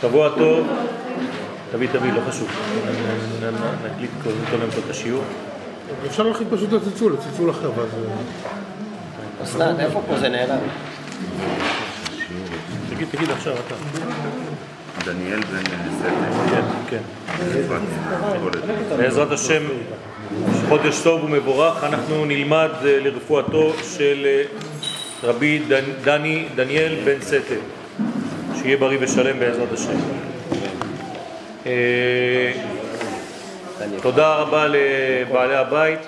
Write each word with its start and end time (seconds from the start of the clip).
שבוע 0.00 0.28
טוב. 0.28 0.66
תביא, 1.72 1.88
תביא, 1.92 2.12
לא 2.12 2.20
חשוב. 2.28 2.48
נקליט 3.84 4.10
קודם 4.22 4.36
כל 4.50 4.78
את 4.84 4.90
השיעור. 4.90 5.22
אפשר 6.06 6.22
להחליט 6.22 6.48
פשוט 6.52 6.72
לצלצול, 6.72 7.12
לצלצול 7.12 7.50
אחר, 7.50 7.70
ואז... 7.76 7.88
אסנת, 9.42 9.80
איפה 9.80 10.02
פה 10.08 10.18
זה 10.18 10.28
נעלם? 10.28 10.58
תגיד, 12.90 13.08
תגיד 13.10 13.30
עכשיו 13.30 13.54
אתה. 13.66 13.74
דניאל 15.04 15.40
בן. 15.40 15.64
כן, 16.50 16.62
כן. 16.88 17.02
בעזרת 18.96 19.32
השם, 19.32 19.62
חודש 20.68 21.00
טוב 21.00 21.24
ומבורך, 21.24 21.84
אנחנו 21.84 22.24
נלמד 22.24 22.70
אה, 22.84 22.98
לרפואתו 23.00 23.72
של 23.96 24.26
אה, 24.26 24.42
רבי 25.24 25.58
דן- 25.68 25.92
דני, 26.04 26.44
דניאל 26.54 26.94
בן 27.04 27.20
סטה. 27.22 27.54
שיהיה 28.62 28.76
בריא 28.76 28.98
ושלם 29.00 29.38
בעזרת 29.38 29.72
השם. 29.72 29.96
אה, 31.66 32.52
תודה 34.02 34.34
רבה 34.34 34.66
לבעלי 34.68 35.56
הבית. 35.56 35.98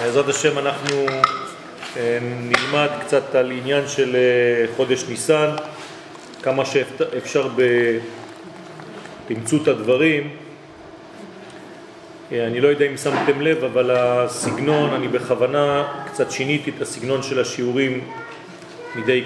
בעזרת 0.00 0.28
השם 0.28 0.58
אנחנו 0.58 1.06
אה, 1.96 2.18
נלמד 2.40 2.88
קצת 3.06 3.34
על 3.34 3.50
עניין 3.50 3.88
של 3.88 4.16
אה, 4.16 4.20
חודש 4.76 5.04
ניסן, 5.08 5.50
כמה 6.42 6.64
שאפשר 6.64 7.48
בתמצות 9.26 9.68
הדברים. 9.68 10.30
אה, 12.32 12.46
אני 12.46 12.60
לא 12.60 12.68
יודע 12.68 12.86
אם 12.86 12.96
שמתם 12.96 13.40
לב, 13.40 13.64
אבל 13.64 13.90
הסגנון, 13.90 14.94
אני 14.94 15.08
בכוונה 15.08 15.88
קצת 16.06 16.30
שיניתי 16.30 16.70
את 16.76 16.82
הסגנון 16.82 17.22
של 17.22 17.40
השיעורים 17.40 18.00
מדי, 18.96 19.22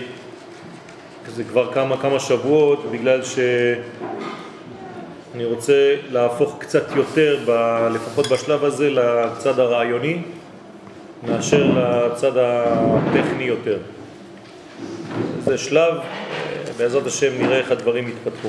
זה 1.28 1.44
כבר 1.44 1.72
כמה 1.72 1.96
כמה 1.96 2.20
שבועות, 2.20 2.90
בגלל 2.92 3.20
שאני 3.24 3.74
רוצה 5.44 5.96
להפוך 6.10 6.56
קצת 6.58 6.96
יותר, 6.96 7.38
ב, 7.46 7.50
לפחות 7.94 8.26
בשלב 8.26 8.64
הזה, 8.64 8.90
לצד 8.90 9.58
הרעיוני, 9.58 10.18
מאשר 11.22 11.64
לצד 11.64 12.32
הטכני 12.36 13.44
יותר. 13.44 13.78
זה 15.44 15.58
שלב, 15.58 15.94
בעזרת 16.76 17.06
השם 17.06 17.32
נראה 17.42 17.58
איך 17.58 17.70
הדברים 17.70 18.08
יתפתחו. 18.08 18.48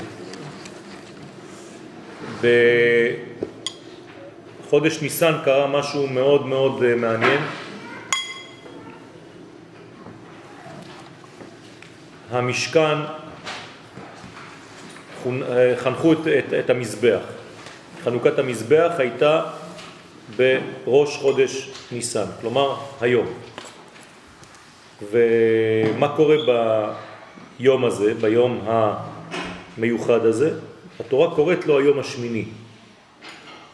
בחודש 4.66 5.02
ניסן 5.02 5.34
קרה 5.44 5.68
משהו 5.68 6.08
מאוד 6.08 6.46
מאוד 6.46 6.84
אה, 6.84 6.96
מעניין. 6.96 7.42
המשכן 12.32 12.98
אה, 15.26 15.74
חנכו 15.78 16.14
את, 16.14 16.18
את, 16.18 16.54
את 16.54 16.70
המזבח. 16.70 17.20
חנוכת 18.04 18.40
המזבח 18.40 18.92
הייתה 18.98 19.42
בראש 20.38 21.18
חודש 21.18 21.70
ניסן, 21.92 22.26
כלומר 22.42 22.76
היום. 23.02 23.28
ומה 25.12 26.16
קורה 26.16 26.36
ביום 27.60 27.86
הזה, 27.86 28.14
ביום 28.14 28.62
המיוחד 29.78 30.26
הזה? 30.26 30.54
התורה 31.00 31.36
קוראת 31.36 31.66
לו 31.66 31.80
היום 31.80 32.00
השמיני. 32.00 32.46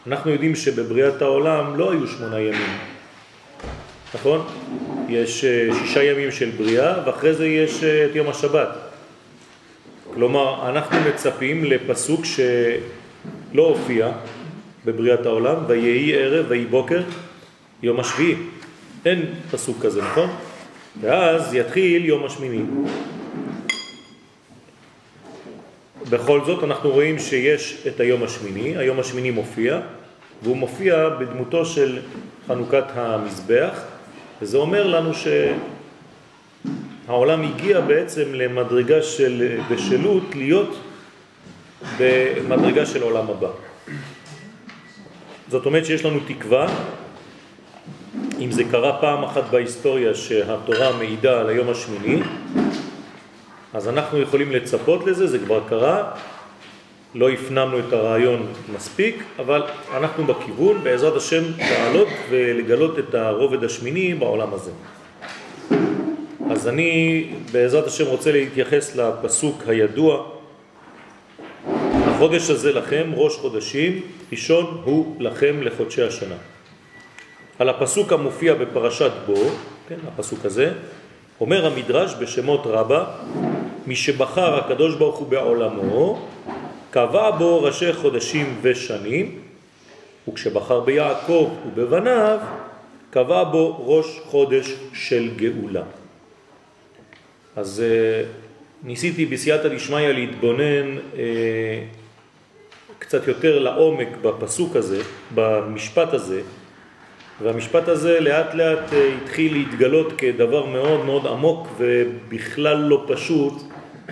אנחנו 0.06 0.30
יודעים 0.30 0.56
שבבריאת 0.56 1.22
העולם 1.22 1.76
לא 1.76 1.92
היו 1.92 2.06
שמונה 2.06 2.40
ימים, 2.40 2.78
נכון? 4.14 4.46
יש 5.08 5.44
אה, 5.44 5.68
שישה 5.78 6.02
ימים 6.02 6.30
של 6.30 6.50
בריאה 6.56 7.06
ואחרי 7.06 7.34
זה 7.34 7.46
יש 7.46 7.84
אה, 7.84 8.06
את 8.06 8.16
יום 8.16 8.28
השבת. 8.28 8.68
כלומר, 10.14 10.68
אנחנו 10.68 10.96
מצפים 11.08 11.64
לפסוק 11.64 12.24
שלא 12.24 13.62
הופיע 13.62 14.12
בבריאת 14.84 15.26
העולם, 15.26 15.56
ויהי 15.66 16.14
ערב 16.14 16.46
ויהי 16.48 16.66
בוקר 16.66 17.02
יום 17.82 18.00
השביעי. 18.00 18.34
אין 19.04 19.34
פסוק 19.50 19.76
כזה, 19.82 20.02
נכון? 20.02 20.30
ואז 21.00 21.54
יתחיל 21.54 22.04
יום 22.04 22.24
השמיני. 22.24 22.62
בכל 26.12 26.40
זאת 26.44 26.64
אנחנו 26.64 26.90
רואים 26.90 27.18
שיש 27.18 27.86
את 27.86 28.00
היום 28.00 28.22
השמיני, 28.22 28.76
היום 28.76 29.00
השמיני 29.00 29.30
מופיע, 29.30 29.80
והוא 30.42 30.56
מופיע 30.56 31.08
בדמותו 31.08 31.64
של 31.66 31.98
חנוכת 32.48 32.84
המזבח, 32.94 33.80
וזה 34.42 34.56
אומר 34.56 34.86
לנו 34.86 35.10
שהעולם 37.06 37.42
הגיע 37.42 37.80
בעצם 37.80 38.34
למדרגה 38.34 39.02
של 39.02 39.58
בשלות 39.70 40.34
להיות 40.34 40.76
במדרגה 41.98 42.86
של 42.86 43.02
עולם 43.02 43.30
הבא. 43.30 43.50
זאת 45.48 45.66
אומרת 45.66 45.86
שיש 45.86 46.04
לנו 46.04 46.20
תקווה, 46.26 46.66
אם 48.40 48.50
זה 48.50 48.64
קרה 48.64 49.00
פעם 49.00 49.24
אחת 49.24 49.44
בהיסטוריה 49.50 50.14
שהתורה 50.14 50.92
מעידה 50.98 51.40
על 51.40 51.48
היום 51.48 51.70
השמיני, 51.70 52.22
אז 53.74 53.88
אנחנו 53.88 54.18
יכולים 54.18 54.52
לצפות 54.52 55.06
לזה, 55.06 55.26
זה 55.26 55.38
כבר 55.38 55.62
קרה, 55.68 56.10
לא 57.14 57.30
הפנמנו 57.30 57.78
את 57.78 57.92
הרעיון 57.92 58.46
מספיק, 58.74 59.22
אבל 59.38 59.62
אנחנו 59.96 60.24
בכיוון, 60.24 60.84
בעזרת 60.84 61.16
השם, 61.16 61.42
לעלות 61.58 62.08
ולגלות 62.30 62.98
את 62.98 63.14
הרובד 63.14 63.64
השמיני 63.64 64.14
בעולם 64.14 64.54
הזה. 64.54 64.70
אז 66.50 66.68
אני 66.68 67.28
בעזרת 67.52 67.86
השם 67.86 68.06
רוצה 68.06 68.32
להתייחס 68.32 68.96
לפסוק 68.96 69.62
הידוע, 69.66 70.26
החודש 72.06 72.50
הזה 72.50 72.72
לכם, 72.72 73.10
ראש 73.14 73.36
חודשים, 73.36 74.00
ראשון 74.32 74.82
הוא 74.84 75.16
לכם 75.22 75.62
לחודשי 75.62 76.02
השנה. 76.02 76.34
על 77.58 77.68
הפסוק 77.68 78.12
המופיע 78.12 78.54
בפרשת 78.54 79.12
בו, 79.26 79.50
כן, 79.88 79.96
הפסוק 80.08 80.44
הזה, 80.44 80.72
אומר 81.40 81.66
המדרש 81.66 82.14
בשמות 82.20 82.62
רבה, 82.66 83.04
מי 83.86 83.96
שבחר 83.96 84.58
הקדוש 84.58 84.94
ברוך 84.94 85.16
הוא 85.16 85.28
בעולמו, 85.28 86.26
קבע 86.90 87.30
בו 87.30 87.62
ראשי 87.62 87.92
חודשים 87.92 88.58
ושנים, 88.62 89.38
וכשבחר 90.28 90.80
ביעקב 90.80 91.50
ובבניו, 91.66 92.38
קבע 93.10 93.44
בו 93.44 93.84
ראש 93.86 94.20
חודש 94.24 94.74
של 94.94 95.30
גאולה. 95.36 95.82
אז 97.56 97.82
uh, 97.82 98.86
ניסיתי 98.86 99.26
בסייעתא 99.26 99.68
דשמיא 99.68 100.08
להתבונן 100.08 100.96
uh, 100.96 101.16
קצת 102.98 103.28
יותר 103.28 103.58
לעומק 103.58 104.08
בפסוק 104.22 104.76
הזה, 104.76 105.02
במשפט 105.34 106.12
הזה, 106.12 106.40
והמשפט 107.42 107.88
הזה 107.88 108.20
לאט 108.20 108.54
לאט 108.54 108.90
התחיל 109.22 109.52
להתגלות 109.52 110.12
כדבר 110.18 110.66
מאוד 110.66 111.04
מאוד 111.04 111.26
עמוק 111.26 111.68
ובכלל 111.78 112.76
לא 112.76 113.04
פשוט, 113.08 113.52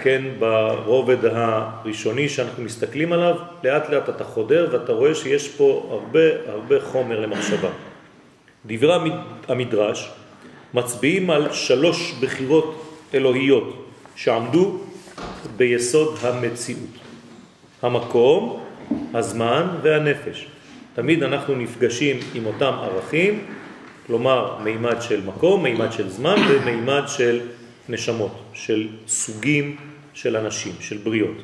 כן, 0.02 0.22
ברובד 0.38 1.24
הראשוני 1.24 2.28
שאנחנו 2.28 2.64
מסתכלים 2.64 3.12
עליו, 3.12 3.36
לאט 3.64 3.90
לאט 3.90 4.08
אתה 4.08 4.24
חודר 4.24 4.68
ואתה 4.72 4.92
רואה 4.92 5.14
שיש 5.14 5.48
פה 5.48 5.86
הרבה 5.90 6.20
הרבה 6.46 6.80
חומר 6.80 7.20
למחשבה. 7.20 7.68
דברי 8.66 9.10
המדרש 9.48 10.10
מצביעים 10.74 11.30
על 11.30 11.52
שלוש 11.52 12.14
בחירות 12.20 12.84
אלוהיות 13.14 13.86
שעמדו 14.16 14.78
ביסוד 15.56 16.18
המציאות. 16.22 16.90
המקום, 17.82 18.60
הזמן 19.14 19.66
והנפש. 19.82 20.46
תמיד 20.94 21.22
אנחנו 21.22 21.54
נפגשים 21.54 22.16
עם 22.34 22.46
אותם 22.46 22.72
ערכים, 22.82 23.44
כלומר 24.06 24.56
מימד 24.64 25.02
של 25.02 25.20
מקום, 25.26 25.62
מימד 25.62 25.92
של 25.92 26.08
זמן 26.08 26.36
ומימד 26.48 27.02
של 27.06 27.40
נשמות, 27.90 28.32
של 28.54 28.88
סוגים 29.06 29.76
של 30.14 30.36
אנשים, 30.36 30.72
של 30.80 30.96
בריאות. 30.96 31.36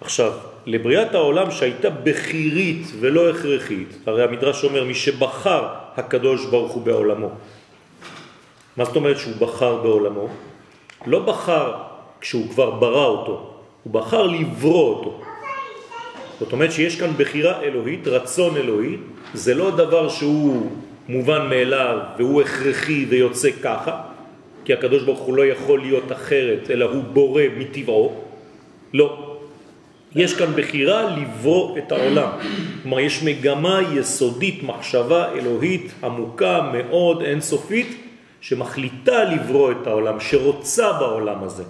עכשיו, 0.00 0.32
לבריאת 0.66 1.14
העולם 1.14 1.50
שהייתה 1.50 1.90
בחירית 1.90 2.86
ולא 3.00 3.30
הכרחית, 3.30 3.88
הרי 4.06 4.24
המדרש 4.24 4.64
אומר 4.64 4.84
מי 4.84 4.94
שבחר 4.94 5.68
הקדוש 5.96 6.46
ברוך 6.46 6.72
הוא 6.72 6.82
בעולמו. 6.82 7.30
מה 8.76 8.84
זאת 8.84 8.96
אומרת 8.96 9.18
שהוא 9.18 9.36
בחר 9.38 9.76
בעולמו? 9.76 10.28
לא 11.06 11.18
בחר 11.18 11.72
כשהוא 12.20 12.50
כבר 12.50 12.70
ברא 12.70 13.06
אותו, 13.06 13.54
הוא 13.82 13.92
בחר 13.92 14.22
לברוא 14.26 14.94
אותו. 14.94 15.20
זאת 16.40 16.52
אומרת 16.52 16.72
שיש 16.72 17.00
כאן 17.00 17.10
בחירה 17.16 17.62
אלוהית, 17.62 18.06
רצון 18.06 18.56
אלוהי, 18.56 18.96
זה 19.34 19.54
לא 19.54 19.70
דבר 19.70 20.08
שהוא 20.08 20.70
מובן 21.08 21.46
מאליו 21.50 21.98
והוא 22.18 22.42
הכרחי 22.42 23.06
ויוצא 23.08 23.50
ככה, 23.62 24.00
כי 24.64 24.72
הקדוש 24.72 25.02
ברוך 25.02 25.20
הוא 25.20 25.36
לא 25.36 25.46
יכול 25.46 25.80
להיות 25.80 26.12
אחרת, 26.12 26.70
אלא 26.70 26.84
הוא 26.84 27.02
בורא 27.04 27.42
מטבעו. 27.58 28.20
לא. 28.94 29.36
יש 30.14 30.34
כאן 30.34 30.52
בחירה 30.56 31.16
לברוא 31.16 31.78
את 31.78 31.92
העולם. 31.92 32.30
כלומר, 32.82 33.00
יש 33.00 33.22
מגמה 33.22 33.80
יסודית, 33.94 34.62
מחשבה 34.62 35.32
אלוהית 35.32 35.92
עמוקה 36.04 36.70
מאוד, 36.72 37.22
אינסופית, 37.22 37.96
שמחליטה 38.40 39.24
לברוא 39.24 39.72
את 39.72 39.86
העולם, 39.86 40.20
שרוצה 40.20 40.92
בעולם 40.92 41.44
הזה. 41.44 41.64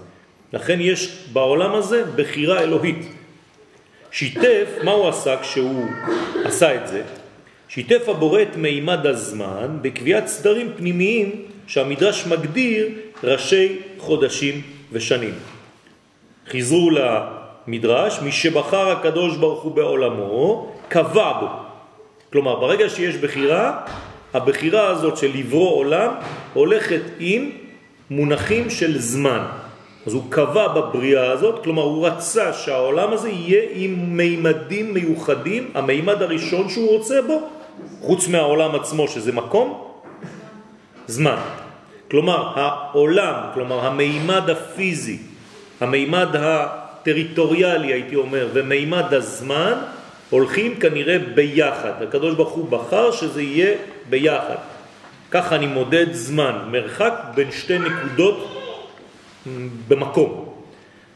לכן 0.52 0.78
יש 0.80 1.28
בעולם 1.32 1.74
הזה 1.74 2.04
בחירה 2.16 2.62
אלוהית. 2.62 3.06
שיתף, 4.10 4.68
מה 4.84 4.90
הוא 4.90 5.08
עשה 5.08 5.36
כשהוא 5.42 5.84
עשה 6.44 6.74
את 6.74 6.88
זה? 6.88 7.02
שיתף 7.68 8.08
הבורא 8.08 8.42
את 8.42 8.56
מימד 8.56 9.06
הזמן 9.06 9.78
בקביעת 9.82 10.26
סדרים 10.26 10.70
פנימיים 10.76 11.44
שהמדרש 11.66 12.26
מגדיר 12.26 12.88
ראשי 13.24 13.78
חודשים 13.98 14.62
ושנים. 14.92 15.34
חיזרו 16.48 16.90
למדרש, 16.90 18.18
מי 18.22 18.32
שבחר 18.32 18.90
הקדוש 18.90 19.36
ברוך 19.36 19.62
הוא 19.62 19.72
בעולמו, 19.72 20.72
קבע 20.88 21.32
בו. 21.40 21.46
כלומר, 22.32 22.60
ברגע 22.60 22.88
שיש 22.88 23.16
בחירה, 23.16 23.80
הבחירה 24.34 24.88
הזאת 24.88 25.16
של 25.16 25.30
לברוא 25.34 25.76
עולם 25.76 26.14
הולכת 26.54 27.02
עם 27.18 27.50
מונחים 28.10 28.70
של 28.70 29.00
זמן. 29.00 29.42
אז 30.06 30.14
הוא 30.14 30.22
קבע 30.28 30.68
בבריאה 30.68 31.30
הזאת, 31.30 31.64
כלומר 31.64 31.82
הוא 31.82 32.06
רצה 32.06 32.52
שהעולם 32.52 33.12
הזה 33.12 33.28
יהיה 33.30 33.62
עם 33.74 34.16
מימדים 34.16 34.94
מיוחדים, 34.94 35.70
המימד 35.74 36.22
הראשון 36.22 36.68
שהוא 36.68 36.88
רוצה 36.98 37.22
בו, 37.22 37.40
חוץ 38.00 38.28
מהעולם 38.28 38.74
עצמו 38.74 39.08
שזה 39.08 39.32
מקום, 39.32 39.93
זמן. 41.06 41.36
כלומר 42.10 42.52
העולם, 42.54 43.34
כלומר 43.54 43.86
המימד 43.86 44.50
הפיזי, 44.50 45.18
המימד 45.80 46.28
הטריטוריאלי 46.34 47.92
הייתי 47.92 48.16
אומר, 48.16 48.48
ומימד 48.52 49.14
הזמן 49.14 49.74
הולכים 50.30 50.76
כנראה 50.76 51.18
ביחד. 51.34 52.02
הקדוש 52.02 52.34
ברוך 52.34 52.52
הוא 52.52 52.68
בחר 52.70 53.12
שזה 53.12 53.42
יהיה 53.42 53.76
ביחד. 54.10 54.56
ככה 55.30 55.56
אני 55.56 55.66
מודד 55.66 56.12
זמן, 56.12 56.58
מרחק 56.70 57.14
בין 57.34 57.50
שתי 57.50 57.78
נקודות 57.78 58.62
במקום. 59.88 60.54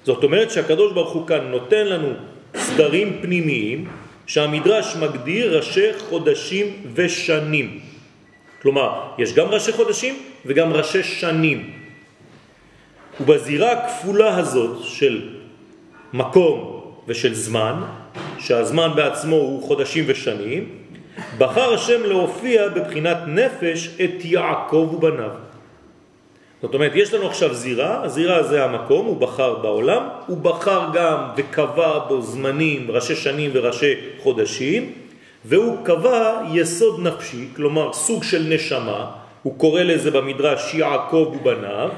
זאת 0.04 0.24
אומרת 0.24 0.50
שהקדוש 0.50 0.92
ברוך 0.92 1.12
הוא 1.12 1.26
כאן 1.26 1.50
נותן 1.50 1.86
לנו 1.86 2.12
סדרים 2.56 3.18
פנימיים 3.22 3.88
שהמדרש 4.26 4.96
מגדיר 4.96 5.56
ראשי 5.56 5.88
חודשים 6.08 6.66
ושנים. 6.94 7.87
כלומר, 8.62 9.00
יש 9.18 9.34
גם 9.34 9.46
ראשי 9.48 9.72
חודשים 9.72 10.14
וגם 10.46 10.72
ראשי 10.72 11.02
שנים. 11.02 11.70
ובזירה 13.20 13.72
הכפולה 13.72 14.36
הזאת 14.36 14.82
של 14.82 15.28
מקום 16.12 16.80
ושל 17.08 17.34
זמן, 17.34 17.82
שהזמן 18.38 18.88
בעצמו 18.96 19.36
הוא 19.36 19.62
חודשים 19.62 20.04
ושנים, 20.06 20.68
בחר 21.38 21.74
השם 21.74 22.02
להופיע 22.02 22.68
בבחינת 22.68 23.16
נפש 23.26 23.88
את 24.04 24.24
יעקב 24.24 24.90
ובניו. 24.94 25.30
זאת 26.62 26.74
אומרת, 26.74 26.92
יש 26.94 27.14
לנו 27.14 27.26
עכשיו 27.26 27.54
זירה, 27.54 28.02
הזירה 28.04 28.42
זה 28.42 28.64
המקום, 28.64 29.06
הוא 29.06 29.16
בחר 29.16 29.54
בעולם, 29.54 30.08
הוא 30.26 30.38
בחר 30.38 30.80
גם 30.94 31.18
וקבע 31.36 31.98
בו 31.98 32.22
זמנים, 32.22 32.90
ראשי 32.90 33.16
שנים 33.16 33.50
וראשי 33.54 33.94
חודשים, 34.22 34.92
והוא 35.48 35.84
קבע 35.84 36.42
יסוד 36.52 37.00
נפשי, 37.00 37.48
כלומר 37.56 37.92
סוג 37.92 38.24
של 38.24 38.46
נשמה, 38.48 39.10
הוא 39.42 39.58
קורא 39.58 39.82
לזה 39.82 40.10
במדרש 40.10 40.74
יעקב 40.74 41.32
ובניו, 41.34 41.90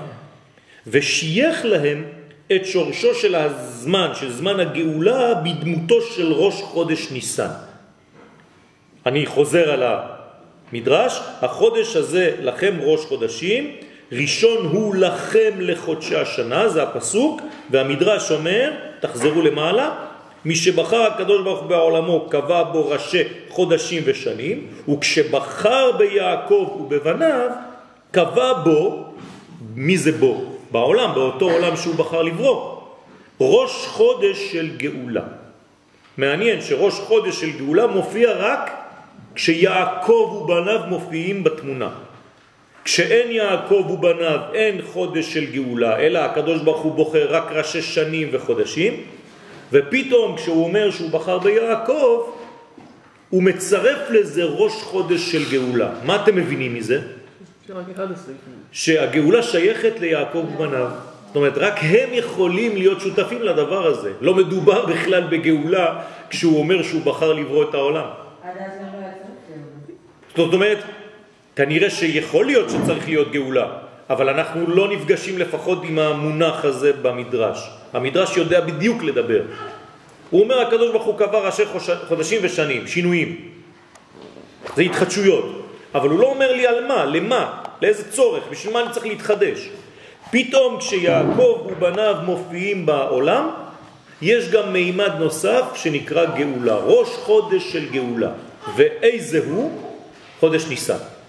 ושייך 0.87 1.64
להם 1.64 2.05
את 2.52 2.67
שורשו 2.67 3.14
של 3.14 3.35
הזמן, 3.35 4.11
של 4.14 4.32
זמן 4.32 4.61
הגאולה, 4.61 5.35
בדמותו 5.35 6.00
של 6.00 6.32
ראש 6.32 6.55
חודש 6.62 7.11
ניסן. 7.11 7.50
אני 9.06 9.26
חוזר 9.26 9.70
על 9.70 9.82
המדרש, 9.82 11.20
החודש 11.43 11.97
הזה 11.97 12.35
לכם 12.41 12.75
ראש 12.81 13.05
חודשים, 13.05 13.70
ראשון 14.12 14.67
הוא 14.67 14.94
לכם 14.94 15.50
לחודשי 15.58 16.17
השנה, 16.17 16.69
זה 16.69 16.82
הפסוק, 16.82 17.41
והמדרש 17.70 18.31
אומר, 18.31 18.73
תחזרו 19.00 19.43
למעלה, 19.43 20.10
מי 20.45 20.57
שבחר 20.57 21.03
הקדוש 21.03 21.43
ברוך 21.43 21.63
בעולמו 21.63 22.27
קבע 22.31 22.63
בו 22.63 22.89
ראשי 22.89 23.23
חודשים 23.49 24.03
ושנים, 24.07 24.67
וכשבחר 24.89 25.93
ביעקב 25.93 26.77
ובבניו, 26.81 27.51
קבע 28.11 28.53
בו, 28.53 29.05
מי 29.75 29.99
זה 29.99 30.13
בו? 30.13 30.45
בעולם, 30.71 31.15
באותו 31.15 31.51
עולם 31.51 31.77
שהוא 31.77 31.95
בחר 31.95 32.23
לברוא, 32.23 32.77
ראש 33.41 33.87
חודש 33.87 34.53
של 34.53 34.77
גאולה. 34.77 35.23
מעניין 36.17 36.61
שראש 36.61 36.95
חודש 36.95 37.41
של 37.41 37.51
גאולה 37.51 37.87
מופיע 37.87 38.33
רק 38.33 38.71
כשיעקב 39.35 40.41
ובניו 40.43 40.81
מופיעים 40.89 41.45
בתמונה. 41.45 41.91
כשאין 42.85 43.31
יעקב 43.31 43.87
ובניו 43.91 44.41
אין 44.55 44.83
חודש 44.83 45.35
של 45.35 45.45
גאולה, 45.45 45.99
אלא 45.99 46.19
הקדוש 46.19 46.61
ברוך 46.61 46.81
הוא 46.81 46.95
בוחר 46.95 47.27
רק 47.31 47.53
ראשי 47.53 47.83
שנים 47.83 48.29
וחודשים, 48.33 49.05
ופתאום 49.73 50.37
כשהוא 50.37 50.65
אומר 50.65 50.91
שהוא 50.91 51.11
בחר 51.11 51.39
ביעקב, 51.39 52.31
הוא 53.31 53.43
מצרף 53.43 54.11
לזה 54.11 54.45
ראש 54.45 54.83
חודש 54.83 55.33
של 55.33 55.51
גאולה. 55.51 55.91
מה 56.05 56.23
אתם 56.23 56.37
מבינים 56.37 56.75
מזה? 56.75 57.01
שהגאולה 58.73 59.43
שייכת 59.43 60.01
ליעקב 60.01 60.45
ובניו. 60.55 60.89
זאת 61.27 61.37
אומרת, 61.37 61.59
רק 61.59 61.75
הם 61.83 62.09
יכולים 62.13 62.77
להיות 62.77 63.01
שותפים 63.01 63.43
לדבר 63.43 63.87
הזה. 63.87 64.13
לא 64.21 64.35
מדובר 64.35 64.87
בכלל 64.87 65.27
בגאולה 65.31 66.03
כשהוא 66.31 66.59
אומר 66.59 66.83
שהוא 66.83 67.03
בחר 67.03 67.33
לברוא 67.33 67.71
את 67.71 67.75
העולם. 67.75 68.09
זאת 70.37 70.55
אומרת, 70.55 70.79
כנראה 71.57 71.91
שיכול 71.91 72.47
להיות 72.47 72.71
שצריך 72.71 73.09
להיות 73.09 73.33
גאולה, 73.33 73.67
אבל 74.11 74.29
אנחנו 74.29 74.71
לא 74.71 74.89
נפגשים 74.89 75.39
לפחות 75.39 75.79
עם 75.85 75.99
המונח 75.99 76.65
הזה 76.65 76.93
במדרש. 76.93 77.71
המדרש 77.93 78.37
יודע 78.37 78.61
בדיוק 78.61 79.03
לדבר. 79.03 79.43
הוא 80.31 80.43
אומר, 80.43 80.61
הקדוש 80.61 80.91
ברוך 80.91 81.05
הוא 81.05 81.19
קבע 81.19 81.39
ראשי 81.39 81.62
חודשים 82.09 82.41
ושנים, 82.43 82.87
שינויים. 82.87 83.37
זה 84.77 84.83
התחדשויות. 84.83 85.67
אבל 85.95 86.09
הוא 86.09 86.19
לא 86.19 86.27
אומר 86.27 86.53
לי 86.53 86.67
על 86.67 86.87
מה, 86.87 87.05
למה, 87.05 87.62
לאיזה 87.83 88.11
צורך, 88.11 88.45
בשביל 88.51 88.73
מה 88.73 88.81
אני 88.83 88.93
צריך 88.93 89.07
להתחדש. 89.07 89.69
פתאום 90.31 90.79
כשיעקב 90.79 91.67
ובניו 91.67 92.17
מופיעים 92.25 92.87
בעולם, 92.87 93.51
יש 94.23 94.49
גם 94.49 94.73
מימד 94.73 95.12
נוסף 95.19 95.65
שנקרא 95.75 96.25
גאולה, 96.25 96.77
ראש 96.77 97.09
חודש 97.09 97.73
של 97.73 97.89
גאולה. 97.91 98.31
ואיזה 98.76 99.40
הוא? 99.47 99.81
חודש 100.40 100.67
ניסן. 100.67 101.20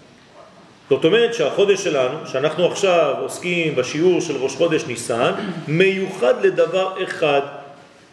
זאת 0.92 1.04
אומרת 1.04 1.34
שהחודש 1.34 1.84
שלנו, 1.84 2.18
שאנחנו 2.26 2.66
עכשיו 2.66 3.14
עוסקים 3.20 3.74
בשיעור 3.74 4.20
של 4.20 4.36
ראש 4.36 4.56
חודש 4.56 4.84
ניסן, 4.86 5.32
מיוחד 5.68 6.44
לדבר 6.44 7.02
אחד. 7.02 7.40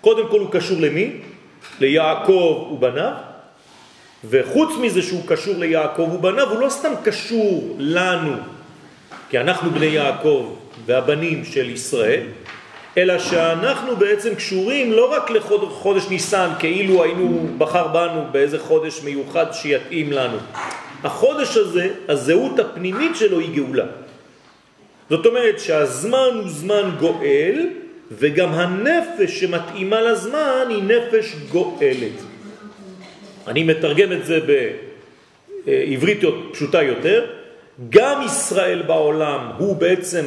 קודם 0.02 0.28
כל 0.28 0.40
הוא 0.40 0.52
קשור 0.52 0.82
למי? 0.82 1.12
ליעקב 1.80 2.70
ובניו, 2.72 3.12
וחוץ 4.30 4.70
מזה 4.82 5.02
שהוא 5.02 5.22
קשור 5.28 5.56
ליעקב 5.58 6.10
ובניו, 6.14 6.50
הוא 6.50 6.60
לא 6.60 6.70
סתם 6.70 6.92
קשור 7.04 7.76
לנו, 7.80 8.34
כי 9.30 9.40
אנחנו 9.40 9.72
בני 9.72 9.86
יעקב 9.86 10.56
והבנים 10.86 11.46
של 11.46 11.70
ישראל, 11.70 12.24
אלא 12.98 13.20
שאנחנו 13.20 13.96
בעצם 13.96 14.36
קשורים 14.36 14.92
לא 14.92 15.12
רק 15.12 15.30
לחודש 15.30 16.10
ניסן, 16.10 16.50
כאילו 16.60 17.04
היינו 17.04 17.48
בחר 17.58 17.88
בנו 17.88 18.24
באיזה 18.32 18.60
חודש 18.60 19.04
מיוחד 19.04 19.46
שיתאים 19.52 20.12
לנו. 20.12 20.38
החודש 21.04 21.58
הזה, 21.58 21.90
הזהות 22.08 22.60
הפנימית 22.60 23.16
שלו 23.16 23.40
היא 23.40 23.56
גאולה. 23.56 23.86
זאת 25.10 25.26
אומרת 25.26 25.60
שהזמן 25.60 26.30
הוא 26.34 26.50
זמן 26.50 26.92
גואל, 27.00 27.70
וגם 28.12 28.50
הנפש 28.50 29.40
שמתאימה 29.40 30.02
לזמן 30.02 30.66
היא 30.70 30.84
נפש 30.84 31.36
גואלת. 31.52 32.18
אני 33.48 33.64
מתרגם 33.64 34.12
את 34.12 34.26
זה 34.26 34.40
בעברית 35.66 36.20
פשוטה 36.52 36.84
יותר. 36.84 37.26
גם 37.90 38.22
ישראל 38.26 38.82
בעולם 38.82 39.52
הוא 39.58 39.76
בעצם 39.76 40.26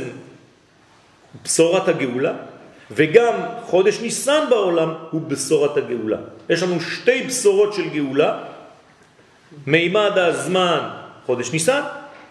בשורת 1.45 1.89
הגאולה, 1.89 2.33
וגם 2.91 3.35
חודש 3.63 4.01
ניסן 4.01 4.45
בעולם 4.51 4.95
הוא 5.11 5.21
בשורת 5.29 5.77
הגאולה. 5.77 6.19
יש 6.51 6.63
לנו 6.63 6.81
שתי 6.81 7.23
בשורות 7.23 7.75
של 7.75 7.89
גאולה, 7.89 8.39
מימד 9.67 10.19
הזמן 10.19 10.89
חודש 11.27 11.53
ניסן, 11.53 11.81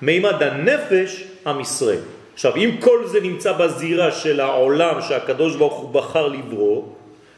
מימד 0.02 0.44
הנפש 0.44 1.24
עם 1.48 1.60
ישראל. 1.60 2.00
עכשיו, 2.34 2.56
אם 2.56 2.76
כל 2.80 3.08
זה 3.08 3.22
נמצא 3.22 3.52
בזירה 3.52 4.12
של 4.12 4.40
העולם 4.40 5.02
שהקדוש 5.02 5.56
ברוך 5.56 5.74
הוא 5.74 5.94
בחר 5.94 6.28
לברוא, 6.28 6.84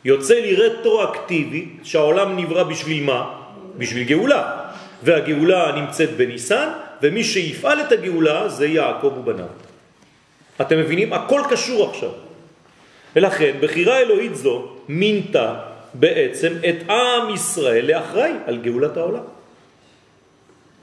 יוצא 0.05 0.33
לי 0.33 0.55
רטרואקטיבי 0.55 1.67
שהעולם 1.83 2.37
נברא 2.37 2.63
בשביל 2.63 3.03
מה? 3.03 3.33
בשביל 3.77 4.03
גאולה. 4.03 4.59
והגאולה 5.03 5.71
נמצאת 5.75 6.09
בניסן, 6.17 6.69
ומי 7.01 7.23
שיפעל 7.23 7.81
את 7.81 7.91
הגאולה 7.91 8.49
זה 8.49 8.67
יעקב 8.67 9.13
ובניו. 9.17 9.45
אתם 10.61 10.79
מבינים? 10.79 11.13
הכל 11.13 11.41
קשור 11.49 11.89
עכשיו. 11.89 12.09
ולכן, 13.15 13.51
בחירה 13.59 13.99
אלוהית 13.99 14.35
זו 14.35 14.67
מינתה 14.89 15.55
בעצם 15.93 16.53
את 16.69 16.89
עם 16.89 17.33
ישראל 17.33 17.85
לאחראי 17.91 18.31
על 18.45 18.57
גאולת 18.57 18.97
העולם. 18.97 19.23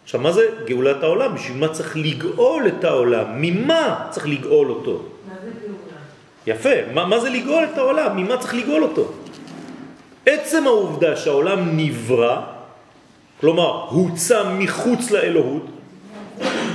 עכשיו, 0.04 0.20
מה 0.20 0.32
זה 0.32 0.42
גאולת 0.64 1.02
העולם? 1.02 1.34
בשביל 1.34 1.56
מה 1.56 1.68
צריך 1.68 1.96
לגאול 1.96 2.68
את 2.68 2.84
העולם? 2.84 3.24
ממה 3.34 4.06
צריך 4.10 4.26
לגאול 4.26 4.70
אותו? 4.70 4.92
מה 5.28 5.34
זה 5.44 5.50
גאולה? 5.60 6.00
יפה, 6.46 6.92
מה, 6.94 7.06
מה 7.06 7.20
זה 7.20 7.30
לגאול 7.30 7.64
את 7.72 7.78
העולם? 7.78 8.16
ממה 8.16 8.36
צריך 8.36 8.54
לגאול 8.54 8.82
אותו? 8.82 9.12
עצם 10.26 10.66
העובדה 10.66 11.16
שהעולם 11.16 11.76
נברא, 11.76 12.40
כלומר 13.40 13.84
הוצא 13.90 14.52
מחוץ 14.58 15.10
לאלוהות, 15.10 15.66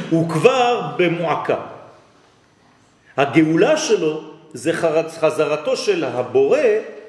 הוא 0.09 0.29
כבר 0.29 0.81
במועקה. 0.97 1.57
הגאולה 3.17 3.77
שלו 3.77 4.21
זה 4.53 4.73
חזרתו 5.19 5.77
של 5.77 6.03
הבורא 6.03 6.59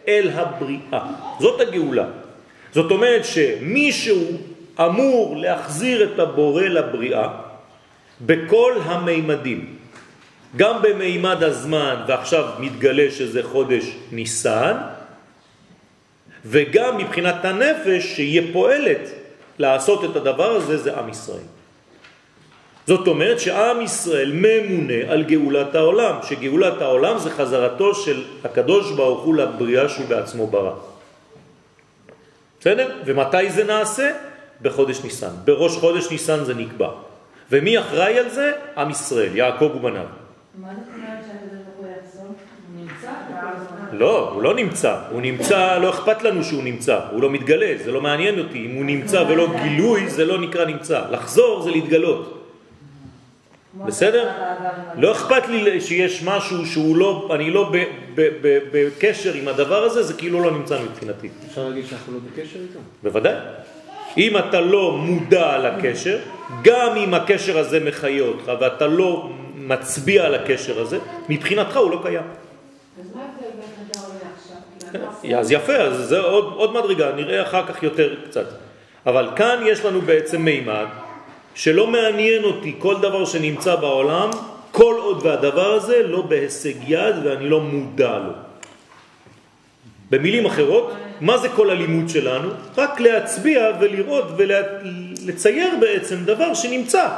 אל 0.09 0.31
הבריאה. 0.35 1.01
זאת 1.41 1.61
הגאולה. 1.61 2.07
זאת 2.73 2.91
אומרת 2.91 3.25
שמישהו 3.25 4.23
אמור 4.81 5.37
להחזיר 5.37 6.13
את 6.13 6.19
הבורא 6.19 6.63
לבריאה 6.63 7.29
בכל 8.21 8.73
המימדים. 8.85 9.77
גם 10.57 10.83
במימד 10.83 11.43
הזמן, 11.43 12.05
ועכשיו 12.09 12.45
מתגלה 12.59 13.11
שזה 13.11 13.43
חודש 13.43 13.85
ניסן, 14.13 14.77
וגם 16.45 16.99
מבחינת 16.99 17.45
הנפש 17.45 18.05
שיהיה 18.05 18.43
פועלת 18.53 19.01
לעשות 19.59 20.05
את 20.05 20.17
הדבר 20.17 20.51
הזה, 20.51 20.77
זה 20.77 20.99
עם 20.99 21.09
ישראל. 21.09 21.47
זאת 22.87 23.07
אומרת 23.07 23.41
שעם 23.41 23.81
ישראל 23.81 24.33
ממונה 24.35 25.13
על 25.13 25.23
גאולת 25.23 25.75
העולם, 25.75 26.15
שגאולת 26.23 26.83
העולם 26.83 27.19
זה 27.19 27.31
חזרתו 27.31 27.95
של 27.95 28.25
הקדוש 28.45 28.93
ברוך 28.93 29.23
הוא 29.25 29.35
לבריאה 29.35 29.89
שהוא 29.89 30.07
בעצמו 30.07 30.47
ברא. 30.47 30.75
בסדר? 32.61 32.97
ומתי 33.05 33.51
זה 33.51 33.65
נעשה? 33.65 34.13
בחודש 34.63 35.05
ניסן. 35.05 35.31
בראש 35.45 35.77
חודש 35.77 36.11
ניסן 36.11 36.45
זה 36.45 36.55
נקבע. 36.55 36.89
ומי 37.53 37.79
אחראי 37.79 38.19
על 38.19 38.29
זה? 38.29 38.53
עם 38.77 38.91
ישראל, 38.91 39.37
יעקב 39.37 39.71
ובניו. 39.77 40.03
מה 40.61 40.69
זאת 40.69 40.95
אומרת 40.95 41.25
שהקדוש 41.27 41.61
ברוך 41.65 41.77
הוא 41.79 41.87
יחזור? 42.07 42.27
הוא 42.27 42.81
נמצא? 42.81 43.11
לא, 43.93 44.31
הוא 44.31 44.43
לא 44.43 44.55
נמצא. 44.55 44.97
הוא 45.11 45.21
נמצא, 45.21 45.79
לא 45.79 45.91
אכפת 45.91 46.23
לנו 46.23 46.45
שהוא 46.45 46.63
נמצא. 46.63 47.01
הוא 47.11 47.23
לא 47.23 47.31
מתגלה, 47.31 47.75
זה 47.85 47.93
לא 47.93 48.01
מעניין 48.01 48.39
אותי. 48.39 48.67
אם 48.67 48.75
הוא 48.77 48.85
נמצא 48.85 49.25
ולא 49.29 49.47
גילוי, 49.63 50.09
זה 50.09 50.25
לא 50.25 50.39
נקרא 50.41 50.65
נמצא. 50.65 51.05
לחזור 51.11 51.63
זה 51.63 51.71
להתגלות. 51.71 52.33
בסדר? 53.87 54.31
לא 54.99 55.13
אכפת 55.13 55.49
לי 55.49 55.81
שיש 55.81 56.23
משהו 56.23 56.67
שהוא 56.67 56.97
לא, 56.97 57.29
אני 57.35 57.51
לא 57.51 57.71
ב- 57.73 57.77
ב- 58.15 58.31
ב- 58.43 58.59
בקשר 58.73 59.33
עם 59.35 59.49
הדבר 59.49 59.83
הזה, 59.85 60.03
זה 60.03 60.15
כאילו 60.15 60.41
לא 60.43 60.51
נמצא 60.51 60.79
מבחינתי. 60.83 61.29
אפשר 61.49 61.69
להגיד 61.69 61.87
שאנחנו 61.87 62.13
לא 62.13 62.19
בקשר 62.33 62.59
איתו? 62.59 62.79
בוודאי. 63.03 63.35
אם 64.19 64.39
אתה 64.39 64.61
לא 64.61 64.93
מודע 64.93 65.55
על 65.55 65.67
הקשר, 65.67 66.19
גם 66.63 66.97
אם 66.97 67.15
הקשר 67.15 67.59
הזה 67.59 67.81
מחיה 67.81 68.23
אותך 68.23 68.53
ואתה 68.61 68.87
לא 68.87 69.31
מצביע 69.55 70.25
על 70.25 70.35
הקשר 70.35 70.81
הזה, 70.81 70.99
מבחינתך 71.29 71.77
הוא 71.77 71.91
לא 71.91 71.99
קיים. 72.03 72.23
אז 75.39 75.53
יפה, 75.53 75.77
אז 75.77 75.97
זה 75.97 76.21
עוד, 76.21 76.53
עוד 76.57 76.73
מדרגה, 76.73 77.13
נראה 77.13 77.43
אחר 77.43 77.67
כך 77.67 77.83
יותר 77.83 78.15
קצת. 78.29 78.47
אבל 79.07 79.29
כאן 79.37 79.63
יש 79.67 79.85
לנו 79.85 80.01
בעצם 80.01 80.43
מימד 80.43 80.87
שלא 81.55 81.87
מעניין 81.87 82.45
אותי 82.45 82.75
כל 82.79 82.95
דבר 83.01 83.25
שנמצא 83.25 83.77
בעולם, 83.77 84.31
כל 84.73 84.95
עוד 84.99 85.27
והדבר 85.27 85.73
הזה 85.73 86.03
לא 86.03 86.23
בהישג 86.23 86.75
יד 86.87 87.15
ואני 87.25 87.49
לא 87.49 87.61
מודע 87.61 88.19
לו. 88.19 88.46
במילים 90.11 90.47
אחרות, 90.47 90.93
מה 91.21 91.39
זה 91.39 91.49
כל 91.49 91.71
הלימוד 91.71 92.09
שלנו? 92.09 92.49
רק 92.77 93.01
להצביע 93.01 93.71
ולראות 93.81 94.25
ולצייר 94.37 95.71
בעצם 95.81 96.17
דבר 96.25 96.55
שנמצא. 96.55 97.09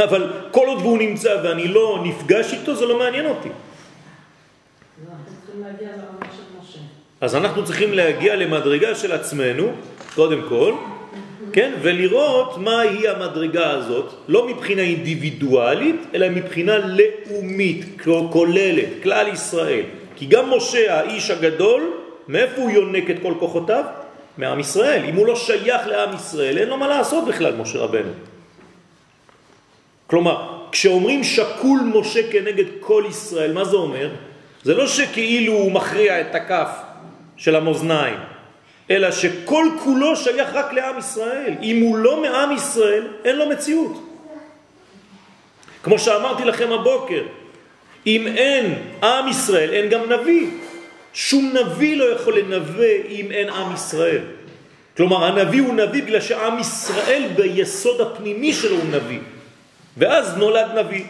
אבל 0.00 0.32
כל 0.50 0.66
עוד 0.66 0.78
והוא 0.78 0.98
נמצא 0.98 1.36
ואני 1.44 1.68
לא 1.68 2.00
נפגש 2.04 2.52
איתו, 2.52 2.74
זה 2.74 2.86
לא 2.86 2.98
מעניין 2.98 3.26
אותי. 3.26 3.48
אז 7.20 7.36
אנחנו 7.36 7.64
צריכים 7.64 7.92
להגיע 7.92 8.36
למדרגה 8.36 8.94
של 8.94 9.12
עצמנו, 9.12 9.72
קודם 10.14 10.42
כל, 10.48 10.74
כן, 11.52 11.72
ולראות 11.82 12.58
מהי 12.58 13.08
המדרגה 13.08 13.70
הזאת, 13.70 14.12
לא 14.28 14.48
מבחינה 14.48 14.82
אינדיבידואלית, 14.82 16.00
אלא 16.14 16.28
מבחינה 16.28 16.78
לאומית, 16.78 17.84
כוללת, 18.30 18.88
כלל 19.02 19.28
ישראל. 19.28 19.84
כי 20.16 20.26
גם 20.26 20.50
משה, 20.50 20.98
האיש 20.98 21.30
הגדול, 21.30 22.01
מאיפה 22.32 22.62
הוא 22.62 22.70
יונק 22.70 23.10
את 23.10 23.16
כל 23.22 23.34
כוחותיו? 23.38 23.84
מעם 24.38 24.60
ישראל. 24.60 25.04
אם 25.04 25.16
הוא 25.16 25.26
לא 25.26 25.36
שייך 25.36 25.86
לעם 25.86 26.14
ישראל, 26.14 26.58
אין 26.58 26.68
לו 26.68 26.76
מה 26.76 26.88
לעשות 26.88 27.24
בכלל, 27.24 27.56
משה 27.56 27.78
רבנו. 27.78 28.12
כלומר, 30.06 30.68
כשאומרים 30.72 31.24
שקול 31.24 31.80
משה 31.94 32.32
כנגד 32.32 32.64
כל 32.80 33.04
ישראל, 33.08 33.52
מה 33.52 33.64
זה 33.64 33.76
אומר? 33.76 34.10
זה 34.62 34.74
לא 34.74 34.86
שכאילו 34.86 35.52
הוא 35.52 35.72
מכריע 35.72 36.20
את 36.20 36.34
הכף 36.34 36.70
של 37.36 37.56
המאזניים, 37.56 38.18
אלא 38.90 39.10
שכל 39.10 39.66
כולו 39.84 40.16
שייך 40.16 40.48
רק 40.52 40.72
לעם 40.72 40.98
ישראל. 40.98 41.54
אם 41.62 41.80
הוא 41.82 41.96
לא 41.96 42.22
מעם 42.22 42.52
ישראל, 42.52 43.06
אין 43.24 43.36
לו 43.36 43.48
מציאות. 43.48 44.08
כמו 45.82 45.98
שאמרתי 45.98 46.44
לכם 46.44 46.72
הבוקר, 46.72 47.22
אם 48.06 48.26
אין 48.26 48.74
עם 49.02 49.28
ישראל, 49.28 49.70
אין 49.72 49.88
גם 49.88 50.12
נביא. 50.12 50.61
שום 51.12 51.54
נביא 51.54 51.96
לא 51.96 52.04
יכול 52.04 52.38
לנבא 52.38 52.92
אם 53.08 53.30
אין 53.30 53.48
עם 53.48 53.74
ישראל. 53.74 54.22
כלומר, 54.96 55.24
הנביא 55.24 55.60
הוא 55.62 55.74
נביא 55.74 56.02
בגלל 56.02 56.20
שעם 56.20 56.58
ישראל 56.58 57.28
ביסוד 57.36 58.00
הפנימי 58.00 58.52
שלו 58.52 58.76
הוא 58.76 58.90
נביא. 58.92 59.18
ואז 59.96 60.36
נולד 60.36 60.66
נביא, 60.78 61.04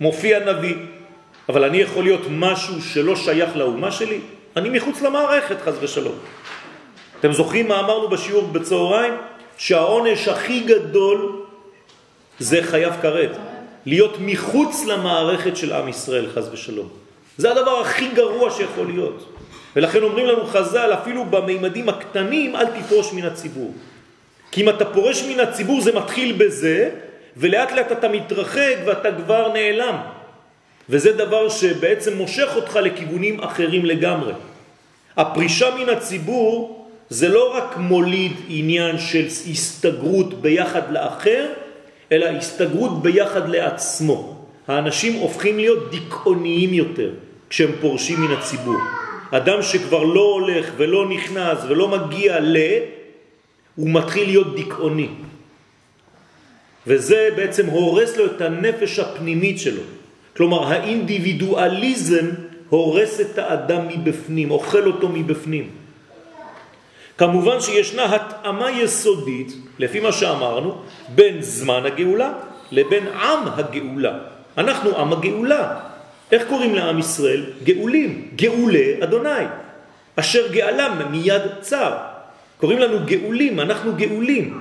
מופיע 0.00 0.52
נביא. 0.52 0.74
אבל 1.48 1.64
אני 1.64 1.78
יכול 1.78 2.04
להיות 2.04 2.20
משהו 2.30 2.82
שלא 2.82 3.16
שייך 3.16 3.56
לאומה 3.56 3.90
שלי? 3.92 4.20
אני 4.56 4.70
מחוץ 4.70 5.02
למערכת, 5.02 5.56
חז 5.64 5.78
ושלום. 5.80 6.14
אתם 7.20 7.32
זוכרים 7.32 7.68
מה 7.68 7.80
אמרנו 7.80 8.08
בשיעור 8.08 8.46
בצהריים? 8.46 9.14
שהעונש 9.58 10.28
הכי 10.28 10.60
גדול 10.60 11.42
זה 12.38 12.62
חייב 12.62 12.94
כרת. 13.02 13.36
להיות 13.86 14.16
מחוץ 14.20 14.84
למערכת 14.84 15.56
של 15.56 15.72
עם 15.72 15.88
ישראל, 15.88 16.26
חז 16.34 16.50
ושלום. 16.52 16.88
זה 17.36 17.50
הדבר 17.50 17.80
הכי 17.80 18.08
גרוע 18.08 18.50
שיכול 18.50 18.86
להיות. 18.86 19.39
ולכן 19.76 20.02
אומרים 20.02 20.26
לנו 20.26 20.46
חז"ל, 20.46 20.90
אפילו 20.92 21.24
במימדים 21.24 21.88
הקטנים, 21.88 22.56
אל 22.56 22.66
תפרוש 22.66 23.12
מן 23.12 23.24
הציבור. 23.24 23.74
כי 24.50 24.62
אם 24.62 24.68
אתה 24.68 24.84
פורש 24.84 25.22
מן 25.22 25.40
הציבור 25.40 25.80
זה 25.80 25.92
מתחיל 25.92 26.32
בזה, 26.38 26.90
ולאט 27.36 27.72
לאט 27.72 27.92
אתה 27.92 28.08
מתרחק 28.08 28.76
ואתה 28.86 29.08
כבר 29.12 29.52
נעלם. 29.52 29.96
וזה 30.88 31.12
דבר 31.12 31.48
שבעצם 31.48 32.16
מושך 32.16 32.48
אותך 32.56 32.76
לכיוונים 32.76 33.40
אחרים 33.40 33.84
לגמרי. 33.84 34.32
הפרישה 35.16 35.74
מן 35.74 35.88
הציבור 35.88 36.86
זה 37.08 37.28
לא 37.28 37.56
רק 37.56 37.76
מוליד 37.76 38.32
עניין 38.48 38.98
של 38.98 39.26
הסתגרות 39.26 40.42
ביחד 40.42 40.92
לאחר, 40.92 41.46
אלא 42.12 42.26
הסתגרות 42.26 43.02
ביחד 43.02 43.48
לעצמו. 43.48 44.46
האנשים 44.68 45.12
הופכים 45.12 45.56
להיות 45.56 45.90
דיכאוניים 45.90 46.74
יותר 46.74 47.10
כשהם 47.50 47.70
פורשים 47.80 48.20
מן 48.20 48.32
הציבור. 48.32 48.78
אדם 49.30 49.62
שכבר 49.62 50.02
לא 50.02 50.20
הולך 50.20 50.70
ולא 50.76 51.08
נכנס 51.08 51.58
ולא 51.68 51.88
מגיע 51.88 52.40
ל... 52.40 52.56
הוא 53.76 53.90
מתחיל 53.90 54.26
להיות 54.26 54.54
דיכאוני. 54.54 55.08
וזה 56.86 57.28
בעצם 57.36 57.66
הורס 57.66 58.16
לו 58.16 58.26
את 58.26 58.40
הנפש 58.40 58.98
הפנימית 58.98 59.58
שלו. 59.58 59.82
כלומר, 60.36 60.72
האינדיבידואליזם 60.72 62.26
הורס 62.68 63.20
את 63.20 63.38
האדם 63.38 63.88
מבפנים, 63.88 64.50
אוכל 64.50 64.86
אותו 64.86 65.08
מבפנים. 65.08 65.70
כמובן 67.18 67.60
שישנה 67.60 68.14
התאמה 68.14 68.70
יסודית, 68.70 69.52
לפי 69.78 70.00
מה 70.00 70.12
שאמרנו, 70.12 70.82
בין 71.14 71.42
זמן 71.42 71.86
הגאולה 71.86 72.32
לבין 72.72 73.06
עם 73.06 73.40
הגאולה. 73.46 74.18
אנחנו 74.58 74.98
עם 74.98 75.12
הגאולה. 75.12 75.89
איך 76.32 76.42
קוראים 76.48 76.74
לעם 76.74 76.98
ישראל? 76.98 77.44
גאולים, 77.64 78.28
גאולי 78.36 79.02
אדוני, 79.02 79.44
אשר 80.16 80.52
גאלם 80.52 81.02
מיד 81.10 81.42
צר. 81.60 81.96
קוראים 82.56 82.78
לנו 82.78 82.98
גאולים, 83.06 83.60
אנחנו 83.60 83.92
גאולים. 83.96 84.60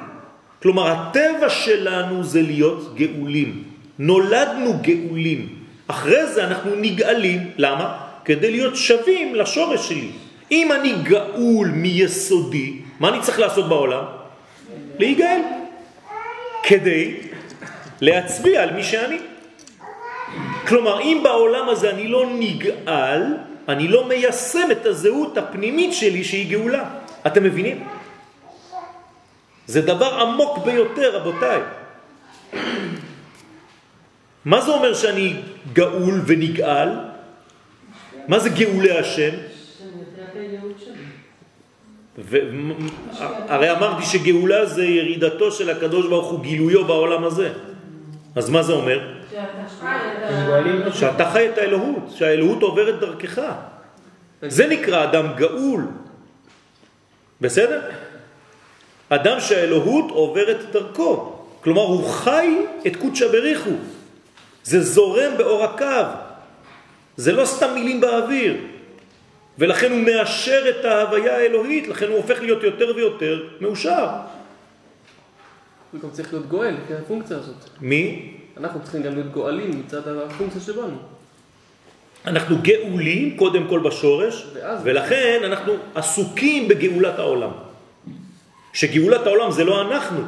כלומר, 0.62 0.88
הטבע 0.88 1.50
שלנו 1.50 2.24
זה 2.24 2.42
להיות 2.42 2.96
גאולים. 2.96 3.64
נולדנו 4.00 4.74
גאולים. 4.82 5.50
אחרי 5.88 6.26
זה 6.28 6.44
אנחנו 6.44 6.72
נגאלים. 6.76 7.52
למה? 7.58 7.98
כדי 8.26 8.52
להיות 8.52 8.76
שווים 8.76 9.36
לשורש 9.36 9.90
שלי. 9.90 10.10
אם 10.52 10.72
אני 10.72 10.94
גאול 11.04 11.68
מיסודי, 11.68 12.74
מה 13.00 13.10
אני 13.10 13.22
צריך 13.22 13.40
לעשות 13.40 13.70
בעולם? 13.70 14.04
להיגאל. 15.00 15.42
כדי 16.64 17.16
להצביע 18.02 18.64
על 18.64 18.74
מי 18.74 18.84
שאני. 18.84 19.18
כלומר, 20.70 21.02
אם 21.02 21.22
בעולם 21.24 21.70
הזה 21.70 21.90
אני 21.90 22.08
לא 22.08 22.26
נגאל, 22.40 23.22
אני 23.70 23.88
לא 23.88 24.08
מיישם 24.08 24.72
את 24.72 24.86
הזהות 24.86 25.38
הפנימית 25.38 25.94
שלי 25.94 26.24
שהיא 26.24 26.50
גאולה. 26.50 26.84
אתם 27.28 27.44
מבינים? 27.44 27.88
זה 29.66 29.82
דבר 29.82 30.20
עמוק 30.22 30.58
ביותר, 30.66 31.18
רבותיי. 31.18 31.62
מה 34.46 34.62
זה 34.62 34.72
אומר 34.72 34.94
שאני 34.94 35.34
גאול 35.74 36.22
ונגאל? 36.26 36.90
מה 38.28 38.40
זה 38.40 38.50
גאולי 38.50 38.92
השם? 38.98 39.34
הרי 43.50 43.72
אמרתי 43.72 44.06
שגאולה 44.06 44.66
זה 44.66 44.86
ירידתו 44.86 45.52
של 45.52 45.70
הקדוש 45.70 46.08
ברוך 46.08 46.32
הוא, 46.32 46.40
גילויו 46.40 46.86
בעולם 46.86 47.24
הזה. 47.24 47.69
אז 48.36 48.50
מה 48.50 48.64
זה 48.64 48.74
אומר? 48.74 49.00
שאתה 50.94 51.30
חי 51.32 51.50
את 51.50 51.58
האלוהות, 51.58 52.12
שהאלוהות 52.16 52.62
עוברת 52.62 53.00
דרכך. 53.00 53.42
זה 54.42 54.68
נקרא 54.68 55.04
אדם 55.04 55.34
גאול. 55.36 55.82
בסדר? 57.42 57.82
אדם 59.10 59.40
שהאלוהות 59.40 60.12
עוברת 60.12 60.58
דרכו. 60.72 61.36
כלומר, 61.62 61.82
הוא 61.82 62.10
חי 62.10 62.58
את 62.88 62.96
קודשא 62.96 63.28
בריחו. 63.28 63.76
זה 64.64 64.82
זורם 64.82 65.38
באור 65.38 65.64
הקו. 65.64 66.08
זה 67.18 67.32
לא 67.32 67.46
סתם 67.46 67.74
מילים 67.74 68.02
באוויר. 68.02 68.58
ולכן 69.58 69.92
הוא 69.92 70.00
מאשר 70.00 70.70
את 70.70 70.86
ההוויה 70.86 71.38
האלוהית, 71.38 71.88
לכן 71.88 72.08
הוא 72.08 72.18
הופך 72.18 72.42
להיות 72.42 72.64
יותר 72.64 72.94
ויותר 72.96 73.44
מאושר. 73.62 74.08
הוא 75.92 76.02
גם 76.02 76.10
צריך 76.12 76.34
להיות 76.34 76.48
גואל, 76.48 76.76
כי 76.88 76.94
הפונקציה 76.94 77.38
הזאת. 77.38 77.56
מי? 77.82 78.32
אנחנו 78.58 78.80
צריכים 78.84 79.02
גם 79.04 79.14
להיות 79.14 79.32
גואלים 79.32 79.80
מצד 79.80 80.02
הפונקציה 80.08 80.62
שבנו. 80.62 80.98
אנחנו 82.26 82.58
גאולים 82.62 83.38
קודם 83.38 83.68
כל 83.70 83.80
בשורש, 83.80 84.46
ואז- 84.56 84.80
ולכן 84.84 85.42
אנחנו 85.46 85.74
עסוקים 85.96 86.68
בגאולת 86.68 87.20
העולם. 87.20 87.50
שגאולת 88.74 89.28
העולם 89.28 89.52
זה 89.52 89.64
לא 89.64 89.82
אנחנו, 89.82 90.20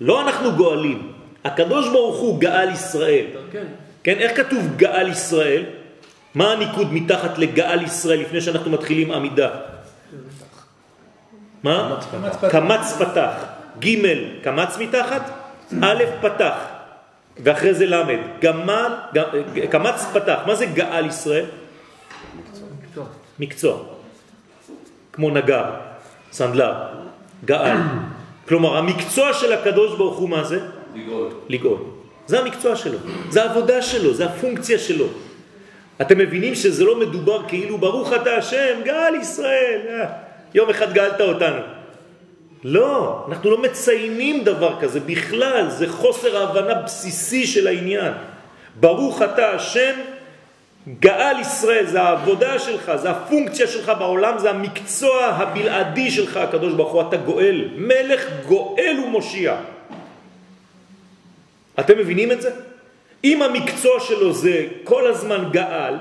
לא 0.00 0.20
אנחנו 0.22 0.52
גואלים. 0.52 1.12
הקדוש 1.44 1.88
ברוך 1.88 2.16
הוא 2.20 2.40
גאל 2.40 2.70
ישראל. 2.72 3.26
כן. 3.52 3.64
כן, 4.02 4.16
איך 4.18 4.36
כתוב 4.36 4.76
גאל 4.76 5.08
ישראל? 5.08 5.64
מה 6.34 6.52
הניקוד 6.52 6.92
מתחת 6.92 7.38
לגאל 7.38 7.82
ישראל 7.82 8.20
לפני 8.20 8.40
שאנחנו 8.40 8.70
מתחילים 8.70 9.10
עמידה? 9.10 9.50
מה? 11.62 12.00
קמץ 12.50 12.92
פתח. 12.98 13.32
ג' 13.78 13.98
קמץ 14.42 14.76
מתחת, 14.78 15.30
א' 15.82 16.02
פתח. 16.20 16.54
ואחרי 17.44 17.74
זה 17.74 17.86
למד. 17.86 18.18
גמל, 18.40 18.92
ג- 19.14 19.66
קמץ 19.70 20.06
פתח. 20.12 20.38
מה 20.46 20.54
זה 20.54 20.66
גאל 20.66 21.06
ישראל? 21.06 21.44
מקצוע. 22.80 23.04
מקצוע. 23.38 23.76
כמו 25.12 25.30
נגר, 25.30 25.64
סנדלר, 26.32 26.72
גאל. 27.44 27.76
כלומר, 28.48 28.76
המקצוע 28.76 29.32
של 29.32 29.52
הקדוש 29.52 29.96
ברוך 29.96 30.18
הוא 30.18 30.28
מה 30.28 30.44
זה? 30.44 30.60
לגאול. 30.94 31.28
לגאול. 31.48 31.78
זה 32.26 32.40
המקצוע 32.40 32.76
שלו, 32.76 32.98
זה 33.30 33.42
העבודה 33.42 33.82
שלו, 33.82 34.14
זה 34.14 34.24
הפונקציה 34.26 34.78
שלו. 34.78 35.06
אתם 36.00 36.18
מבינים 36.18 36.54
שזה 36.54 36.84
לא 36.84 37.00
מדובר 37.00 37.48
כאילו 37.48 37.78
ברוך 37.78 38.12
אתה 38.12 38.36
השם, 38.36 38.80
גאל 38.84 39.14
ישראל, 39.14 39.80
אה, 39.88 40.06
יום 40.54 40.70
אחד 40.70 40.92
גאלת 40.92 41.20
אותנו. 41.20 41.60
לא, 42.64 43.24
אנחנו 43.28 43.50
לא 43.50 43.62
מציינים 43.62 44.44
דבר 44.44 44.80
כזה 44.80 45.00
בכלל, 45.00 45.70
זה 45.70 45.88
חוסר 45.88 46.42
הבנה 46.42 46.74
בסיסי 46.74 47.46
של 47.46 47.66
העניין. 47.66 48.12
ברוך 48.80 49.22
אתה 49.22 49.50
השם, 49.50 49.94
גאל 51.00 51.40
ישראל, 51.40 51.86
זה 51.86 52.02
העבודה 52.02 52.58
שלך, 52.58 52.92
זה 52.96 53.10
הפונקציה 53.10 53.66
שלך 53.66 53.92
בעולם, 53.98 54.38
זה 54.38 54.50
המקצוע 54.50 55.24
הבלעדי 55.24 56.10
שלך, 56.10 56.36
הקדוש 56.36 56.72
ברוך 56.72 56.92
הוא, 56.92 57.02
אתה 57.08 57.16
גואל, 57.16 57.68
מלך 57.76 58.26
גואל 58.46 58.96
ומושיע. 59.06 59.56
אתם 61.80 61.98
מבינים 61.98 62.32
את 62.32 62.42
זה? 62.42 62.50
אם 63.24 63.42
המקצוע 63.42 64.00
שלו 64.00 64.32
זה 64.32 64.66
כל 64.84 65.06
הזמן 65.06 65.48
גאל, 65.50 65.94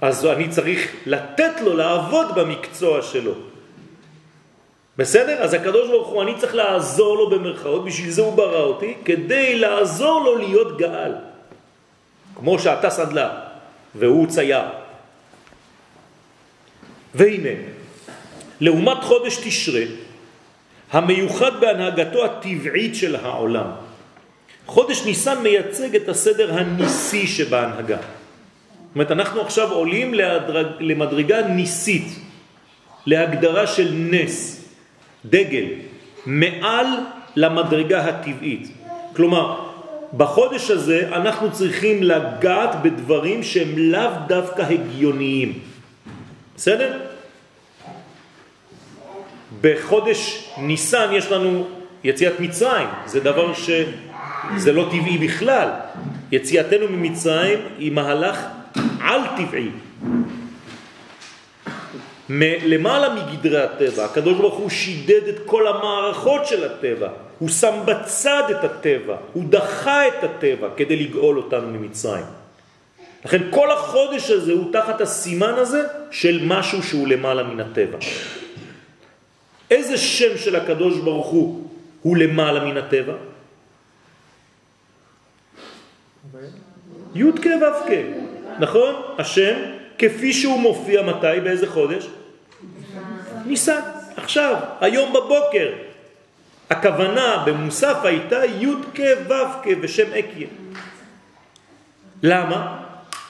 אז 0.00 0.26
אני 0.26 0.48
צריך 0.48 0.92
לתת 1.06 1.60
לו 1.60 1.76
לעבוד 1.76 2.34
במקצוע 2.34 3.02
שלו. 3.02 3.53
בסדר? 4.98 5.42
אז 5.42 5.54
הקדוש 5.54 5.88
ברוך 5.88 6.08
הוא, 6.08 6.22
אני 6.22 6.34
צריך 6.38 6.54
לעזור 6.54 7.16
לו 7.16 7.30
במרכאות, 7.30 7.84
בשביל 7.84 8.10
זה 8.10 8.22
הוא 8.22 8.34
ברא 8.34 8.62
אותי, 8.62 8.94
כדי 9.04 9.58
לעזור 9.58 10.24
לו 10.24 10.38
להיות 10.38 10.78
גאל. 10.78 11.12
כמו 12.36 12.58
שאתה 12.58 12.90
סדלה 12.90 13.40
והוא 13.94 14.26
צייר. 14.26 14.64
והנה, 17.14 17.56
לעומת 18.60 19.04
חודש 19.04 19.36
תשרה, 19.36 19.82
המיוחד 20.92 21.60
בהנהגתו 21.60 22.24
הטבעית 22.24 22.94
של 22.94 23.16
העולם. 23.16 23.70
חודש 24.66 25.02
ניסן 25.04 25.42
מייצג 25.42 25.96
את 25.96 26.08
הסדר 26.08 26.54
הניסי 26.54 27.26
שבהנהגה. 27.26 27.96
זאת 27.96 28.94
אומרת, 28.94 29.10
אנחנו 29.10 29.40
עכשיו 29.40 29.72
עולים 29.72 30.14
להדרג, 30.14 30.66
למדרגה 30.80 31.42
ניסית, 31.42 32.06
להגדרה 33.06 33.66
של 33.66 33.88
נס, 33.92 34.63
דגל, 35.24 35.64
מעל 36.26 36.86
למדרגה 37.36 38.04
הטבעית. 38.04 38.68
כלומר, 39.16 39.60
בחודש 40.16 40.70
הזה 40.70 41.08
אנחנו 41.12 41.52
צריכים 41.52 42.02
לגעת 42.02 42.82
בדברים 42.82 43.42
שהם 43.42 43.78
לאו 43.78 44.10
דווקא 44.26 44.62
הגיוניים. 44.62 45.58
בסדר? 46.56 46.98
בחודש 49.60 50.48
ניסן 50.58 51.08
יש 51.12 51.32
לנו 51.32 51.66
יציאת 52.04 52.40
מצרים, 52.40 52.88
זה 53.06 53.20
דבר 53.20 53.54
שזה 53.54 54.72
לא 54.72 54.88
טבעי 54.90 55.18
בכלל. 55.18 55.68
יציאתנו 56.32 56.86
ממצרים 56.90 57.58
היא 57.78 57.92
מהלך 57.92 58.38
על 59.00 59.20
טבעי. 59.36 59.68
למעלה 62.28 63.14
מגדרי 63.14 63.62
הטבע, 63.62 64.04
הקדוש 64.04 64.38
ברוך 64.38 64.54
הוא 64.54 64.70
שידד 64.70 65.28
את 65.28 65.36
כל 65.46 65.66
המערכות 65.66 66.46
של 66.46 66.64
הטבע, 66.64 67.08
הוא 67.38 67.48
שם 67.48 67.82
בצד 67.84 68.42
את 68.50 68.64
הטבע, 68.64 69.16
הוא 69.32 69.44
דחה 69.48 70.08
את 70.08 70.24
הטבע 70.24 70.68
כדי 70.76 70.96
לגאול 70.96 71.38
אותנו 71.38 71.68
ממצרים. 71.68 72.24
לכן 73.24 73.42
כל 73.50 73.70
החודש 73.70 74.30
הזה 74.30 74.52
הוא 74.52 74.72
תחת 74.72 75.00
הסימן 75.00 75.54
הזה 75.56 75.86
של 76.10 76.40
משהו 76.46 76.82
שהוא 76.82 77.08
למעלה 77.08 77.42
מן 77.42 77.60
הטבע. 77.60 77.98
איזה 79.70 79.98
שם 79.98 80.38
של 80.38 80.56
הקדוש 80.56 80.98
ברוך 80.98 81.26
הוא 81.26 81.68
הוא 82.02 82.16
למעלה 82.16 82.64
מן 82.64 82.76
הטבע? 82.76 83.14
י' 87.14 87.32
כ' 87.42 87.46
ו' 87.46 87.88
כ', 87.88 87.92
נכון? 88.58 88.94
השם 89.18 89.54
כפי 89.98 90.32
שהוא 90.32 90.60
מופיע 90.60 91.02
מתי? 91.02 91.40
באיזה 91.44 91.66
חודש? 91.66 92.06
ניסן, 93.46 93.80
עכשיו, 94.16 94.56
היום 94.80 95.12
בבוקר. 95.12 95.72
הכוונה 96.70 97.42
במוסף 97.46 97.96
הייתה 98.04 98.44
י' 98.44 98.66
כ' 98.94 99.00
ו' 99.28 99.62
כ' 99.62 99.68
ושם 99.80 100.12
אקיה. 100.18 100.48
למה? 102.22 102.76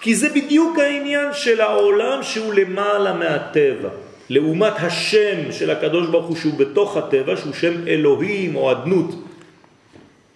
כי 0.00 0.14
זה 0.14 0.29
בדיוק 0.29 0.79
העניין 0.79 1.33
של 1.33 1.61
העולם 1.61 2.22
שהוא 2.22 2.55
למעלה 2.55 3.12
מהטבע. 3.12 3.88
לעומת 4.31 4.72
השם 4.77 5.53
של 5.53 5.70
הקדוש 5.70 6.07
ברוך 6.09 6.27
הוא 6.27 6.37
שהוא 6.37 6.59
בתוך 6.59 6.96
הטבע, 6.96 7.37
שהוא 7.37 7.55
שם 7.55 7.88
אלוהים 7.88 8.57
או 8.57 8.72
אדנות. 8.72 9.14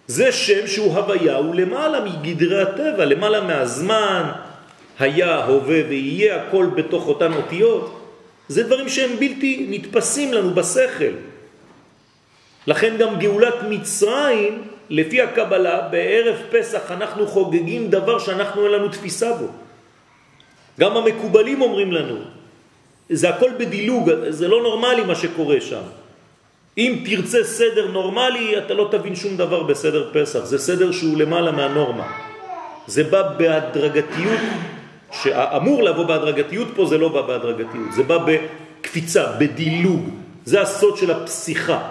זה 0.07 0.31
שם 0.31 0.67
שהוא 0.67 0.93
הוויה, 0.93 1.35
הוא 1.35 1.55
למעלה 1.55 1.99
מגדרי 2.05 2.61
הטבע, 2.61 3.05
למעלה 3.05 3.41
מהזמן, 3.41 4.23
היה, 4.99 5.45
הווה 5.45 5.79
ויהיה, 5.89 6.43
הכל 6.43 6.65
בתוך 6.75 7.07
אותן 7.07 7.33
אותיות. 7.33 7.95
זה 8.47 8.63
דברים 8.63 8.89
שהם 8.89 9.19
בלתי 9.19 9.67
נתפסים 9.69 10.33
לנו 10.33 10.53
בשכל. 10.53 11.13
לכן 12.67 12.97
גם 12.97 13.19
גאולת 13.19 13.55
מצרים, 13.69 14.63
לפי 14.89 15.21
הקבלה, 15.21 15.87
בערב 15.91 16.35
פסח 16.51 16.91
אנחנו 16.91 17.27
חוגגים 17.27 17.89
דבר 17.89 18.19
שאנחנו 18.19 18.63
אין 18.63 18.71
לנו 18.71 18.89
תפיסה 18.89 19.33
בו. 19.33 19.47
גם 20.79 20.97
המקובלים 20.97 21.61
אומרים 21.61 21.91
לנו, 21.91 22.15
זה 23.09 23.29
הכל 23.29 23.51
בדילוג, 23.59 24.11
זה 24.29 24.47
לא 24.47 24.61
נורמלי 24.61 25.03
מה 25.03 25.15
שקורה 25.15 25.61
שם. 25.61 25.81
אם 26.77 27.03
תרצה 27.05 27.43
סדר 27.43 27.91
נורמלי, 27.91 28.57
אתה 28.57 28.73
לא 28.73 28.87
תבין 28.91 29.15
שום 29.15 29.37
דבר 29.37 29.63
בסדר 29.63 30.09
פסח. 30.13 30.39
זה 30.39 30.57
סדר 30.57 30.91
שהוא 30.91 31.17
למעלה 31.17 31.51
מהנורמה. 31.51 32.07
זה 32.87 33.03
בא 33.03 33.21
בהדרגתיות, 33.37 34.39
שאמור 35.11 35.83
לבוא 35.83 36.05
בהדרגתיות 36.05 36.67
פה, 36.75 36.85
זה 36.85 36.97
לא 36.97 37.09
בא 37.09 37.21
בהדרגתיות. 37.21 37.93
זה 37.93 38.03
בא 38.03 38.17
בקפיצה, 38.17 39.25
בדילוג. 39.39 40.09
זה 40.45 40.61
הסוד 40.61 40.97
של 40.97 41.11
הפסיכה. 41.11 41.89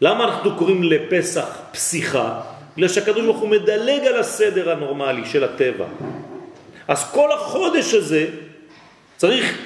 למה 0.00 0.24
אנחנו 0.24 0.56
קוראים 0.56 0.82
לפסח 0.82 1.58
פסיכה? 1.72 2.40
בגלל 2.76 2.88
שהקדוש 2.88 3.24
ברוך 3.24 3.38
הוא 3.38 3.48
מדלג 3.48 4.06
על 4.06 4.16
הסדר 4.16 4.70
הנורמלי 4.70 5.26
של 5.26 5.44
הטבע. 5.44 5.84
אז 6.88 7.10
כל 7.12 7.32
החודש 7.32 7.94
הזה 7.94 8.26
צריך 9.16 9.58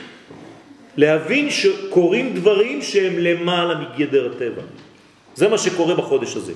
להבין 0.97 1.51
שקורים 1.51 2.35
דברים 2.35 2.83
שהם 2.83 3.19
למעלה 3.19 3.75
מגדר 3.75 4.33
הטבע. 4.33 4.63
זה 5.35 5.49
מה 5.49 5.59
שקורה 5.59 5.95
בחודש 5.95 6.37
הזה. 6.37 6.53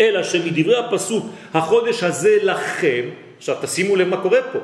אלא 0.00 0.22
שמדברי 0.22 0.76
הפסוק, 0.76 1.26
החודש 1.54 2.02
הזה 2.02 2.38
לכם, 2.42 3.02
עכשיו 3.38 3.56
תשימו 3.62 3.96
לב 3.96 4.08
מה 4.08 4.16
קורה 4.16 4.38
פה. 4.52 4.58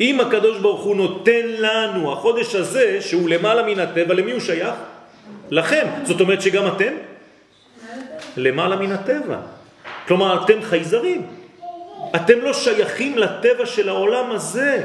אם 0.00 0.20
הקדוש 0.20 0.58
ברוך 0.58 0.82
הוא 0.82 0.96
נותן 0.96 1.46
לנו 1.58 2.12
החודש 2.12 2.54
הזה, 2.54 2.98
שהוא 3.00 3.28
למעלה 3.28 3.62
מן 3.62 3.80
הטבע, 3.80 4.14
למי 4.14 4.32
הוא 4.32 4.40
שייך? 4.40 4.74
לכם. 5.50 5.86
זאת 6.04 6.20
אומרת 6.20 6.42
שגם 6.42 6.66
אתם 6.66 6.92
למעלה 8.36 8.76
מן 8.76 8.92
הטבע. 8.92 9.36
כלומר, 10.08 10.44
אתם 10.44 10.62
חייזרים. 10.62 11.26
אתם 12.16 12.40
לא 12.40 12.52
שייכים 12.52 13.18
לטבע 13.18 13.66
של 13.66 13.88
העולם 13.88 14.30
הזה. 14.30 14.84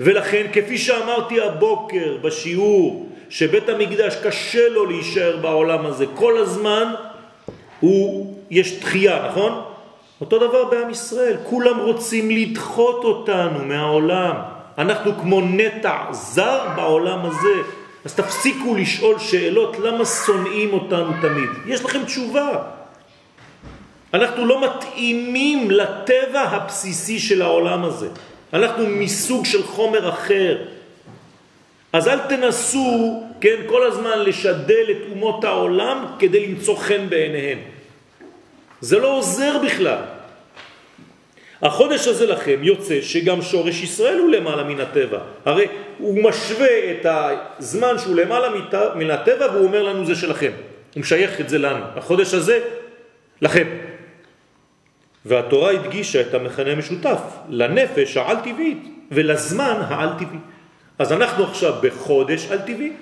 ולכן, 0.00 0.46
כפי 0.52 0.78
שאמרתי 0.78 1.40
הבוקר 1.40 2.16
בשיעור, 2.22 3.08
שבית 3.30 3.68
המקדש 3.68 4.16
קשה 4.22 4.68
לו 4.68 4.86
להישאר 4.86 5.36
בעולם 5.36 5.86
הזה, 5.86 6.06
כל 6.14 6.38
הזמן 6.38 6.94
הוא, 7.80 8.34
יש 8.50 8.80
דחייה, 8.80 9.28
נכון? 9.30 9.73
אותו 10.20 10.38
דבר 10.38 10.64
בעם 10.64 10.90
ישראל, 10.90 11.36
כולם 11.44 11.78
רוצים 11.78 12.30
לדחות 12.30 13.04
אותנו 13.04 13.64
מהעולם. 13.64 14.36
אנחנו 14.78 15.12
כמו 15.18 15.40
נטע 15.40 16.12
זר 16.12 16.60
בעולם 16.76 17.26
הזה. 17.26 17.54
אז 18.04 18.14
תפסיקו 18.14 18.74
לשאול 18.74 19.18
שאלות 19.18 19.78
למה 19.78 20.04
שונאים 20.04 20.72
אותנו 20.72 21.12
תמיד. 21.22 21.50
יש 21.66 21.84
לכם 21.84 22.04
תשובה. 22.04 22.62
אנחנו 24.14 24.46
לא 24.46 24.60
מתאימים 24.64 25.70
לטבע 25.70 26.40
הבסיסי 26.40 27.18
של 27.18 27.42
העולם 27.42 27.84
הזה. 27.84 28.08
אנחנו 28.52 28.86
מסוג 28.86 29.44
של 29.44 29.62
חומר 29.62 30.08
אחר. 30.08 30.58
אז 31.92 32.08
אל 32.08 32.18
תנסו, 32.18 33.22
כן, 33.40 33.56
כל 33.66 33.86
הזמן 33.86 34.18
לשדל 34.18 34.84
את 34.90 35.10
אומות 35.10 35.44
העולם 35.44 36.04
כדי 36.18 36.46
למצוא 36.46 36.76
חן 36.76 37.08
בעיניהם. 37.08 37.58
זה 38.84 38.98
לא 38.98 39.08
עוזר 39.08 39.58
בכלל. 39.64 39.98
החודש 41.62 42.08
הזה 42.08 42.26
לכם 42.26 42.58
יוצא 42.62 43.00
שגם 43.00 43.42
שורש 43.42 43.82
ישראל 43.82 44.18
הוא 44.18 44.30
למעלה 44.30 44.64
מן 44.64 44.80
הטבע. 44.80 45.18
הרי 45.44 45.66
הוא 45.98 46.24
משווה 46.24 46.92
את 46.92 47.06
הזמן 47.08 47.98
שהוא 47.98 48.16
למעלה 48.16 48.48
מן 48.94 49.10
הטבע 49.10 49.46
והוא 49.52 49.64
אומר 49.64 49.82
לנו 49.82 50.04
זה 50.04 50.14
שלכם. 50.14 50.50
הוא 50.94 51.00
משייך 51.00 51.40
את 51.40 51.48
זה 51.48 51.58
לנו. 51.58 51.84
החודש 51.96 52.34
הזה 52.34 52.60
לכם. 53.40 53.66
והתורה 55.24 55.70
הדגישה 55.70 56.20
את 56.20 56.34
המכנה 56.34 56.70
המשותף 56.70 57.20
לנפש 57.48 58.16
העל-טבעית 58.16 58.84
ולזמן 59.10 59.76
העל-טבעי. 59.88 60.38
אז 60.98 61.12
אנחנו 61.12 61.44
עכשיו 61.44 61.74
בחודש 61.80 62.50
על-טבעי, 62.50 62.92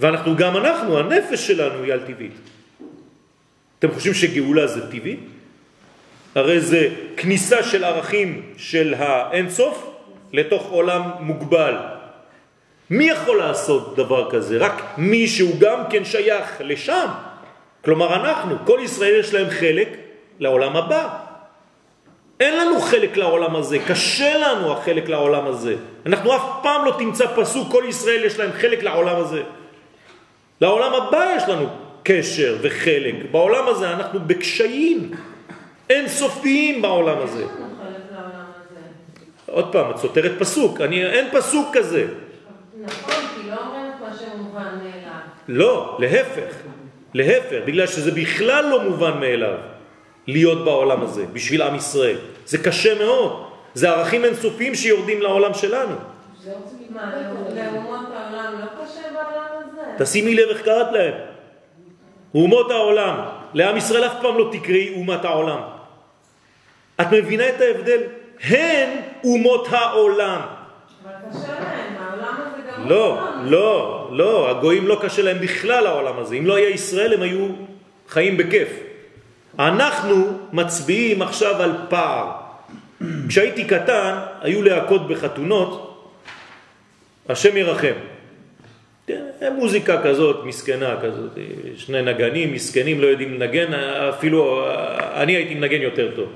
ואנחנו 0.00 0.36
גם 0.36 0.56
אנחנו, 0.56 0.98
הנפש 0.98 1.46
שלנו 1.46 1.82
היא 1.82 1.92
על-טבעית. 1.92 2.57
אתם 3.78 3.90
חושבים 3.94 4.14
שגאולה 4.14 4.66
זה 4.66 4.90
טבעי? 4.90 5.16
הרי 6.34 6.60
זה 6.60 6.88
כניסה 7.16 7.62
של 7.62 7.84
ערכים 7.84 8.42
של 8.56 8.94
האינסוף 8.98 9.90
לתוך 10.32 10.70
עולם 10.70 11.02
מוגבל. 11.20 11.74
מי 12.90 13.04
יכול 13.04 13.38
לעשות 13.38 13.96
דבר 13.96 14.30
כזה? 14.30 14.58
רק 14.58 14.82
מי 14.98 15.28
שהוא 15.28 15.60
גם 15.60 15.80
כן 15.90 16.04
שייך 16.04 16.60
לשם. 16.60 17.06
כלומר 17.84 18.14
אנחנו, 18.14 18.56
כל 18.64 18.78
ישראל 18.82 19.20
יש 19.20 19.34
להם 19.34 19.50
חלק 19.50 19.88
לעולם 20.38 20.76
הבא. 20.76 21.08
אין 22.40 22.58
לנו 22.58 22.80
חלק 22.80 23.16
לעולם 23.16 23.56
הזה, 23.56 23.78
קשה 23.78 24.38
לנו 24.38 24.72
החלק 24.72 25.08
לעולם 25.08 25.46
הזה. 25.46 25.76
אנחנו 26.06 26.36
אף 26.36 26.42
פעם 26.62 26.84
לא 26.84 26.94
תמצא 26.98 27.26
פסוק, 27.36 27.72
כל 27.72 27.84
ישראל 27.88 28.24
יש 28.24 28.38
להם 28.38 28.50
חלק 28.52 28.82
לעולם 28.82 29.16
הזה. 29.16 29.42
לעולם 30.60 30.94
הבא 30.94 31.24
יש 31.36 31.42
לנו 31.48 31.68
קשר 32.08 32.56
וחלק. 32.62 33.14
בעולם 33.30 33.68
הזה 33.68 33.90
אנחנו 33.90 34.20
בקשיים 34.26 35.10
אין 35.90 36.08
סופיים 36.08 36.82
בעולם 36.82 37.18
הזה. 37.18 37.44
עוד 39.46 39.72
פעם, 39.72 39.90
את 39.90 39.96
סותרת 39.96 40.32
פסוק, 40.38 40.80
אני, 40.80 41.06
אין 41.06 41.26
פסוק 41.32 41.76
כזה. 41.76 42.06
נכון, 42.80 43.14
כי 43.14 43.50
לא 43.50 43.56
אומרים 43.66 43.92
את 43.96 44.00
מה 44.00 44.16
שמובן 44.18 44.78
מאליו. 44.82 45.20
לא, 45.48 45.96
להפך, 46.00 46.54
להפך, 47.14 47.58
בגלל 47.66 47.86
שזה 47.86 48.10
בכלל 48.10 48.68
לא 48.70 48.82
מובן 48.82 49.20
מאליו 49.20 49.58
להיות 50.26 50.64
בעולם 50.64 51.02
הזה, 51.02 51.26
בשביל 51.32 51.62
עם 51.62 51.74
ישראל. 51.74 52.16
זה 52.46 52.58
קשה 52.58 52.98
מאוד, 52.98 53.44
זה 53.74 53.90
ערכים 53.90 54.24
אינסופיים 54.24 54.74
שיורדים 54.74 55.22
לעולם 55.22 55.54
שלנו. 55.54 55.94
מה, 56.90 57.12
לאומות 57.54 58.06
העולם 58.14 58.54
לא 58.60 58.84
קשה 58.84 59.02
בעולם 59.12 59.46
הזה? 59.64 60.04
תשימי 60.04 60.34
לב 60.34 60.48
איך 60.48 60.62
קראת 60.62 60.92
להם. 60.92 61.27
אומות 62.34 62.70
העולם, 62.70 63.20
לעם 63.54 63.76
ישראל 63.76 64.04
אף 64.06 64.12
פעם 64.22 64.38
לא 64.38 64.48
תקראי 64.52 64.94
אומת 64.96 65.24
העולם. 65.24 65.60
את 67.00 67.06
מבינה 67.12 67.48
את 67.48 67.60
ההבדל? 67.60 68.00
הן 68.42 68.88
אומות 69.24 69.66
העולם. 69.70 70.40
אבל 71.04 71.12
קשה 71.30 71.52
להם, 71.60 71.94
העולם 72.00 72.34
הזה 72.40 72.62
גם... 72.72 72.88
לא, 72.88 73.18
לא, 73.44 74.08
לא, 74.12 74.50
הגויים 74.50 74.88
לא 74.88 74.98
קשה 75.02 75.22
להם 75.22 75.38
בכלל 75.40 75.86
העולם 75.86 76.18
הזה. 76.18 76.34
אם 76.34 76.46
לא 76.46 76.56
היה 76.56 76.68
ישראל 76.68 77.12
הם 77.12 77.22
היו 77.22 77.48
חיים 78.08 78.36
בכיף. 78.36 78.68
אנחנו 79.58 80.38
מצביעים 80.52 81.22
עכשיו 81.22 81.62
על 81.62 81.72
פער. 81.88 82.30
כשהייתי 83.28 83.64
קטן, 83.64 84.18
היו 84.40 84.62
להקות 84.62 85.08
בחתונות, 85.08 86.04
השם 87.28 87.56
ירחם. 87.56 88.17
מוזיקה 89.54 90.02
כזאת, 90.02 90.44
מסכנה 90.44 90.96
כזאת, 91.02 91.30
שני 91.76 92.02
נגנים, 92.02 92.52
מסכנים, 92.52 93.00
לא 93.00 93.06
יודעים 93.06 93.34
לנגן, 93.34 93.74
אפילו 94.08 94.66
אני 95.14 95.32
הייתי 95.36 95.54
מנגן 95.54 95.82
יותר 95.82 96.10
טוב. 96.16 96.28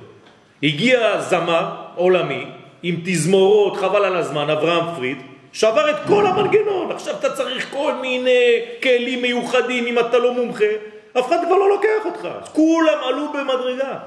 הגיע 0.62 1.20
זמר 1.20 1.70
עולמי 1.94 2.44
עם 2.82 2.96
תזמורות, 3.04 3.76
חבל 3.76 4.04
על 4.04 4.16
הזמן, 4.16 4.50
אברהם 4.50 4.94
פריד, 4.96 5.18
שבר 5.52 5.90
את 5.90 5.96
כל 6.06 6.26
המנגנון. 6.26 6.92
עכשיו 6.92 7.14
אתה 7.18 7.30
צריך 7.30 7.70
כל 7.70 7.92
מיני 8.00 8.61
כלים 8.82 9.22
מיוחדים 9.22 9.87
אם 9.87 9.98
אתה 9.98 10.18
לא 10.18 10.35
מומחה, 10.35 10.64
אף 11.18 11.28
אחד 11.28 11.38
כבר 11.46 11.56
לא 11.56 11.68
לוקח 11.68 12.04
אותך. 12.04 12.28
כולם 12.52 12.98
עלו 13.08 13.32
במדרגה. 13.32 13.98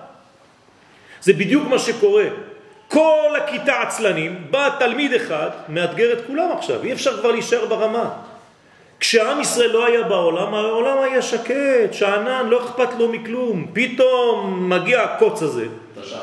זה 1.21 1.33
בדיוק 1.33 1.67
מה 1.67 1.79
שקורה. 1.79 2.25
כל 2.87 3.35
הכיתה 3.37 3.81
עצלנים, 3.81 4.47
בא 4.49 4.69
תלמיד 4.79 5.13
אחד, 5.13 5.49
מאתגר 5.69 6.13
את 6.13 6.17
כולם 6.27 6.51
עכשיו, 6.57 6.83
אי 6.83 6.93
אפשר 6.93 7.17
כבר 7.17 7.31
להישאר 7.31 7.65
ברמה. 7.65 8.09
כשעם 9.05 9.41
ישראל 9.41 9.71
לא 9.71 9.85
היה 9.85 10.03
בעולם, 10.03 10.53
העולם 10.53 10.97
היה 11.01 11.21
שקט, 11.21 11.93
שאנן, 11.93 12.47
לא 12.49 12.65
אכפת 12.65 12.89
לו 12.97 13.07
מכלום. 13.07 13.67
פתאום 13.73 14.69
מגיע 14.69 15.01
הקוץ 15.01 15.41
הזה. 15.41 15.65
תש"ח. 16.01 16.15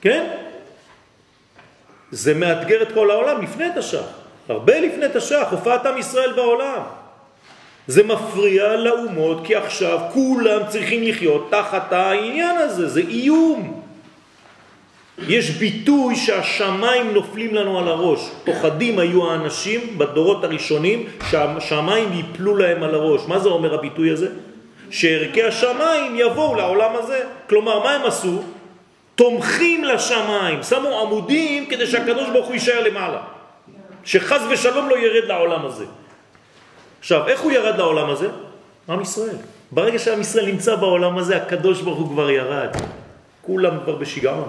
כן? 0.00 0.30
זה 2.10 2.34
מאתגר 2.34 2.82
את 2.82 2.92
כל 2.94 3.10
העולם 3.10 3.42
לפני 3.42 3.66
תש"ח. 3.76 4.04
הרבה 4.48 4.80
לפני 4.80 5.06
תש"ח, 5.14 5.46
הופעת 5.50 5.86
עם 5.86 5.98
ישראל 5.98 6.32
בעולם. 6.32 6.82
זה 7.86 8.02
מפריע 8.02 8.76
לאומות 8.76 9.46
כי 9.46 9.56
עכשיו 9.56 9.98
כולם 10.12 10.60
צריכים 10.68 11.02
לחיות 11.02 11.48
תחת 11.50 11.92
העניין 11.92 12.56
הזה, 12.56 12.88
זה 12.88 13.00
איום. 13.00 13.81
יש 15.28 15.50
ביטוי 15.50 16.16
שהשמיים 16.16 17.14
נופלים 17.14 17.54
לנו 17.54 17.78
על 17.78 17.88
הראש. 17.88 18.30
פוחדים 18.44 18.98
היו 18.98 19.30
האנשים 19.30 19.98
בדורות 19.98 20.44
הראשונים 20.44 21.06
שהשמיים 21.30 22.12
ייפלו 22.12 22.56
להם 22.56 22.82
על 22.82 22.94
הראש. 22.94 23.22
מה 23.28 23.38
זה 23.38 23.48
אומר 23.48 23.74
הביטוי 23.74 24.10
הזה? 24.10 24.28
שערכי 24.90 25.42
השמיים 25.42 26.12
יבואו 26.16 26.54
לעולם 26.54 26.96
הזה. 26.96 27.20
כלומר, 27.48 27.82
מה 27.82 27.90
הם 27.90 28.06
עשו? 28.06 28.42
תומכים 29.14 29.84
לשמיים, 29.84 30.62
שמו 30.62 31.00
עמודים 31.00 31.66
כדי 31.66 31.86
שהקדוש 31.86 32.28
ברוך 32.28 32.46
הוא 32.46 32.54
יישאר 32.54 32.80
למעלה. 32.80 33.20
שחז 34.04 34.40
ושלום 34.50 34.88
לא 34.88 34.98
ירד 34.98 35.28
לעולם 35.28 35.66
הזה. 35.66 35.84
עכשיו, 37.00 37.28
איך 37.28 37.40
הוא 37.40 37.52
ירד 37.52 37.78
לעולם 37.78 38.10
הזה? 38.10 38.28
עם 38.88 39.00
ישראל. 39.00 39.36
ברגע 39.70 39.98
שעם 39.98 40.20
ישראל 40.20 40.46
נמצא 40.46 40.76
בעולם 40.76 41.18
הזה, 41.18 41.36
הקדוש 41.36 41.80
ברוך 41.80 41.98
הוא 41.98 42.08
כבר 42.08 42.30
ירד. 42.30 42.68
כולם 43.42 43.78
כבר 43.84 43.96
בשיגעון. 43.96 44.48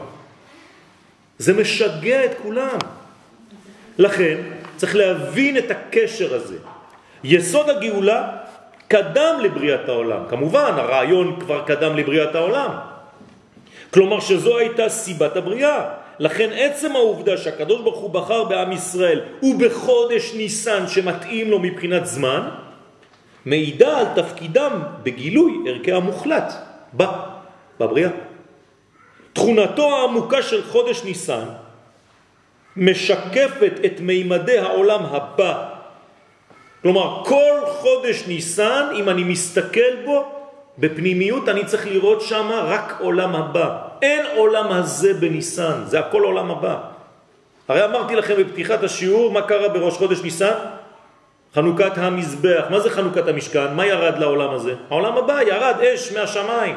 זה 1.38 1.54
משגע 1.54 2.26
את 2.26 2.32
כולם. 2.42 2.78
לכן 3.98 4.38
צריך 4.76 4.96
להבין 4.96 5.58
את 5.58 5.72
הקשר 5.72 6.36
הזה. 6.36 6.58
יסוד 7.24 7.70
הגאולה 7.70 8.30
קדם 8.88 9.36
לבריאת 9.44 9.90
העולם. 9.90 10.22
כמובן, 10.30 10.72
הרעיון 10.78 11.40
כבר 11.40 11.64
קדם 11.66 11.96
לבריאת 11.96 12.36
העולם. 12.36 12.72
כלומר 13.94 14.20
שזו 14.20 14.58
הייתה 14.58 14.90
סיבת 14.90 15.36
הבריאה. 15.38 15.90
לכן 16.20 16.50
עצם 16.54 16.96
העובדה 16.96 17.38
שהקדוש 17.38 17.82
ברוך 17.82 18.00
הוא 18.00 18.10
בחר 18.10 18.44
בעם 18.44 18.72
ישראל 18.72 19.22
ובחודש 19.44 20.34
ניסן 20.34 20.88
שמתאים 20.88 21.52
לו 21.52 21.60
מבחינת 21.60 22.06
זמן, 22.06 22.50
מעידה 23.46 23.98
על 23.98 24.06
תפקידם 24.16 24.82
בגילוי 25.04 25.54
ערכי 25.68 25.92
המוחלט 25.92 26.54
בבריאה. 27.80 28.33
תכונתו 29.34 29.98
העמוקה 29.98 30.42
של 30.42 30.64
חודש 30.64 31.04
ניסן 31.04 31.46
משקפת 32.78 33.74
את 33.86 34.00
מימדי 34.00 34.58
העולם 34.58 35.06
הבא 35.06 35.74
כלומר, 36.84 37.24
כל 37.26 37.60
חודש 37.66 38.24
ניסן, 38.28 38.88
אם 38.96 39.10
אני 39.10 39.24
מסתכל 39.24 39.96
בו 40.06 40.26
בפנימיות, 40.78 41.50
אני 41.50 41.66
צריך 41.66 41.88
לראות 41.88 42.22
שם 42.22 42.52
רק 42.52 42.98
עולם 43.00 43.36
הבא. 43.36 43.78
אין 44.02 44.26
עולם 44.36 44.72
הזה 44.72 45.14
בניסן, 45.14 45.84
זה 45.86 46.00
הכל 46.00 46.24
עולם 46.24 46.52
הבא. 46.52 46.78
הרי 47.68 47.86
אמרתי 47.86 48.16
לכם 48.16 48.34
בפתיחת 48.38 48.84
השיעור 48.84 49.32
מה 49.32 49.42
קרה 49.42 49.70
בראש 49.70 49.98
חודש 49.98 50.22
ניסן? 50.24 50.54
חנוכת 51.56 51.98
המזבח. 51.98 52.64
מה 52.70 52.80
זה 52.80 52.90
חנוכת 52.90 53.28
המשכן? 53.28 53.74
מה 53.74 53.86
ירד 53.86 54.20
לעולם 54.20 54.54
הזה? 54.54 54.76
העולם 54.90 55.18
הבא 55.18 55.42
ירד 55.42 55.76
אש 55.80 56.12
מהשמיים. 56.12 56.76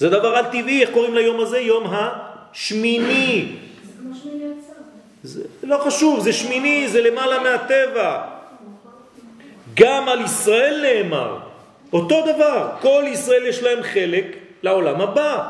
זה 0.00 0.08
דבר 0.08 0.28
על 0.36 0.44
טבעי, 0.44 0.80
איך 0.82 0.90
קוראים 0.90 1.14
ליום 1.14 1.40
הזה? 1.40 1.58
יום 1.58 1.84
השמיני. 1.92 3.52
זה 5.22 5.42
לא 5.62 5.78
חשוב, 5.86 6.20
זה 6.20 6.32
שמיני, 6.32 6.88
זה 6.88 7.00
למעלה 7.02 7.42
מהטבע. 7.42 8.22
גם 9.74 10.08
על 10.08 10.20
ישראל 10.24 10.80
נאמר, 10.82 11.38
אותו 11.92 12.26
דבר, 12.34 12.70
כל 12.80 13.04
ישראל 13.12 13.46
יש 13.46 13.62
להם 13.62 13.82
חלק 13.82 14.36
לעולם 14.62 15.00
הבא. 15.00 15.48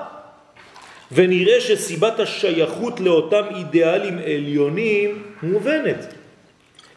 ונראה 1.12 1.60
שסיבת 1.60 2.20
השייכות 2.20 3.00
לאותם 3.00 3.42
אידיאלים 3.56 4.18
עליונים 4.18 5.22
מובנת. 5.42 6.14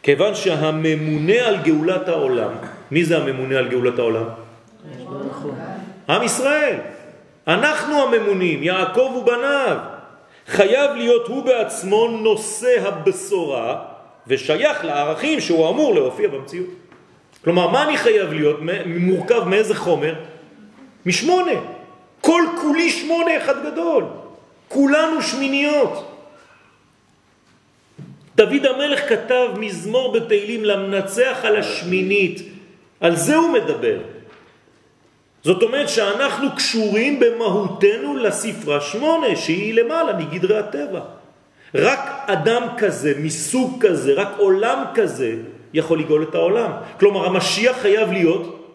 כיוון 0.02 0.34
שהממונה 0.34 1.46
על 1.46 1.56
גאולת 1.56 2.08
העולם, 2.08 2.52
מי 2.90 3.04
זה 3.04 3.16
הממונה 3.16 3.58
על 3.58 3.68
גאולת 3.68 3.98
העולם? 3.98 4.26
עם 6.08 6.22
ישראל. 6.22 6.93
אנחנו 7.48 8.02
הממונים, 8.02 8.62
יעקב 8.62 9.12
ובניו. 9.18 9.76
חייב 10.46 10.90
להיות 10.96 11.28
הוא 11.28 11.44
בעצמו 11.44 12.08
נושא 12.08 12.88
הבשורה 12.88 13.84
ושייך 14.26 14.84
לערכים 14.84 15.40
שהוא 15.40 15.68
אמור 15.68 15.94
להופיע 15.94 16.28
במציאות. 16.28 16.68
כלומר, 17.44 17.68
מה 17.68 17.82
אני 17.82 17.96
חייב 17.98 18.32
להיות? 18.32 18.60
מורכב 18.86 19.44
מאיזה 19.44 19.74
חומר? 19.74 20.14
משמונה. 21.06 21.52
כל 22.20 22.42
כולי 22.60 22.90
שמונה 22.90 23.36
אחד 23.36 23.66
גדול. 23.66 24.04
כולנו 24.68 25.22
שמיניות. 25.22 26.10
דוד 28.36 28.66
המלך 28.66 29.08
כתב 29.08 29.48
מזמור 29.56 30.12
בתהילים 30.12 30.64
למנצח 30.64 31.38
על 31.42 31.56
השמינית. 31.56 32.42
על 33.00 33.16
זה 33.16 33.36
הוא 33.36 33.50
מדבר. 33.50 33.98
זאת 35.44 35.62
אומרת 35.62 35.88
שאנחנו 35.88 36.56
קשורים 36.56 37.20
במהותנו 37.20 38.16
לספרה 38.16 38.80
שמונה, 38.80 39.36
שהיא 39.36 39.74
למעלה 39.74 40.12
מגדרי 40.16 40.58
הטבע. 40.58 41.00
רק 41.74 42.00
אדם 42.26 42.62
כזה, 42.76 43.12
מסוג 43.18 43.86
כזה, 43.86 44.12
רק 44.14 44.28
עולם 44.38 44.84
כזה, 44.94 45.34
יכול 45.74 45.98
לגאול 46.00 46.22
את 46.22 46.34
העולם. 46.34 46.70
כלומר, 47.00 47.26
המשיח 47.26 47.76
חייב 47.76 48.12
להיות 48.12 48.70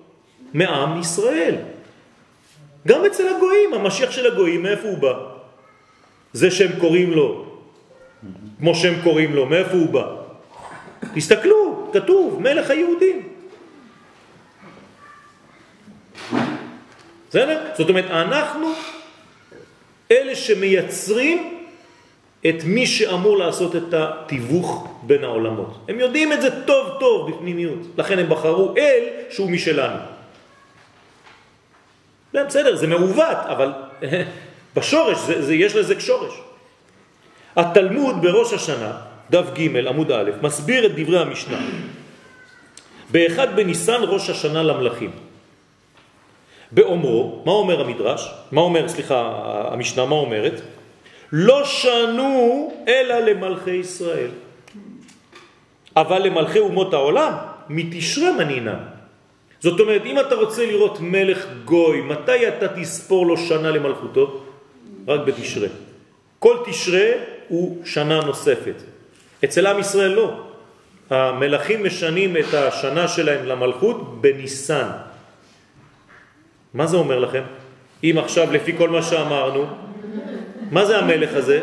מעם 0.54 1.00
ישראל. 1.00 1.56
גם 2.88 3.06
אצל 3.06 3.28
הגויים, 3.28 3.74
המשיח 3.74 4.12
של 4.12 4.26
הגויים, 4.32 4.64
מאיפה 4.64 4.88
הוא 4.88 4.98
בא? 4.98 5.14
זה 6.34 6.52
שהם 6.52 6.72
קוראים 6.80 7.12
לו, 7.12 7.46
כמו 8.60 8.76
שהם 8.76 9.02
קוראים 9.04 9.36
לו, 9.36 9.46
מאיפה 9.46 9.74
הוא 9.74 9.90
בא? 9.90 10.06
תסתכלו, 11.14 11.90
כתוב, 11.94 12.42
מלך 12.42 12.70
היהודים. 12.70 13.29
בסדר? 17.30 17.62
זאת 17.78 17.90
אומרת, 17.90 18.06
אנחנו 18.12 18.74
אלה 20.12 20.36
שמייצרים 20.36 21.60
את 22.50 22.64
מי 22.64 22.88
שאמור 22.88 23.38
לעשות 23.38 23.76
את 23.76 23.94
התיווך 23.94 24.88
בין 25.04 25.24
העולמות. 25.24 25.86
הם 25.88 26.00
יודעים 26.00 26.34
את 26.34 26.42
זה 26.42 26.66
טוב 26.66 26.98
טוב 27.00 27.32
בפנימיות, 27.32 27.80
לכן 27.98 28.20
הם 28.20 28.30
בחרו 28.30 28.74
אל 28.78 29.04
שהוא 29.30 29.52
משלנו. 29.52 30.00
זה 32.34 32.44
בסדר, 32.44 32.76
זה 32.76 32.88
מעוות, 32.88 33.38
אבל 33.50 33.74
בשורש, 34.76 35.18
זה, 35.18 35.42
זה, 35.42 35.54
יש 35.56 35.76
לזה 35.76 36.00
שורש. 36.00 36.34
התלמוד 37.56 38.22
בראש 38.22 38.54
השנה, 38.54 38.92
דף 39.30 39.46
ג' 39.54 39.88
עמוד 39.88 40.12
א', 40.12 40.32
מסביר 40.42 40.86
את 40.86 40.92
דברי 40.96 41.20
המשנה. 41.20 41.58
באחד 43.12 43.56
בניסן 43.56 44.02
ראש 44.04 44.30
השנה 44.30 44.64
למלכים. 44.64 45.29
באומרו, 46.72 47.42
מה 47.46 47.52
אומר 47.52 47.82
המדרש? 47.82 48.32
מה 48.52 48.62
אומר, 48.62 48.88
סליחה, 48.88 49.32
המשנה, 49.72 50.06
מה 50.06 50.16
אומרת? 50.16 50.62
לא 51.32 51.66
שנו 51.66 52.72
אלא 52.88 53.16
למלכי 53.20 53.72
ישראל. 53.72 54.30
אבל 55.96 56.22
למלכי 56.22 56.60
אומות 56.60 56.94
העולם, 56.94 57.34
מתשרה 57.70 58.32
מנינה. 58.32 58.80
זאת 59.60 59.80
אומרת, 59.80 60.02
אם 60.06 60.20
אתה 60.20 60.36
רוצה 60.36 60.66
לראות 60.66 60.98
מלך 61.02 61.46
גוי, 61.66 62.02
מתי 62.02 62.48
אתה 62.48 62.68
תספור 62.68 63.26
לו 63.26 63.38
שנה 63.38 63.72
למלכותו? 63.72 64.44
רק 65.08 65.20
בתשרה. 65.26 65.68
כל 66.40 66.58
תשרה 66.66 67.12
הוא 67.48 67.86
שנה 67.86 68.22
נוספת. 68.22 68.76
אצל 69.44 69.68
עם 69.68 69.80
ישראל 69.80 70.12
לא. 70.12 70.32
המלכים 71.10 71.86
משנים 71.86 72.38
את 72.38 72.54
השנה 72.54 73.08
שלהם 73.08 73.46
למלכות 73.46 74.22
בניסן. 74.22 75.09
מה 76.74 76.88
זה 76.88 76.98
אומר 76.98 77.20
לכם? 77.20 77.42
אם 78.04 78.16
עכשיו 78.18 78.52
לפי 78.52 78.78
כל 78.78 78.90
מה 78.90 79.02
שאמרנו, 79.02 79.66
מה 80.72 80.86
זה 80.86 80.98
המלך 80.98 81.34
הזה? 81.34 81.62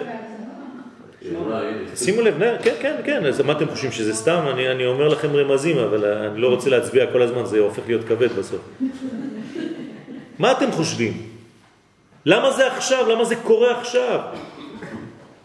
שימו 1.95 2.23
לב, 2.23 2.35
כן, 2.62 2.75
כן, 2.81 2.97
כן, 3.05 3.25
אז 3.25 3.40
מה 3.40 3.53
אתם 3.53 3.69
חושבים 3.69 3.92
שזה 3.92 4.14
סתם? 4.14 4.45
אני, 4.55 4.69
אני 4.69 4.87
אומר 4.87 5.09
לכם 5.09 5.37
רמזים, 5.37 5.79
אבל 5.79 6.05
אני 6.05 6.40
לא 6.40 6.49
רוצה 6.49 6.71
להצביע 6.71 7.12
כל 7.12 7.23
הזמן, 7.23 7.45
זה 7.45 7.59
הופך 7.59 7.83
להיות 7.87 8.05
כבד 8.05 8.33
בסוף. 8.33 8.61
מה 10.38 10.53
אתם 10.53 10.73
חושבים? 10.73 11.23
למה 12.27 12.53
זה 12.53 12.66
עכשיו? 12.66 13.09
למה 13.09 13.25
זה 13.25 13.37
קורה 13.37 13.81
עכשיו? 13.81 14.21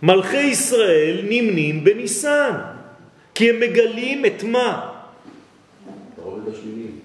מלכי 0.02 0.38
ישראל 0.42 1.22
נמנים 1.24 1.84
בניסן, 1.84 2.52
כי 3.36 3.50
הם 3.50 3.60
מגלים 3.60 4.26
את 4.26 4.44
מה? 4.44 4.90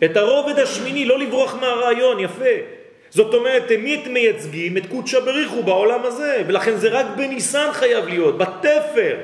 את 0.04 0.16
הרובד 0.16 0.58
השמיני, 0.58 1.04
לא 1.04 1.18
לברוח 1.18 1.54
מהרעיון, 1.54 2.20
יפה. 2.20 2.54
זאת 3.10 3.34
אומרת, 3.34 3.72
מי 3.78 3.94
את 3.94 4.06
מייצגים? 4.06 4.76
את 4.76 4.86
קודשא 4.86 5.20
בריחו 5.20 5.62
בעולם 5.62 6.00
הזה, 6.04 6.42
ולכן 6.46 6.76
זה 6.76 6.88
רק 6.88 7.06
בניסן 7.16 7.68
חייב 7.72 8.08
להיות, 8.08 8.38
בתפר. 8.38 9.16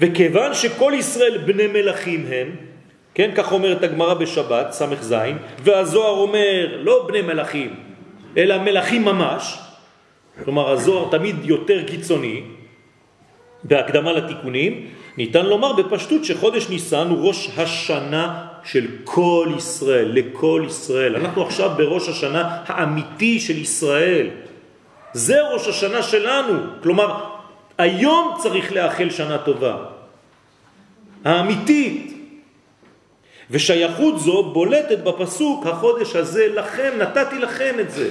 וכיוון 0.00 0.54
שכל 0.54 0.92
ישראל 0.96 1.38
בני 1.38 1.66
מלכים 1.66 2.26
הם, 2.28 2.50
כן, 3.14 3.30
כך 3.34 3.52
אומרת 3.52 3.82
הגמרא 3.82 4.14
בשבת, 4.14 4.72
סמך 4.72 5.02
זין, 5.02 5.38
והזוהר 5.62 6.18
אומר 6.18 6.76
לא 6.78 7.04
בני 7.08 7.22
מלכים, 7.22 7.74
אלא 8.36 8.58
מלכים 8.58 9.04
ממש, 9.04 9.58
כלומר 10.44 10.70
הזוהר 10.70 11.10
תמיד 11.10 11.36
יותר 11.44 11.84
קיצוני, 11.86 12.42
בהקדמה 13.64 14.12
לתיקונים, 14.12 14.90
ניתן 15.16 15.46
לומר 15.46 15.72
בפשטות 15.72 16.24
שחודש 16.24 16.68
ניסן 16.68 17.06
הוא 17.08 17.28
ראש 17.28 17.50
השנה 17.56 18.53
של 18.64 18.86
כל 19.04 19.48
ישראל, 19.56 20.10
לכל 20.12 20.64
ישראל. 20.66 21.16
אנחנו 21.16 21.42
עכשיו 21.42 21.70
בראש 21.76 22.08
השנה 22.08 22.62
האמיתי 22.66 23.40
של 23.40 23.58
ישראל. 23.58 24.30
זה 25.12 25.42
ראש 25.42 25.68
השנה 25.68 26.02
שלנו. 26.02 26.60
כלומר, 26.82 27.24
היום 27.78 28.36
צריך 28.42 28.72
לאחל 28.72 29.10
שנה 29.10 29.38
טובה. 29.38 29.76
האמיתית. 31.24 32.14
ושייכות 33.50 34.20
זו 34.20 34.42
בולטת 34.52 34.98
בפסוק, 34.98 35.66
החודש 35.66 36.16
הזה 36.16 36.48
לכם, 36.54 36.92
נתתי 36.98 37.38
לכם 37.38 37.74
את 37.80 37.90
זה. 37.90 38.10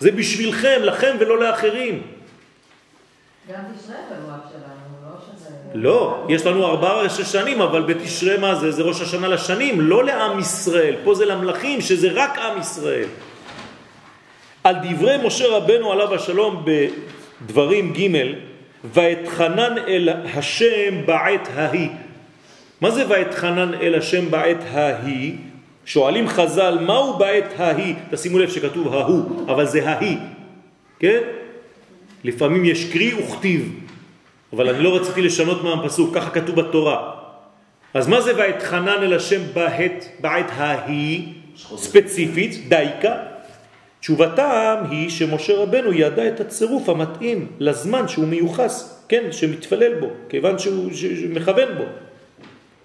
זה 0.00 0.12
בשבילכם, 0.12 0.80
לכם 0.82 1.16
ולא 1.20 1.38
לאחרים. 1.38 2.02
גם 3.52 3.62
תשרה 3.76 3.96
בלוח 4.10 4.40
שלנו. 4.50 4.75
לא, 5.78 6.24
יש 6.28 6.46
לנו 6.46 6.66
ארבעה 6.66 7.02
ראשי 7.02 7.24
שנים, 7.24 7.60
אבל 7.60 7.82
בתשרה 7.82 8.38
מה 8.38 8.54
זה? 8.54 8.70
זה 8.70 8.82
ראש 8.82 9.00
השנה 9.00 9.28
לשנים, 9.28 9.80
לא 9.80 10.04
לעם 10.04 10.38
ישראל. 10.38 10.94
פה 11.04 11.14
זה 11.14 11.24
למלכים, 11.24 11.80
שזה 11.80 12.08
רק 12.12 12.38
עם 12.38 12.60
ישראל. 12.60 13.08
על 14.64 14.74
דברי 14.82 15.16
משה 15.24 15.48
רבנו 15.48 15.92
עליו 15.92 16.14
השלום 16.14 16.64
בדברים 16.64 17.92
ג' 17.92 18.10
ואתחנן 18.94 19.74
אל 19.88 20.08
השם 20.34 21.06
בעת 21.06 21.48
ההיא. 21.54 21.88
מה 22.80 22.90
זה 22.90 23.04
ואתחנן 23.08 23.74
אל 23.74 23.94
השם 23.94 24.30
בעת 24.30 24.62
ההיא? 24.70 25.32
שואלים 25.84 26.28
חז"ל, 26.28 26.78
מהו 26.80 27.18
בעת 27.18 27.60
ההיא? 27.60 27.94
תשימו 28.10 28.38
לב 28.38 28.50
שכתוב 28.50 28.94
ההוא, 28.94 29.52
אבל 29.52 29.66
זה 29.66 29.88
ההיא, 29.88 30.18
כן? 30.98 31.20
לפעמים 32.24 32.64
יש 32.64 32.92
קרי 32.92 33.14
וכתיב. 33.14 33.85
אבל 34.52 34.68
אני 34.68 34.84
לא 34.84 34.96
רציתי 34.96 35.22
לשנות 35.22 35.64
מהפסוק, 35.64 36.14
ככה 36.14 36.30
כתוב 36.30 36.56
בתורה. 36.56 37.12
אז 37.94 38.08
מה 38.08 38.20
זה 38.20 38.32
ואתחנן 38.36 39.02
אל 39.02 39.14
השם 39.14 39.40
בעת, 39.54 40.08
בעת 40.20 40.50
ההיא, 40.56 41.22
ספציפית, 41.76 42.68
דייקה? 42.68 43.14
תשובתם 44.00 44.76
היא 44.90 45.10
שמשה 45.10 45.56
רבנו 45.56 45.92
ידע 45.92 46.28
את 46.28 46.40
הצירוף 46.40 46.88
המתאים 46.88 47.46
לזמן 47.58 48.08
שהוא 48.08 48.28
מיוחס, 48.28 49.04
כן, 49.08 49.32
שמתפלל 49.32 49.94
בו, 49.94 50.10
כיוון 50.28 50.58
שהוא 50.58 50.90
מכוון 51.28 51.68
בו. 51.78 51.84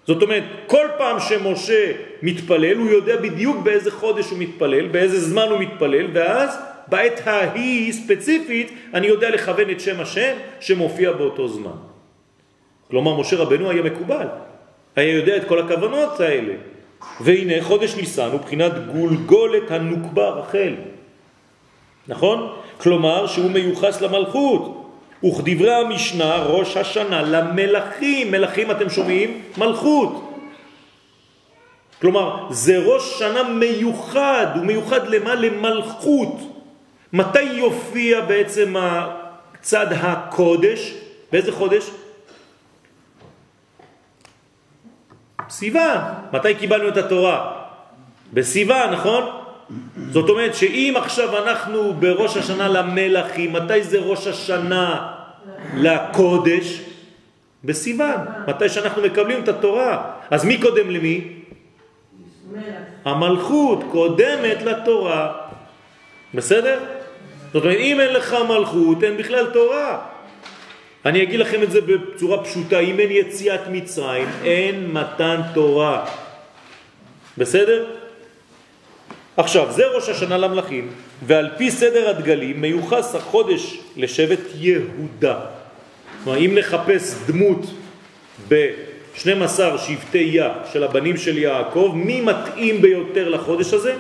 זאת 0.08 0.22
אומרת, 0.22 0.44
כל 0.68 0.88
פעם 0.98 1.20
שמשה 1.20 1.92
מתפלל, 2.22 2.78
הוא 2.78 2.90
יודע 2.90 3.16
בדיוק 3.16 3.58
באיזה 3.64 3.92
חודש 3.92 4.30
הוא 4.30 4.40
מתפלל, 4.40 4.88
באיזה 4.88 5.20
זמן 5.20 5.48
הוא 5.50 5.60
מתפלל, 5.60 6.06
ואז 6.14 6.58
בעת 6.88 7.28
ההיא 7.28 7.94
ספציפית 7.94 8.72
אני 8.94 9.08
יודע 9.08 9.30
לכוון 9.30 9.70
את 9.70 9.80
שם 9.80 10.00
השם 10.00 10.34
שמופיע 10.60 11.12
באותו 11.12 11.48
זמן. 11.48 11.78
כלומר, 12.90 13.20
משה 13.20 13.36
רבנו 13.36 13.70
היה 13.70 13.82
מקובל, 13.82 14.28
היה 14.96 15.16
יודע 15.16 15.38
את 15.38 15.48
כל 15.48 15.60
הכוונות 15.60 16.20
האלה. 16.20 16.54
והנה 17.22 17.54
חודש 17.62 17.96
ניסן 17.96 18.30
הוא 18.32 18.40
בחינת 18.40 18.72
גולגולת 18.94 19.72
הנוקבה 19.72 20.30
רחל. 20.30 20.74
נכון? 22.08 22.54
כלומר 22.78 23.28
שהוא 23.28 23.52
מיוחס 23.52 24.02
למלכות. 24.02 24.78
וכדברי 25.24 25.74
המשנה 25.74 26.44
ראש 26.44 26.78
השנה 26.78 27.22
למלכים, 27.22 28.32
מלכים 28.32 28.72
אתם 28.72 28.90
שומעים? 28.90 29.42
מלכות. 29.58 30.32
כלומר 32.02 32.48
זה 32.50 32.78
ראש 32.78 33.20
שנה 33.20 33.44
מיוחד, 33.44 34.48
הוא 34.56 34.66
מיוחד 34.66 35.08
למה? 35.08 35.36
למלכות. 35.36 36.51
מתי 37.14 37.44
יופיע 37.44 38.22
בעצם 38.22 38.76
צד 39.62 39.88
הקודש? 39.92 40.94
באיזה 41.32 41.52
חודש? 41.52 41.92
סיוון. 45.50 45.98
מתי 46.34 46.56
קיבלנו 46.56 46.88
את 46.88 46.98
התורה? 46.98 47.52
בסיוון, 48.34 48.90
נכון? 48.90 49.24
זאת 50.12 50.30
אומרת 50.30 50.56
שאם 50.56 50.94
עכשיו 50.98 51.44
אנחנו 51.44 51.94
בראש 51.94 52.38
השנה 52.38 52.68
למלאכים, 52.68 53.54
מתי 53.54 53.84
זה 53.84 54.00
ראש 54.00 54.28
השנה 54.28 55.14
לקודש? 55.76 56.82
בסיוון, 57.64 58.18
מתי 58.48 58.70
שאנחנו 58.70 59.02
מקבלים 59.02 59.44
את 59.44 59.48
התורה. 59.48 60.12
אז 60.32 60.46
מי 60.46 60.62
קודם 60.62 60.90
למי? 60.90 61.34
המלכות 63.06 63.80
קודמת 63.92 64.62
לתורה. 64.62 65.32
בסדר? 66.34 66.80
זאת 67.54 67.64
אומרת, 67.64 67.78
אם 67.78 68.00
אין 68.00 68.14
לך 68.14 68.36
מלכות, 68.50 69.04
אין 69.04 69.18
בכלל 69.18 69.46
תורה. 69.54 70.00
אני 71.06 71.24
אגיד 71.24 71.40
לכם 71.40 71.64
את 71.64 71.72
זה 71.72 71.82
בצורה 71.82 72.44
פשוטה, 72.44 72.80
אם 72.80 73.00
אין 73.00 73.12
יציאת 73.12 73.62
מצרים, 73.72 74.28
אין 74.44 74.92
מתן 74.92 75.42
תורה. 75.54 76.06
בסדר? 77.38 77.86
עכשיו, 79.38 79.72
זה 79.72 79.86
ראש 79.86 80.10
השנה 80.10 80.38
למלכים, 80.38 80.92
ועל 81.26 81.50
פי 81.58 81.72
סדר 81.72 82.10
הדגלים 82.10 82.62
מיוחס 82.62 83.16
החודש 83.16 83.80
לשבט 83.98 84.40
יהודה. 84.56 85.40
כלומר, 86.24 86.40
אם 86.40 86.52
נחפש 86.56 87.16
דמות 87.28 87.66
ב-12 88.48 89.60
שבטי 89.78 90.30
יא 90.34 90.48
של 90.74 90.84
הבנים 90.84 91.18
של 91.18 91.38
יעקב, 91.38 91.92
מי 91.96 92.22
מתאים 92.22 92.82
ביותר 92.82 93.30
לחודש 93.30 93.74
הזה? 93.74 93.96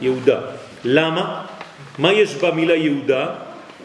יהודה. 0.00 0.40
למה? 0.84 1.44
מה 1.98 2.12
יש 2.12 2.34
במילה 2.34 2.74
יהודה? 2.74 3.26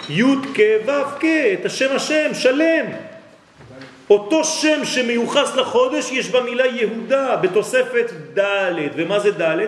י' 0.09 0.23
כ' 0.53 0.59
ו' 0.85 1.19
כ', 1.19 1.25
את 1.25 1.65
השם 1.65 1.95
השם, 1.95 2.33
שלם. 2.33 2.85
אותו 4.09 4.43
שם 4.43 4.85
שמיוחס 4.85 5.55
לחודש 5.55 6.11
יש 6.11 6.29
במילה 6.29 6.65
יהודה, 6.65 7.35
בתוספת 7.35 8.11
ד', 8.39 8.71
ומה 8.95 9.19
זה 9.19 9.31
ד'? 9.31 9.67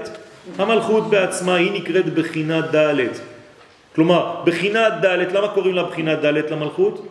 המלכות 0.57 1.09
בעצמה 1.09 1.55
היא 1.55 1.71
נקראת 1.71 2.13
בחינה 2.13 2.61
ד'. 2.61 2.95
כלומר, 3.95 4.41
בחינה 4.45 4.89
ד', 4.89 5.35
למה 5.35 5.47
קוראים 5.47 5.75
לה 5.75 5.83
בחינה 5.83 6.15
ד' 6.15 6.25
למלכות? 6.25 7.07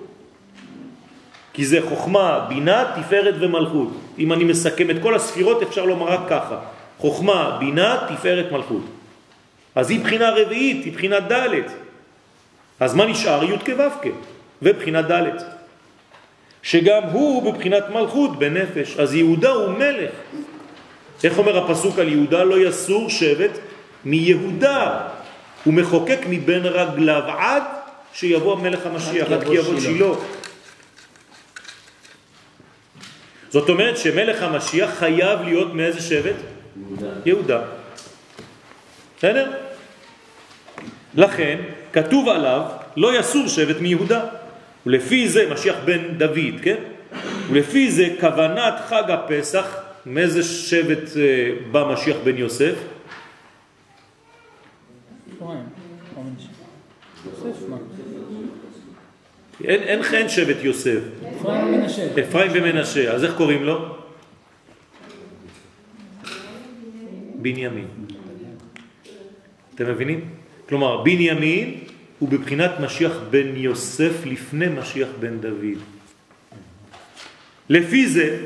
כי 1.53 1.65
זה 1.65 1.79
חוכמה, 1.89 2.47
בינה, 2.49 2.85
תפארת 2.97 3.35
ומלכות. 3.41 3.89
אם 4.19 4.33
אני 4.33 4.45
מסכם 4.45 4.91
את 4.91 4.97
כל 5.03 5.15
הספירות 5.15 5.63
אפשר 5.63 5.85
לומר 5.85 6.07
רק 6.07 6.21
ככה. 6.29 6.57
חוכמה, 6.99 7.57
בינה, 7.61 7.99
תפארת, 8.09 8.53
מלכות. 8.53 8.83
אז 9.81 9.91
היא 9.91 10.01
בחינה 10.01 10.31
רביעית, 10.31 10.85
היא 10.85 10.93
בחינה 10.93 11.21
ד'. 11.21 11.49
אז 12.81 12.95
מה 12.95 13.07
נשאר? 13.07 13.45
י' 13.45 13.59
כו' 13.59 14.11
ובחינה 14.63 15.03
ד'. 15.03 15.25
שגם 16.63 17.03
הוא 17.03 17.53
בבחינת 17.53 17.85
מלכות 17.89 18.39
בנפש. 18.39 18.97
אז 18.97 19.15
יהודה 19.15 19.51
הוא 19.51 19.69
מלך. 19.73 20.11
איך 21.25 21.39
אומר 21.39 21.65
הפסוק 21.65 21.99
על 21.99 22.09
יהודה? 22.09 22.45
לא 22.45 22.69
יסור 22.69 23.11
שבט 23.11 23.59
מיהודה. 24.05 25.01
הוא 25.65 25.75
מחוקק 25.75 26.21
מבין 26.29 26.67
רגליו 26.67 27.23
עד 27.39 27.63
שיבוא 28.13 28.53
המלך 28.53 28.87
המשיח, 28.87 29.33
עד 29.33 29.45
כי 29.45 29.55
יבוא 29.55 29.81
שילה. 29.81 30.07
זאת 33.49 33.69
אומרת 33.69 33.99
שמלך 33.99 34.43
המשיח 34.43 34.91
חייב 34.99 35.41
להיות 35.43 35.75
מאיזה 35.75 36.01
שבט? 36.01 36.37
יהודה. 36.77 37.09
יהודה. 37.25 37.61
בסדר? 39.19 39.70
לכן 41.15 41.59
כתוב 41.93 42.29
עליו 42.29 42.63
לא 42.97 43.19
יסור 43.19 43.49
שבט 43.49 43.81
מיהודה. 43.81 44.27
ולפי 44.87 45.29
זה 45.29 45.51
משיח 45.53 45.77
בן 45.85 46.19
דוד, 46.19 46.61
כן? 46.63 46.77
ולפי 47.51 47.91
זה 47.91 48.17
כוונת 48.21 48.75
חג 48.89 49.11
הפסח, 49.11 49.77
מאיזה 50.07 50.43
שבט 50.43 51.17
אה, 51.17 51.53
בא 51.73 51.93
משיח 51.93 52.17
בן 52.25 52.37
יוסף? 52.37 52.75
אין, 59.65 59.83
אין 59.83 60.03
חן 60.03 60.29
שבט 60.29 60.57
יוסף. 60.63 61.01
אפרים 62.21 62.51
ומנשה. 62.55 63.13
אז 63.13 63.25
איך 63.25 63.35
קוראים 63.37 63.65
לו? 63.65 63.97
בנימין. 67.35 67.89
אתם 69.75 69.91
מבינים? 69.91 70.40
כלומר, 70.71 71.03
בנימין 71.03 71.75
הוא 72.19 72.29
בבחינת 72.29 72.71
משיח 72.81 73.13
בן 73.31 73.57
יוסף 73.57 74.13
לפני 74.25 74.69
משיח 74.69 75.09
בן 75.21 75.39
דוד. 75.39 75.79
לפי 77.69 78.09
זה, 78.09 78.39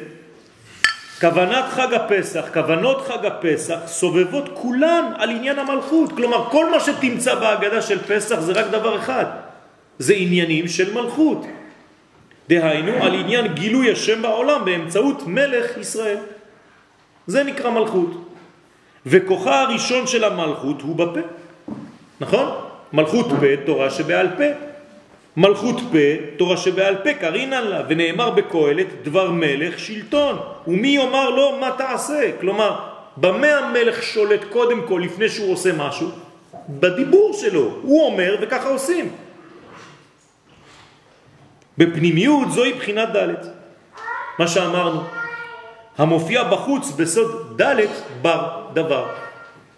כוונת 1.20 1.64
חג 1.70 1.94
הפסח, 1.94 2.44
כוונות 2.52 3.08
חג 3.08 3.26
הפסח, 3.26 3.78
סובבות 3.86 4.48
כולן 4.54 5.04
על 5.16 5.30
עניין 5.30 5.58
המלכות. 5.58 6.12
כלומר, 6.12 6.50
כל 6.50 6.70
מה 6.70 6.80
שתמצא 6.80 7.34
בהגדה 7.34 7.82
של 7.82 7.98
פסח 7.98 8.40
זה 8.40 8.52
רק 8.52 8.66
דבר 8.66 8.98
אחד, 8.98 9.24
זה 9.98 10.14
עניינים 10.14 10.68
של 10.68 10.94
מלכות. 10.94 11.46
דהיינו, 12.48 12.92
על 13.04 13.14
עניין 13.14 13.54
גילוי 13.54 13.92
השם 13.92 14.22
בעולם 14.22 14.64
באמצעות 14.64 15.26
מלך 15.26 15.78
ישראל. 15.78 16.18
זה 17.26 17.44
נקרא 17.44 17.70
מלכות. 17.70 18.10
וכוחה 19.06 19.60
הראשון 19.60 20.06
של 20.06 20.24
המלכות 20.24 20.82
הוא 20.82 20.96
בפה. 20.96 21.43
נכון? 22.20 22.46
מלכות 22.92 23.26
פה, 23.40 23.46
תורה 23.66 23.90
שבעל 23.90 24.28
פה. 24.36 24.44
מלכות 25.36 25.76
פה, 25.92 26.36
תורה 26.36 26.56
שבעל 26.56 26.96
פה, 26.96 27.14
קרינן 27.14 27.64
לה, 27.64 27.82
ונאמר 27.88 28.30
בקהלת 28.30 28.86
דבר 29.02 29.30
מלך 29.30 29.78
שלטון. 29.78 30.38
ומי 30.66 30.88
יאמר 30.88 31.30
לו 31.30 31.56
מה 31.60 31.70
תעשה? 31.78 32.30
כלומר, 32.40 32.78
במה 33.16 33.46
המלך 33.46 34.02
שולט 34.02 34.44
קודם 34.52 34.82
כל 34.88 35.00
לפני 35.04 35.28
שהוא 35.28 35.52
עושה 35.52 35.72
משהו? 35.72 36.08
בדיבור 36.68 37.32
שלו. 37.32 37.78
הוא 37.82 38.06
אומר 38.06 38.36
וככה 38.40 38.68
עושים. 38.68 39.12
בפנימיות 41.78 42.52
זוהי 42.52 42.72
בחינת 42.72 43.08
ד' 43.16 43.34
מה 44.38 44.48
שאמרנו. 44.48 45.00
המופיע 45.98 46.44
בחוץ 46.44 46.90
בסוד 46.90 47.62
ד' 47.62 47.80
בר 48.22 48.60
דבר. 48.72 49.06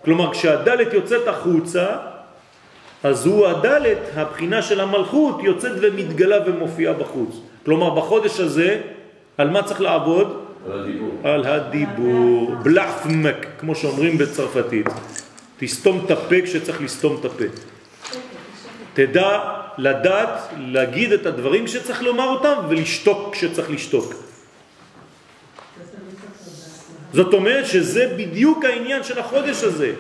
כלומר, 0.05 0.33
כשהד' 0.33 0.93
יוצאת 0.93 1.29
החוצה, 1.29 1.87
אז 3.07 3.27
הוא 3.27 3.47
הדלת, 3.47 3.99
הבחינה 4.15 4.63
של 4.63 4.81
המלכות, 4.81 5.39
יוצאת 5.43 5.73
ומתגלה 5.81 6.37
ומופיעה 6.47 6.93
בחוץ. 6.93 7.37
כלומר, 7.65 7.91
בחודש 7.95 8.41
הזה, 8.41 8.81
על 9.39 9.51
מה 9.51 9.63
צריך 9.63 9.81
לעבוד? 9.81 10.43
על 10.67 10.81
הדיבור. 10.81 11.11
על 11.25 11.47
הדיבור. 11.47 12.55
בלחמק, 12.63 13.47
כמו 13.59 13.75
שאומרים 13.75 14.19
בצרפתית. 14.19 14.87
תסתום 15.59 16.03
את 16.05 16.11
הפה 16.11 16.35
כשצריך 16.45 16.83
לסתום 16.83 17.17
את 17.21 17.25
הפה. 17.25 17.45
תדע 18.95 19.41
לדעת, 19.79 20.51
להגיד 20.59 21.13
את 21.13 21.27
הדברים 21.27 21.67
שצריך 21.67 22.03
לומר 22.03 22.29
אותם 22.29 22.55
ולשתוק 22.69 23.33
כשצריך 23.33 23.71
לשתוק. 23.71 24.15
זאת 27.13 27.35
אומרת 27.35 27.67
שזה 27.67 28.15
בדיוק 28.19 28.65
העניין 28.65 29.03
של 29.03 29.19
החודש 29.19 29.65
הזה. 29.65 29.93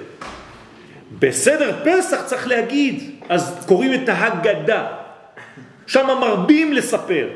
בסדר 1.18 1.76
פסח 1.84 2.22
צריך 2.24 2.48
להגיד, 2.48 3.10
אז 3.28 3.64
קוראים 3.68 3.94
את 3.94 4.08
ההגדה. 4.08 4.86
שם 5.86 6.06
מרבים 6.20 6.72
לספר. 6.72 7.28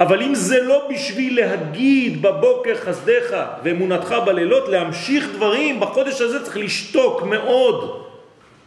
אבל 0.00 0.22
אם 0.22 0.34
זה 0.34 0.62
לא 0.62 0.88
בשביל 0.90 1.40
להגיד 1.40 2.22
בבוקר 2.22 2.74
חסדך 2.74 3.36
ואמונתך 3.64 4.14
בלילות, 4.26 4.68
להמשיך 4.68 5.28
דברים, 5.34 5.80
בחודש 5.80 6.20
הזה 6.20 6.44
צריך 6.44 6.56
לשתוק 6.56 7.22
מאוד 7.22 8.04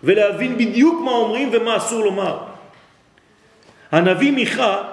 ולהבין 0.03 0.57
בדיוק 0.57 1.01
מה 1.05 1.11
אומרים 1.11 1.49
ומה 1.53 1.77
אסור 1.77 2.05
לומר. 2.05 2.37
הנביא 3.91 4.31
מיכה 4.31 4.83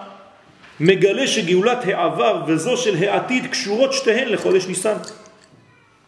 מגלה 0.80 1.26
שגאולת 1.26 1.78
העבר 1.84 2.42
וזו 2.46 2.76
של 2.76 3.04
העתיד 3.04 3.46
קשורות 3.46 3.92
שתיהן 3.92 4.28
לחודש 4.28 4.66
ניסן. 4.66 4.96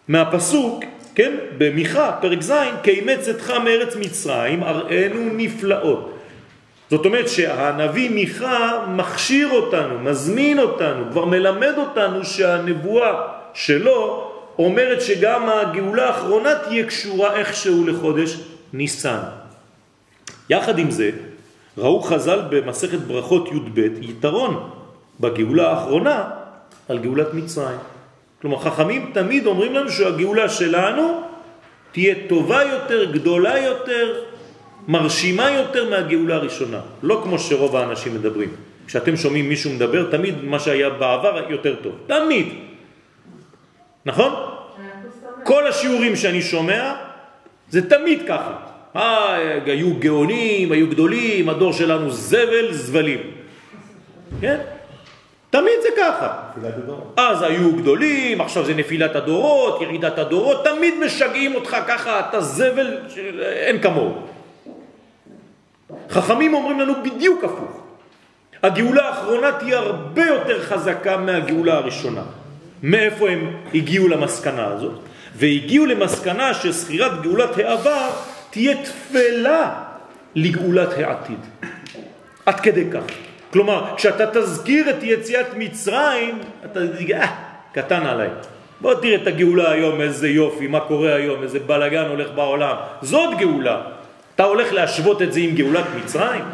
מהפסוק, 0.09 0.84
כן, 1.17 1.35
במיכה, 1.59 2.12
פרק 2.21 2.43
ז', 2.43 2.53
כי 2.83 2.91
אימץ 2.91 3.29
אתך 3.29 3.51
מארץ 3.51 3.97
מצרים, 3.97 4.62
אראנו 4.62 5.31
נפלאות. 5.33 6.12
זאת 6.91 7.07
אומרת 7.07 7.29
שהנביא 7.29 8.11
מיכה 8.11 8.85
מכשיר 8.89 9.49
אותנו, 9.51 9.99
מזמין 9.99 10.59
אותנו, 10.59 11.05
כבר 11.11 11.25
מלמד 11.25 11.75
אותנו 11.77 12.25
שהנבואה 12.25 13.12
שלו 13.55 14.31
אומרת 14.59 15.03
שגם 15.03 15.49
הגאולה 15.49 16.07
האחרונה 16.07 16.55
תהיה 16.55 16.87
קשורה 16.87 17.37
איכשהו 17.37 17.87
לחודש 17.87 18.37
ניסן. 18.73 19.21
יחד 20.51 20.79
עם 20.79 20.91
זה, 20.91 21.11
ראו 21.79 22.03
חז"ל 22.03 22.41
במסכת 22.51 22.99
ברכות 22.99 23.49
י"ב 23.53 23.79
יתרון 24.01 24.71
בגאולה 25.21 25.71
האחרונה 25.71 26.25
על 26.89 26.99
גאולת 26.99 27.35
מצרים. 27.35 27.95
כלומר, 28.47 28.62
חכמים 28.62 29.11
תמיד 29.12 29.47
אומרים 29.47 29.74
לנו 29.74 29.90
שהגאולה 29.90 30.49
שלנו 30.49 31.20
תהיה 31.92 32.14
טובה 32.28 32.62
יותר, 32.62 33.12
גדולה 33.12 33.59
יותר, 33.59 34.22
מרשימה 34.88 35.51
יותר 35.51 35.90
מהגאולה 35.90 36.34
הראשונה. 36.34 36.80
לא 37.03 37.20
כמו 37.22 37.38
שרוב 37.38 37.76
האנשים 37.76 38.14
מדברים. 38.14 38.49
כשאתם 38.86 39.16
שומעים 39.16 39.49
מישהו 39.49 39.70
מדבר, 39.70 40.11
תמיד 40.11 40.34
מה 40.44 40.59
שהיה 40.59 40.90
בעבר 40.90 41.51
יותר 41.51 41.74
טוב. 41.82 41.92
תמיד. 42.07 42.47
נכון? 44.07 44.32
כל 45.42 45.66
השיעורים 45.66 46.16
שאני 46.16 46.42
שומע 46.42 46.94
זה 47.70 47.90
תמיד 47.90 48.22
ככה. 48.28 48.55
אה, 48.97 49.59
היו 49.66 49.94
גאונים, 49.99 50.72
היו 50.72 50.86
גדולים, 50.90 51.49
הדור 51.49 51.72
שלנו 51.72 52.11
זבל, 52.11 52.72
זבלים. 52.72 53.20
כן? 54.40 54.76
תמיד 55.57 55.83
זה 55.83 55.89
ככה. 55.99 56.29
אז 57.17 57.43
היו 57.43 57.73
גדולים, 57.73 58.41
עכשיו 58.41 58.65
זה 58.65 58.75
נפילת 58.75 59.17
הדורות, 59.17 59.83
ירידת 59.83 60.19
הדורות, 60.19 60.65
תמיד 60.65 60.95
משגעים 61.05 61.55
אותך 61.55 61.77
ככה, 61.89 62.21
אתה 62.21 62.41
זבל, 62.41 62.99
אין 63.41 63.83
כמוהו. 63.83 64.15
חכמים 66.11 66.55
אומרים 66.55 66.81
לנו 66.81 66.93
בדיוק 67.03 67.45
הפוך. 67.45 67.83
הגאולה 68.63 69.09
האחרונה 69.09 69.53
תהיה 69.53 69.79
הרבה 69.79 70.25
יותר 70.27 70.63
חזקה 70.63 71.17
מהגאולה 71.17 71.75
הראשונה. 71.75 72.23
מאיפה 72.83 73.29
הם 73.29 73.57
הגיעו 73.75 74.09
למסקנה 74.09 74.67
הזאת? 74.67 74.99
והגיעו 75.37 75.87
למסקנה 75.87 76.55
שסחירת 76.55 77.23
גאולת 77.23 77.59
העבר 77.59 78.09
תהיה 78.51 78.77
תפלה 78.85 79.75
לגאולת 80.35 80.93
העתיד. 80.93 81.41
עד 82.47 82.61
כדי 82.61 82.85
כך. 82.93 83.26
כלומר, 83.57 83.97
כשאתה 83.97 84.27
תזכיר 84.33 84.91
את 84.91 85.03
יציאת 85.03 85.47
מצרים, 85.57 86.39
אתה 86.65 86.81
תגיד, 86.97 87.17
אה, 87.17 87.27
קטן 87.73 88.07
עליי. 88.07 88.29
בוא 88.81 88.95
תראה 88.95 89.15
את 89.15 89.27
הגאולה 89.27 89.71
היום, 89.71 90.01
איזה 90.01 90.29
יופי, 90.29 90.67
מה 90.67 90.81
קורה 90.81 91.15
היום, 91.15 91.43
איזה 91.43 91.59
בלגן 91.59 92.05
הולך 92.05 92.29
בעולם. 92.35 92.77
זאת 93.03 93.39
גאולה. 93.39 93.83
אתה 94.35 94.45
הולך 94.45 94.73
להשוות 94.73 95.23
את 95.23 95.33
זה 95.33 95.41
עם 95.41 95.55
גאולת 95.55 95.85
מצרים? 95.97 96.45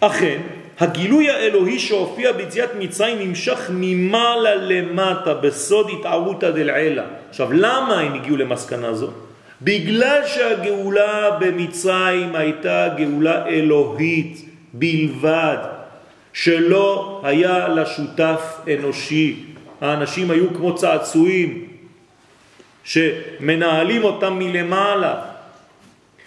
אכן, 0.00 0.40
הגילוי 0.80 1.30
האלוהי 1.30 1.78
שהופיע 1.78 2.32
ביציאת 2.32 2.70
מצרים 2.78 3.28
נמשך 3.28 3.70
ממעלה 3.72 4.54
למטה 4.54 5.34
בסוד 5.34 5.90
התערותא 5.98 6.50
דלעילא. 6.50 7.02
עכשיו, 7.30 7.52
למה 7.52 8.00
הם 8.00 8.14
הגיעו 8.14 8.36
למסקנה 8.36 8.94
זו? 8.94 9.10
בגלל 9.62 10.22
שהגאולה 10.26 11.30
במצרים 11.30 12.36
הייתה 12.36 12.88
גאולה 12.96 13.46
אלוהית 13.46 14.48
בלבד, 14.72 15.56
שלא 16.32 17.20
היה 17.24 17.68
לה 17.68 17.86
שותף 17.86 18.60
אנושי. 18.74 19.44
האנשים 19.80 20.30
היו 20.30 20.54
כמו 20.54 20.74
צעצועים 20.74 21.68
שמנהלים 22.84 24.04
אותם 24.04 24.38
מלמעלה, 24.38 25.14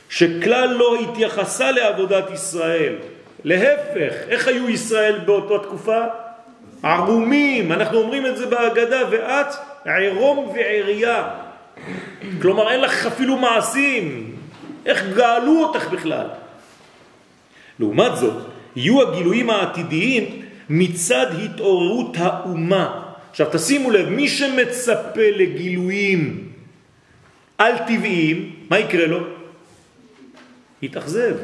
שכלל 0.10 0.74
לא 0.74 0.98
התייחסה 1.00 1.72
לעבודת 1.72 2.32
ישראל. 2.34 2.94
להפך, 3.44 4.14
איך 4.30 4.48
היו 4.48 4.70
ישראל 4.70 5.20
באותה 5.26 5.68
תקופה? 5.68 6.02
ערומים, 6.84 7.72
אנחנו 7.72 7.98
אומרים 7.98 8.26
את 8.26 8.38
זה 8.38 8.46
בהגדה, 8.46 9.02
ואת 9.10 9.48
עירום 9.86 10.50
ועירייה. 10.54 11.47
כלומר, 12.42 12.72
אין 12.72 12.82
לך 12.82 13.06
אפילו 13.06 13.38
מעשים. 13.38 14.36
איך 14.86 15.04
גאלו 15.16 15.64
אותך 15.64 15.88
בכלל? 15.88 16.28
לעומת 17.80 18.18
זאת, 18.18 18.44
יהיו 18.76 19.02
הגילויים 19.02 19.50
העתידיים 19.50 20.42
מצד 20.70 21.26
התעוררות 21.44 22.18
האומה. 22.18 23.04
עכשיו 23.30 23.48
תשימו 23.52 23.92
לב, 23.92 24.10
מי 24.10 24.28
שמצפה 24.28 25.22
לגילויים 25.36 26.48
על 27.58 27.78
טבעיים, 27.78 28.56
מה 28.70 28.80
יקרה 28.80 29.08
לו? 29.08 29.20
יתאכזב. 30.82 31.36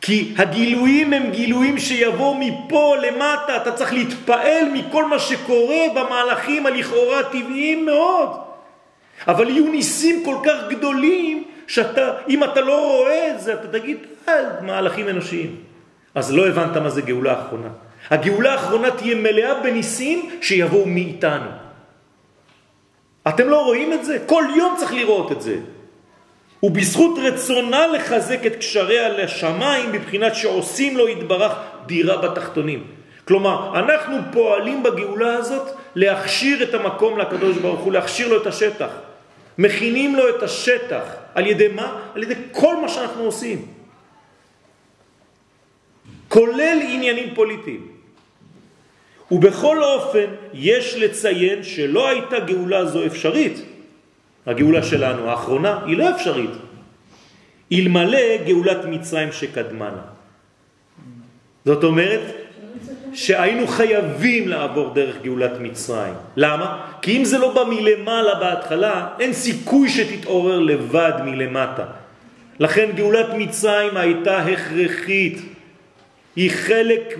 כי 0.00 0.34
הגילויים 0.38 1.12
הם 1.12 1.30
גילויים 1.30 1.78
שיבואו 1.78 2.34
מפה 2.34 2.96
למטה, 2.96 3.56
אתה 3.56 3.72
צריך 3.72 3.92
להתפעל 3.92 4.64
מכל 4.72 5.04
מה 5.04 5.18
שקורה 5.18 5.86
במהלכים 5.94 6.66
הלכאורה 6.66 7.22
טבעיים 7.22 7.86
מאוד. 7.86 8.45
אבל 9.28 9.48
יהיו 9.48 9.68
ניסים 9.68 10.24
כל 10.24 10.36
כך 10.44 10.56
גדולים, 10.70 11.44
שאתה, 11.66 12.12
אם 12.28 12.44
אתה 12.44 12.60
לא 12.60 12.86
רואה 12.86 13.30
את 13.34 13.40
זה, 13.40 13.52
אתה 13.54 13.78
תגיד, 13.78 13.98
אה, 14.28 14.34
מהלכים 14.62 15.08
אנושיים. 15.08 15.56
אז 16.14 16.34
לא 16.34 16.48
הבנת 16.48 16.76
מה 16.76 16.90
זה 16.90 17.02
גאולה 17.02 17.32
האחרונה. 17.32 17.68
הגאולה 18.10 18.52
האחרונה 18.52 18.90
תהיה 18.90 19.14
מלאה 19.14 19.60
בניסים 19.62 20.30
שיבואו 20.40 20.86
מאיתנו. 20.86 21.50
אתם 23.28 23.48
לא 23.48 23.64
רואים 23.64 23.92
את 23.92 24.04
זה? 24.04 24.18
כל 24.26 24.44
יום 24.56 24.74
צריך 24.78 24.92
לראות 24.92 25.32
את 25.32 25.40
זה. 25.40 25.56
ובזכות 26.62 27.18
רצונה 27.18 27.86
לחזק 27.86 28.46
את 28.46 28.56
קשריה 28.56 29.08
לשמיים 29.08 29.92
בבחינת 29.92 30.34
שעושים 30.34 30.96
לו 30.96 31.06
התברך 31.06 31.52
דירה 31.86 32.16
בתחתונים. 32.16 32.84
כלומר, 33.24 33.78
אנחנו 33.78 34.16
פועלים 34.32 34.82
בגאולה 34.82 35.34
הזאת 35.34 35.68
להכשיר 35.94 36.62
את 36.62 36.74
המקום 36.74 37.18
לקדוש 37.18 37.56
ברוך 37.56 37.80
הוא, 37.80 37.92
להכשיר 37.92 38.28
לו 38.28 38.42
את 38.42 38.46
השטח. 38.46 38.88
מכינים 39.58 40.16
לו 40.16 40.28
את 40.28 40.42
השטח. 40.42 41.04
על 41.34 41.46
ידי 41.46 41.68
מה? 41.68 42.10
על 42.14 42.22
ידי 42.22 42.34
כל 42.52 42.76
מה 42.76 42.88
שאנחנו 42.88 43.22
עושים. 43.22 43.66
כולל 46.28 46.78
עניינים 46.82 47.34
פוליטיים. 47.34 47.88
ובכל 49.30 49.82
אופן 49.82 50.26
יש 50.54 50.94
לציין 50.94 51.62
שלא 51.62 52.08
הייתה 52.08 52.38
גאולה 52.40 52.84
זו 52.84 53.06
אפשרית. 53.06 53.56
הגאולה 54.46 54.82
שלנו, 54.82 55.30
האחרונה, 55.30 55.84
היא 55.86 55.96
לא 55.96 56.10
אפשרית. 56.16 56.50
אלמלא 57.72 58.36
גאולת 58.46 58.84
מצרים 58.84 59.32
שקדמה 59.32 59.88
לה. 59.88 60.02
זאת 61.64 61.84
אומרת 61.84 62.45
שהיינו 63.16 63.66
חייבים 63.66 64.48
לעבור 64.48 64.94
דרך 64.94 65.16
גאולת 65.22 65.52
מצרים. 65.60 66.14
למה? 66.36 66.80
כי 67.02 67.16
אם 67.16 67.24
זה 67.24 67.38
לא 67.38 67.54
בא 67.54 67.64
מלמעלה 67.64 68.34
בהתחלה, 68.34 69.08
אין 69.20 69.32
סיכוי 69.32 69.88
שתתעורר 69.88 70.58
לבד 70.58 71.12
מלמטה. 71.24 71.84
לכן 72.58 72.90
גאולת 72.94 73.26
מצרים 73.38 73.96
הייתה 73.96 74.38
הכרחית. 74.38 75.38
היא 76.36 76.50
חלק 76.50 77.18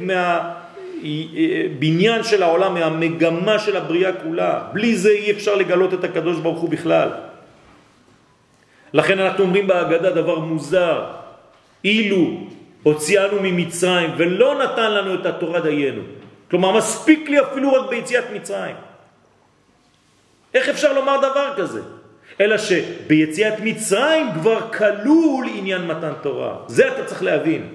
מהבניין 1.00 2.22
של 2.22 2.42
העולם, 2.42 2.74
מהמגמה 2.74 3.58
של 3.58 3.76
הבריאה 3.76 4.12
כולה. 4.12 4.62
בלי 4.72 4.96
זה 4.96 5.10
אי 5.10 5.30
אפשר 5.30 5.54
לגלות 5.54 5.94
את 5.94 6.04
הקדוש 6.04 6.38
ברוך 6.38 6.60
הוא 6.60 6.70
בכלל. 6.70 7.08
לכן 8.92 9.18
אנחנו 9.18 9.44
אומרים 9.44 9.66
בהגדה 9.66 10.10
דבר 10.10 10.38
מוזר. 10.38 11.04
אילו 11.84 12.46
הוציאנו 12.86 13.42
ממצרים 13.42 14.10
ולא 14.16 14.62
נתן 14.62 14.90
לנו 14.92 15.14
את 15.14 15.26
התורה 15.26 15.60
דיינו. 15.60 16.02
כלומר, 16.50 16.72
מספיק 16.78 17.28
לי 17.28 17.40
אפילו 17.40 17.72
רק 17.72 17.90
ביציאת 17.90 18.24
מצרים. 18.34 18.76
איך 20.54 20.68
אפשר 20.68 20.92
לומר 20.92 21.18
דבר 21.18 21.52
כזה? 21.56 21.82
אלא 22.40 22.58
שביציאת 22.58 23.54
מצרים 23.62 24.26
כבר 24.34 24.70
כלול 24.70 25.46
עניין 25.54 25.86
מתן 25.86 26.12
תורה. 26.22 26.54
זה 26.66 26.88
אתה 26.88 27.04
צריך 27.04 27.22
להבין. 27.22 27.68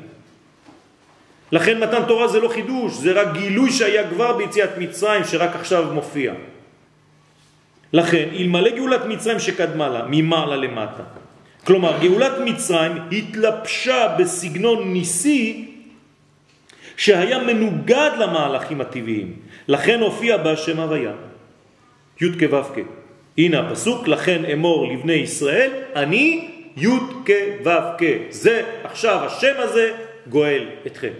לכן 1.51 1.79
מתן 1.79 2.03
תורה 2.07 2.27
זה 2.27 2.39
לא 2.39 2.47
חידוש, 2.47 2.93
זה 2.93 3.11
רק 3.11 3.27
גילוי 3.33 3.71
שהיה 3.71 4.09
כבר 4.09 4.37
ביציאת 4.37 4.77
מצרים 4.77 5.23
שרק 5.23 5.55
עכשיו 5.55 5.91
מופיע. 5.93 6.33
לכן, 7.93 8.29
אלמלא 8.39 8.69
גאולת 8.69 9.05
מצרים 9.05 9.39
שקדמה 9.39 9.89
לה, 9.89 10.01
ממעלה 10.07 10.55
למטה, 10.55 11.03
כלומר, 11.63 11.97
גאולת 12.01 12.31
מצרים 12.45 12.91
התלבשה 13.11 14.15
בסגנון 14.19 14.93
ניסי 14.93 15.71
שהיה 16.97 17.39
מנוגד 17.39 18.11
למהלכים 18.19 18.81
הטבעיים. 18.81 19.33
לכן 19.67 19.99
הופיע 19.99 20.37
בה 20.37 20.57
שם 20.57 20.79
הוויה. 20.79 21.13
י' 22.21 22.39
כו' 22.39 22.63
כ'. 22.63 22.79
הנה 23.37 23.59
הפסוק, 23.59 24.07
לכן 24.07 24.45
אמור 24.45 24.87
לבני 24.93 25.13
ישראל, 25.13 25.71
אני 25.95 26.49
י' 26.77 26.87
כו' 27.25 27.97
כ'. 27.97 28.03
זה 28.29 28.63
עכשיו 28.83 29.19
השם 29.25 29.53
הזה 29.57 29.91
גואל 30.29 30.65
אתכם. 30.87 31.13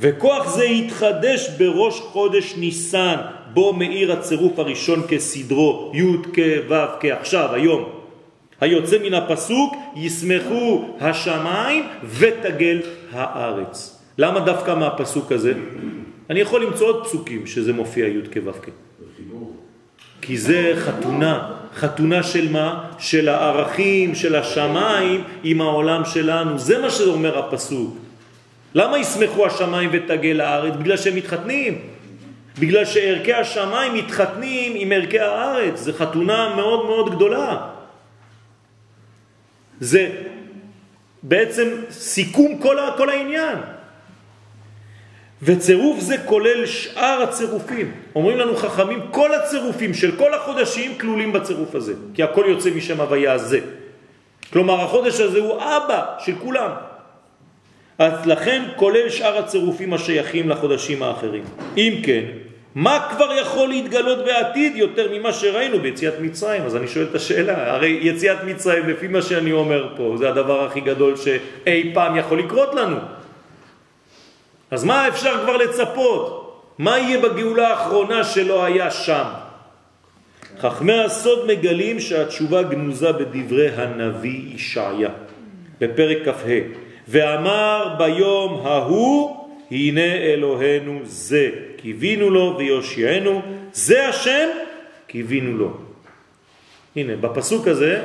וכוח 0.00 0.48
זה 0.48 0.64
יתחדש 0.64 1.48
בראש 1.58 2.00
חודש 2.00 2.54
ניסן, 2.56 3.16
בו 3.52 3.72
מאיר 3.72 4.12
הצירוף 4.12 4.58
הראשון 4.58 5.02
כסדרו, 5.08 5.92
י' 5.94 6.32
כ' 6.32 6.68
ו' 6.68 7.00
כעכשיו, 7.00 7.54
היום. 7.54 7.95
היוצא 8.60 8.98
מן 9.02 9.14
הפסוק, 9.14 9.74
ישמחו 9.96 10.84
השמיים 11.00 11.84
ותגל 12.04 12.80
הארץ. 13.12 14.02
למה 14.18 14.40
דווקא 14.40 14.74
מהפסוק 14.74 15.32
הזה? 15.32 15.52
אני 16.30 16.40
יכול 16.40 16.62
למצוא 16.62 16.86
עוד 16.86 17.04
פסוקים 17.04 17.46
שזה 17.46 17.72
מופיע 17.72 18.06
י' 18.06 18.22
כ' 18.32 18.36
ו' 18.44 18.52
כ'. 18.52 18.68
כי 20.20 20.38
זה 20.38 20.72
חתונה, 20.76 21.50
חתונה 21.74 22.22
של 22.22 22.52
מה? 22.52 22.84
של 22.98 23.28
הערכים, 23.28 24.14
של 24.14 24.34
השמיים 24.34 25.24
עם 25.42 25.60
העולם 25.60 26.04
שלנו. 26.04 26.58
זה 26.58 26.78
מה 26.78 26.90
שאומר 26.90 27.38
הפסוק. 27.38 27.96
למה 28.74 28.98
ישמחו 28.98 29.46
השמיים 29.46 29.90
ותגל 29.92 30.40
הארץ? 30.40 30.74
בגלל 30.76 30.96
שהם 30.96 31.16
מתחתנים. 31.16 31.78
בגלל 32.58 32.84
שערכי 32.84 33.32
השמיים 33.32 33.94
מתחתנים 33.94 34.72
עם 34.76 34.92
ערכי 34.92 35.18
הארץ. 35.20 35.80
זה 35.80 35.92
חתונה 35.92 36.52
מאוד 36.56 36.86
מאוד 36.86 37.14
גדולה. 37.14 37.75
זה 39.80 40.10
בעצם 41.22 41.68
סיכום 41.90 42.58
כל, 42.58 42.76
כל 42.96 43.10
העניין. 43.10 43.58
וצירוף 45.42 46.00
זה 46.00 46.18
כולל 46.18 46.66
שאר 46.66 47.22
הצירופים. 47.22 47.92
אומרים 48.14 48.38
לנו 48.38 48.56
חכמים, 48.56 49.00
כל 49.10 49.34
הצירופים 49.34 49.94
של 49.94 50.16
כל 50.16 50.34
החודשים 50.34 50.98
כלולים 50.98 51.32
בצירוף 51.32 51.74
הזה, 51.74 51.94
כי 52.14 52.22
הכל 52.22 52.44
יוצא 52.48 52.70
משם 52.70 53.00
הוויה 53.00 53.32
הזה. 53.32 53.60
כלומר, 54.52 54.80
החודש 54.80 55.20
הזה 55.20 55.38
הוא 55.38 55.56
אבא 55.56 56.04
של 56.18 56.34
כולם. 56.42 56.70
אז 57.98 58.26
לכן 58.26 58.62
כולל 58.76 59.10
שאר 59.10 59.38
הצירופים 59.38 59.94
השייכים 59.94 60.48
לחודשים 60.48 61.02
האחרים. 61.02 61.44
אם 61.76 62.00
כן, 62.04 62.24
מה 62.76 63.08
כבר 63.10 63.32
יכול 63.32 63.68
להתגלות 63.68 64.24
בעתיד 64.24 64.76
יותר 64.76 65.08
ממה 65.12 65.32
שראינו 65.32 65.78
ביציאת 65.78 66.14
מצרים? 66.20 66.62
אז 66.62 66.76
אני 66.76 66.88
שואל 66.88 67.06
את 67.10 67.14
השאלה, 67.14 67.72
הרי 67.72 67.98
יציאת 68.02 68.44
מצרים, 68.44 68.88
לפי 68.88 69.08
מה 69.08 69.22
שאני 69.22 69.52
אומר 69.52 69.88
פה, 69.96 70.14
זה 70.18 70.28
הדבר 70.28 70.64
הכי 70.64 70.80
גדול 70.80 71.16
שאי 71.16 71.90
פעם 71.94 72.16
יכול 72.16 72.38
לקרות 72.38 72.74
לנו. 72.74 72.96
אז 74.70 74.84
מה 74.84 75.08
אפשר 75.08 75.42
כבר 75.42 75.56
לצפות? 75.56 76.42
מה 76.78 76.98
יהיה 76.98 77.20
בגאולה 77.20 77.68
האחרונה 77.68 78.24
שלא 78.24 78.64
היה 78.64 78.90
שם? 78.90 79.24
חכמי 80.60 80.98
הסוד 80.98 81.46
מגלים 81.46 82.00
שהתשובה 82.00 82.62
גנוזה 82.62 83.12
בדברי 83.12 83.68
הנביא 83.68 84.54
ישעיה, 84.54 85.10
בפרק 85.80 86.18
כ"ה, 86.24 86.58
ואמר 87.08 87.94
ביום 87.98 88.66
ההוא, 88.66 89.35
הנה 89.70 90.14
אלוהינו 90.14 91.00
זה, 91.04 91.50
קיווינו 91.76 92.30
לו 92.30 92.54
ויושיענו, 92.58 93.42
זה 93.72 94.08
השם, 94.08 94.48
קיווינו 95.06 95.58
לו. 95.58 95.76
הנה, 96.96 97.16
בפסוק 97.16 97.68
הזה 97.68 98.02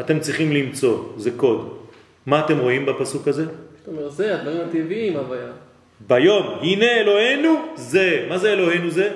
אתם 0.00 0.20
צריכים 0.20 0.52
למצוא, 0.52 1.04
זה 1.16 1.30
קוד. 1.30 1.78
מה 2.26 2.44
אתם 2.44 2.58
רואים 2.58 2.86
בפסוק 2.86 3.28
הזה? 3.28 3.44
זאת 3.44 3.88
אומרת, 3.88 4.12
זה 4.12 4.34
הדברים 4.34 4.60
הטבעיים, 4.60 5.16
הוויה. 5.16 5.52
ביום, 6.00 6.46
הנה 6.60 7.00
אלוהינו 7.00 7.54
זה. 7.74 8.26
מה 8.28 8.38
זה 8.38 8.52
אלוהינו 8.52 8.90
זה? 8.90 9.10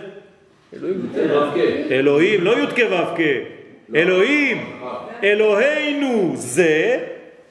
אלוהים 1.90 2.44
לא 2.44 2.58
י' 2.58 2.66
כו' 2.66 3.16
כ'. 3.16 3.20
אלוהים, 3.94 4.80
אלוהינו 5.22 6.32
זה, 6.36 6.98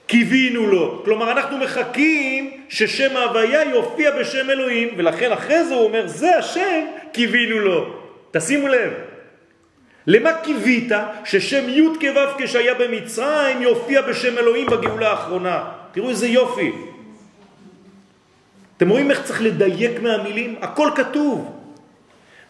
קיווינו 0.08 0.68
לו. 0.68 1.02
כלומר, 1.06 1.32
אנחנו 1.32 1.58
מחכים 1.58 2.52
ששם 2.70 3.18
ההוויה 3.18 3.64
יופיע 3.64 4.12
בשם 4.12 4.50
אלוהים, 4.50 4.90
ולכן 4.98 5.32
אחרי 5.32 5.64
זה 5.64 5.76
הוא 5.76 5.84
אומר, 5.84 6.08
זה 6.08 6.38
השם, 6.38 6.86
קיווינו 7.12 7.60
לו. 7.60 7.94
תשימו 8.32 8.68
לב. 8.68 8.92
למה 10.08 10.34
קיווית 10.34 10.92
ששם 11.26 11.70
י' 11.70 11.88
כו' 12.00 12.38
כשהיה 12.38 12.74
במצרים 12.74 13.62
יופיע 13.62 14.02
בשם 14.02 14.38
אלוהים 14.38 14.66
בגאולה 14.66 15.10
האחרונה? 15.10 15.64
תראו 15.92 16.10
איזה 16.10 16.28
יופי. 16.28 16.72
אתם 18.78 18.90
רואים 18.90 19.12
איך 19.12 19.24
צריך 19.24 19.42
לדייק 19.42 20.00
מהמילים? 20.02 20.56
הכל 20.62 20.90
כתוב. 20.96 21.54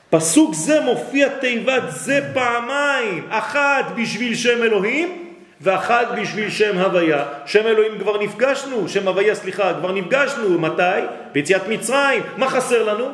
פסוק 0.10 0.53
זה 0.53 0.82
מופיע 0.82 1.28
תיבת 1.30 1.84
זה 1.89 2.22
פעמיים, 2.34 3.28
אחת 3.30 3.86
בשביל 3.95 4.36
שם 4.36 4.64
אלוהים 4.64 5.26
ואחת 5.62 6.08
בשביל 6.22 6.49
שם 6.49 6.78
הוויה. 6.78 7.26
שם 7.45 7.68
אלוהים 7.68 7.99
כבר 7.99 8.22
נפגשנו, 8.24 8.89
שם 8.89 9.08
הוויה 9.08 9.36
סליחה, 9.36 9.74
כבר 9.74 9.91
נפגשנו, 9.91 10.60
מתי? 10.60 10.99
ביציאת 11.32 11.68
מצרים. 11.68 12.24
מה 12.38 12.49
חסר 12.49 12.84
לנו? 12.84 13.05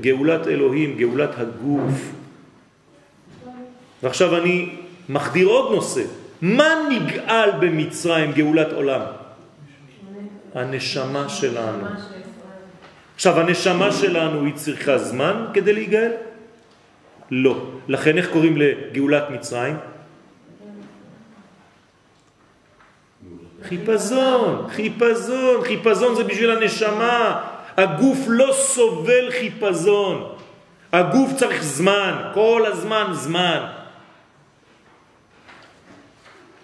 גאולת 0.00 0.46
אלוהים, 0.46 0.96
גאולת 0.96 1.30
הגוף. 1.36 2.12
ועכשיו 4.02 4.36
אני 4.36 4.68
מחדיר 5.08 5.48
עוד 5.48 5.74
נושא. 5.74 6.02
מה 6.42 6.68
נגאל 6.90 7.50
במצרים 7.60 8.32
גאולת 8.32 8.72
עולם? 8.72 9.00
הנשמה 10.54 11.28
שלנו. 11.28 11.86
עכשיו, 13.14 13.40
הנשמה 13.40 13.92
שלנו 13.92 14.44
היא 14.44 14.54
צריכה 14.54 14.98
זמן 14.98 15.46
כדי 15.54 15.72
להיגאל? 15.72 16.12
לא. 17.30 17.66
לכן 17.88 18.18
איך 18.18 18.30
קוראים 18.32 18.56
לגאולת 18.56 19.30
מצרים? 19.30 19.76
חיפזון, 23.68 24.66
חיפזון, 24.70 25.64
חיפזון 25.64 26.14
זה 26.14 26.24
בשביל 26.24 26.50
הנשמה. 26.50 27.42
הגוף 27.76 28.18
לא 28.26 28.52
סובל 28.52 29.30
חיפזון. 29.40 30.32
הגוף 30.92 31.32
צריך 31.36 31.62
זמן, 31.62 32.12
כל 32.34 32.62
הזמן 32.66 33.06
זמן. 33.12 33.60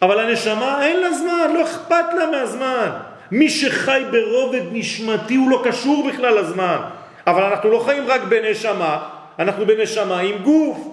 אבל 0.03 0.19
הנשמה 0.19 0.87
אין 0.87 1.01
לה 1.01 1.13
זמן, 1.13 1.51
לא 1.55 1.63
אכפת 1.63 2.15
לה 2.17 2.27
מהזמן. 2.31 2.91
מי 3.31 3.51
שחי 3.51 4.03
ברובד 4.11 4.63
נשמתי 4.73 5.35
הוא 5.35 5.51
לא 5.51 5.63
קשור 5.65 6.09
בכלל 6.09 6.41
לזמן. 6.41 6.79
אבל 7.27 7.43
אנחנו 7.43 7.71
לא 7.71 7.79
חיים 7.79 8.07
רק 8.07 8.21
בנשמה, 8.29 8.99
אנחנו 9.39 9.67
בנשמה 9.67 10.19
עם 10.19 10.43
גוף. 10.43 10.92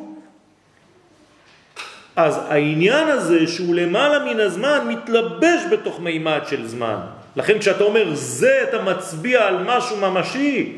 אז 2.19 2.39
העניין 2.49 3.07
הזה 3.07 3.47
שהוא 3.47 3.75
למעלה 3.75 4.19
מן 4.25 4.39
הזמן 4.39 4.87
מתלבש 4.87 5.61
בתוך 5.71 5.99
מימד 5.99 6.41
של 6.49 6.67
זמן. 6.67 6.95
לכן 7.35 7.59
כשאתה 7.59 7.83
אומר 7.83 8.05
זה 8.13 8.59
אתה 8.69 8.81
מצביע 8.81 9.47
על 9.47 9.63
משהו 9.63 9.97
ממשי. 9.97 10.77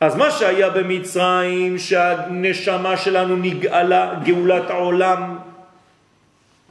אז 0.00 0.16
מה 0.16 0.30
שהיה 0.30 0.70
במצרים 0.70 1.78
שהנשמה 1.78 2.96
שלנו 2.96 3.36
נגאלה 3.36 4.14
גאולת 4.24 4.70
העולם 4.70 5.38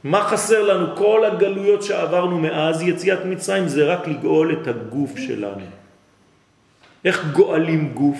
מה 0.04 0.20
חסר 0.28 0.62
לנו? 0.62 0.96
כל 0.96 1.24
הגלויות 1.24 1.82
שעברנו 1.82 2.38
מאז 2.38 2.82
יציאת 2.82 3.24
מצרים 3.24 3.68
זה 3.68 3.84
רק 3.84 4.08
לגאול 4.08 4.52
את 4.52 4.66
הגוף 4.68 5.10
שלנו. 5.16 5.66
איך 7.04 7.24
גואלים 7.32 7.92
גוף? 7.94 8.18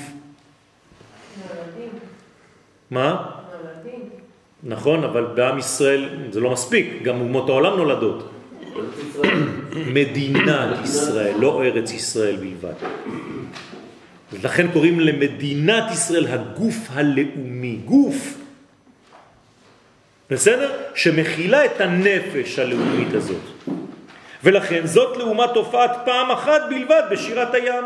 מה? 2.90 3.41
נכון, 4.64 5.04
אבל 5.04 5.24
בעם 5.24 5.58
ישראל 5.58 6.08
זה 6.30 6.40
לא 6.40 6.50
מספיק, 6.50 7.02
גם 7.02 7.20
אומות 7.20 7.48
העולם 7.48 7.76
נולדות. 7.76 8.30
מדינת 9.86 10.84
ישראל, 10.84 11.34
לא 11.38 11.62
ארץ 11.62 11.92
ישראל 11.92 12.36
בלבד. 12.36 12.74
לכן 14.42 14.72
קוראים 14.72 15.00
למדינת 15.00 15.84
ישראל 15.92 16.26
הגוף 16.26 16.76
הלאומי, 16.92 17.76
גוף. 17.84 18.38
בסדר? 20.30 20.72
שמכילה 20.94 21.64
את 21.64 21.80
הנפש 21.80 22.58
הלאומית 22.58 23.14
הזאת. 23.14 23.42
ולכן 24.44 24.86
זאת 24.86 25.16
לעומת 25.16 25.50
תופעת 25.54 25.90
פעם 26.04 26.30
אחת 26.30 26.60
בלבד 26.68 27.02
בשירת 27.10 27.54
הים. 27.54 27.84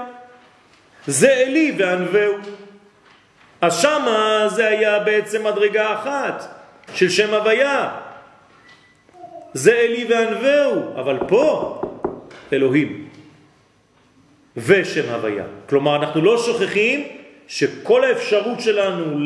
זה 1.06 1.32
אלי 1.32 1.74
וענווהו. 1.78 2.34
אז 3.60 3.76
שמה 3.76 4.44
זה 4.48 4.68
היה 4.68 4.98
בעצם 5.00 5.46
מדרגה 5.46 5.94
אחת 5.94 6.55
של 6.96 7.08
שם 7.08 7.34
הוויה. 7.34 7.90
זה 9.52 9.72
אלי 9.72 10.06
וענווהו, 10.08 10.92
אבל 10.96 11.18
פה 11.28 11.80
אלוהים 12.52 13.08
ושם 14.56 15.12
הוויה. 15.12 15.44
כלומר, 15.68 15.96
אנחנו 15.96 16.22
לא 16.22 16.38
שוכחים 16.38 17.04
שכל 17.48 18.04
האפשרות 18.04 18.60
שלנו 18.60 19.18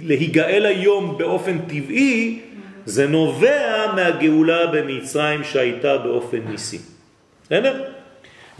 להיגאל 0.00 0.66
היום 0.66 1.18
באופן 1.18 1.58
טבעי 1.58 2.40
זה 2.84 3.06
נובע 3.06 3.92
מהגאולה 3.94 4.66
במצרים 4.66 5.44
שהייתה 5.44 5.98
באופן 5.98 6.38
ניסי. 6.38 6.78
בסדר? 7.42 7.93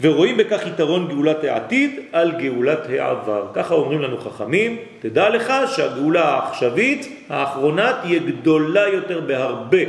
ורואים 0.01 0.37
בכך 0.37 0.67
יתרון 0.67 1.07
גאולת 1.07 1.43
העתיד 1.43 1.99
על 2.11 2.31
גאולת 2.31 2.79
העבר. 2.89 3.47
ככה 3.53 3.73
אומרים 3.73 4.01
לנו 4.01 4.17
חכמים, 4.17 4.77
תדע 4.99 5.29
לך 5.29 5.53
שהגאולה 5.75 6.23
העכשווית, 6.23 7.25
האחרונה, 7.29 7.99
תהיה 8.01 8.19
גדולה 8.19 8.87
יותר 8.87 9.21
בהרבה, 9.21 9.83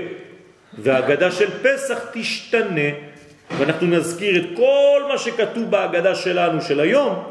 והגדה 0.78 1.30
של 1.30 1.50
פסח 1.62 1.98
תשתנה 2.12 2.90
ואנחנו 3.58 3.86
נזכיר 3.86 4.36
את 4.36 4.46
כל 4.56 5.02
מה 5.08 5.18
שכתוב 5.18 5.70
בהגדה 5.70 6.14
שלנו 6.14 6.62
של 6.62 6.80
היום 6.80 7.22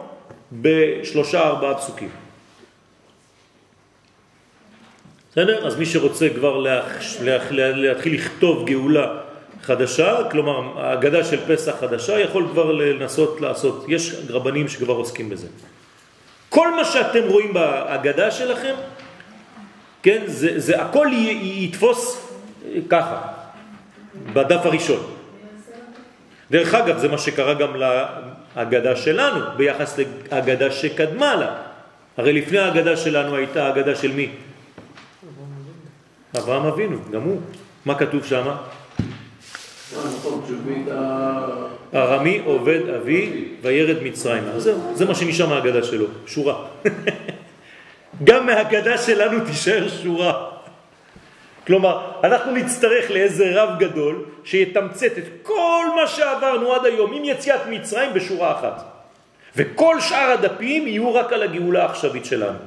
בשלושה 0.51 1.41
ארבעה 1.41 1.76
פסוקים. 1.76 2.09
בסדר? 5.32 5.67
אז 5.67 5.76
מי 5.80 5.86
שרוצה 5.86 6.28
כבר. 6.36 6.63
להתחיל 7.21 8.13
לכתוב 8.13 8.65
גאולה 8.65 9.24
חדשה, 9.66 10.18
כלומר 10.32 10.80
ההגדה 10.82 11.24
של 11.24 11.39
פסח 11.47 11.76
חדשה, 11.80 12.20
יכול 12.20 12.47
כבר 12.51 12.72
לנסות 12.72 13.41
לעשות, 13.41 13.86
יש 13.88 14.16
רבנים 14.30 14.68
שכבר 14.68 14.93
עוסקים 14.93 15.30
בזה. 15.30 15.47
כל 16.49 16.76
מה 16.76 16.86
שאתם 16.86 17.28
רואים 17.28 17.53
בהגדה 17.53 18.32
שלכם, 18.32 18.76
כן, 20.03 20.24
זה, 20.26 20.59
זה 20.59 20.82
הכל 20.82 21.07
י, 21.13 21.63
יתפוס 21.63 22.28
ככה, 22.89 23.22
בדף 24.34 24.66
הראשון. 24.66 25.03
דרך 26.51 26.74
אגב, 26.74 26.97
זה 26.97 27.07
מה 27.07 27.18
שקרה 27.18 27.53
גם 27.53 27.76
להגדה 28.55 28.95
שלנו, 28.95 29.39
ביחס 29.57 29.99
להגדה 30.32 30.72
שקדמה 30.72 31.36
לה. 31.36 31.55
הרי 32.18 32.34
לפני 32.34 32.57
ההגדה 32.59 32.97
שלנו 32.97 33.36
הייתה 33.36 33.68
הגדה 33.68 33.95
של 33.95 34.11
מי? 34.11 34.30
אברהם 36.38 36.66
אבינו, 36.66 36.97
גם 37.11 37.22
הוא. 37.22 37.41
מה 37.86 37.95
כתוב 37.95 38.26
שם? 38.26 38.45
ארמי 41.93 42.41
עובד 42.46 42.89
אבי 42.89 43.46
וירד 43.62 44.04
מצרימה. 44.04 44.60
זהו, 44.60 44.80
זה 44.93 45.06
מה 45.06 45.16
שנשאר 45.16 45.48
מההגדה 45.48 45.84
שלו, 45.84 46.06
שורה. 46.28 46.66
גם 48.24 48.46
מההגדה 48.46 48.98
שלנו 48.98 49.46
תישאר 49.46 49.88
שורה. 50.04 50.50
כלומר, 51.68 52.12
אנחנו 52.24 52.52
נצטרך 52.52 53.12
לאיזה 53.12 53.64
רב 53.64 53.80
גדול 53.80 54.26
שיתמצת 54.43 55.18
את 55.18 55.24
כל 55.43 55.86
מה 55.96 56.08
שעברנו 56.08 56.74
עד 56.74 56.86
היום 56.86 57.14
עם 57.14 57.26
יציאת 57.26 57.62
מצרים 57.70 58.14
בשורה 58.14 58.60
אחת. 58.60 58.84
וכל 59.56 60.02
שאר 60.02 60.32
הדפים 60.32 60.88
יהיו 60.88 61.14
רק 61.14 61.34
על 61.34 61.43
הגאולה 61.43 61.82
העכשווית 61.84 62.26
שלנו. 62.26 62.58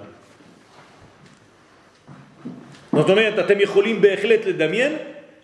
זאת 2.93 3.11
אומרת, 3.11 3.39
אתם 3.39 3.61
יכולים 3.61 4.01
בהחלט 4.01 4.47
לדמיין 4.47 4.97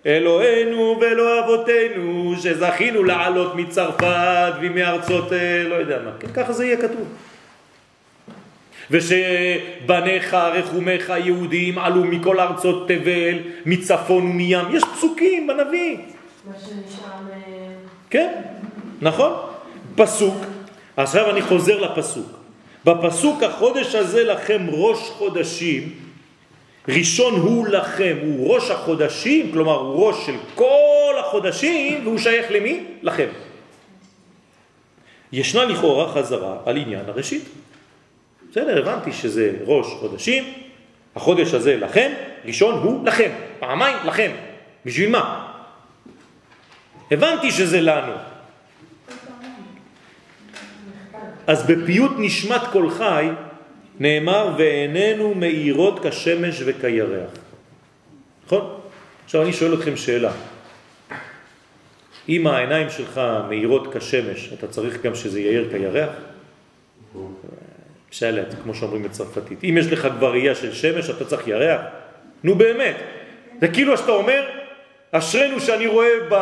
אלוהינו 0.06 0.98
ואלוה 1.00 1.44
אבותינו 1.44 2.34
שזכינו 2.42 3.04
לעלות 3.04 3.54
מצרפת 3.54 4.52
ומארצות 4.60 5.32
אה, 5.32 5.62
לא 5.62 5.74
יודע 5.74 5.98
מה, 6.04 6.10
כן, 6.20 6.28
ככה 6.34 6.52
זה 6.52 6.66
יהיה 6.66 6.76
כתוב. 6.76 7.08
ושבניך 8.90 10.34
רחומך 10.34 11.12
יהודים 11.24 11.78
עלו 11.78 12.04
מכל 12.04 12.40
ארצות 12.40 12.88
תבל, 12.88 13.38
מצפון 13.66 14.26
ומים, 14.26 14.58
יש 14.72 14.84
פסוקים 14.96 15.46
בנביא. 15.46 15.96
מה 16.46 16.54
שנשאר. 16.58 17.14
כן, 18.10 18.32
נכון. 19.00 19.32
פסוק, 19.94 20.44
עכשיו 20.96 21.30
אני 21.30 21.42
חוזר 21.42 21.80
לפסוק. 21.80 22.26
בפסוק 22.84 23.42
החודש 23.42 23.94
הזה 23.94 24.24
לכם 24.24 24.66
ראש 24.70 24.98
חודשים, 24.98 25.92
ראשון 26.88 27.34
הוא 27.40 27.68
לכם, 27.68 28.16
הוא 28.22 28.54
ראש 28.54 28.70
החודשים, 28.70 29.52
כלומר 29.52 29.74
הוא 29.74 30.06
ראש 30.06 30.26
של 30.26 30.36
כל 30.54 31.14
החודשים, 31.20 32.00
והוא 32.04 32.18
שייך 32.18 32.46
למי? 32.50 32.84
לכם. 33.02 33.28
ישנה 35.32 35.64
לכאורה 35.64 36.12
חזרה 36.12 36.56
על 36.66 36.76
עניין 36.76 37.04
הראשית. 37.06 37.44
בסדר, 38.50 38.78
הבנתי 38.78 39.12
שזה 39.12 39.52
ראש 39.64 39.86
חודשים, 39.86 40.44
החודש 41.16 41.54
הזה 41.54 41.76
לכם, 41.76 42.12
ראשון 42.44 42.82
הוא 42.82 43.06
לכם, 43.06 43.30
פעמיים 43.58 43.96
לכם. 44.04 44.30
בשביל 44.86 45.10
מה? 45.10 45.52
הבנתי 47.10 47.50
שזה 47.50 47.80
לנו. 47.80 48.12
אז 51.46 51.66
בפיוט 51.66 52.12
נשמת 52.18 52.60
כל 52.72 52.90
חי 52.90 53.28
נאמר 54.00 54.54
ועינינו 54.58 55.34
מאירות 55.34 56.06
כשמש 56.06 56.62
וכירח. 56.66 57.30
נכון? 58.46 58.80
עכשיו 59.24 59.42
אני 59.42 59.52
שואל 59.52 59.74
אתכם 59.74 59.96
שאלה. 59.96 60.32
אם 62.28 62.46
העיניים 62.46 62.90
שלך 62.90 63.20
מאירות 63.48 63.94
כשמש, 63.94 64.52
אתה 64.58 64.66
צריך 64.68 65.02
גם 65.02 65.14
שזה 65.14 65.40
יאיר 65.40 65.68
כירח? 65.70 66.10
שלט, 68.10 68.54
כמו 68.62 68.74
שאומרים 68.74 69.02
בצרפתית. 69.02 69.64
אם 69.64 69.76
יש 69.78 69.92
לך 69.92 70.08
כבר 70.18 70.30
ראייה 70.32 70.54
של 70.54 70.72
שמש, 70.72 71.10
אתה 71.10 71.24
צריך 71.24 71.48
ירח? 71.48 71.80
נו 72.44 72.54
באמת. 72.54 72.96
זה 73.60 73.68
כאילו 73.68 73.96
שאתה 73.96 74.12
אומר, 74.12 74.44
אשרנו 75.10 75.60
שאני 75.60 75.86
רואה 75.86 76.10
ב, 76.28 76.36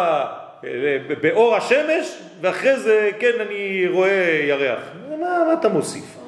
באור 1.23 1.57
השמש, 1.57 2.19
ואחרי 2.41 2.77
זה, 2.77 3.11
כן, 3.19 3.33
אני 3.41 3.85
רואה 3.89 4.41
ירח. 4.49 4.81
מה, 5.11 5.17
מה 5.17 5.53
אתה 5.61 5.69
מוסיף? 5.69 6.22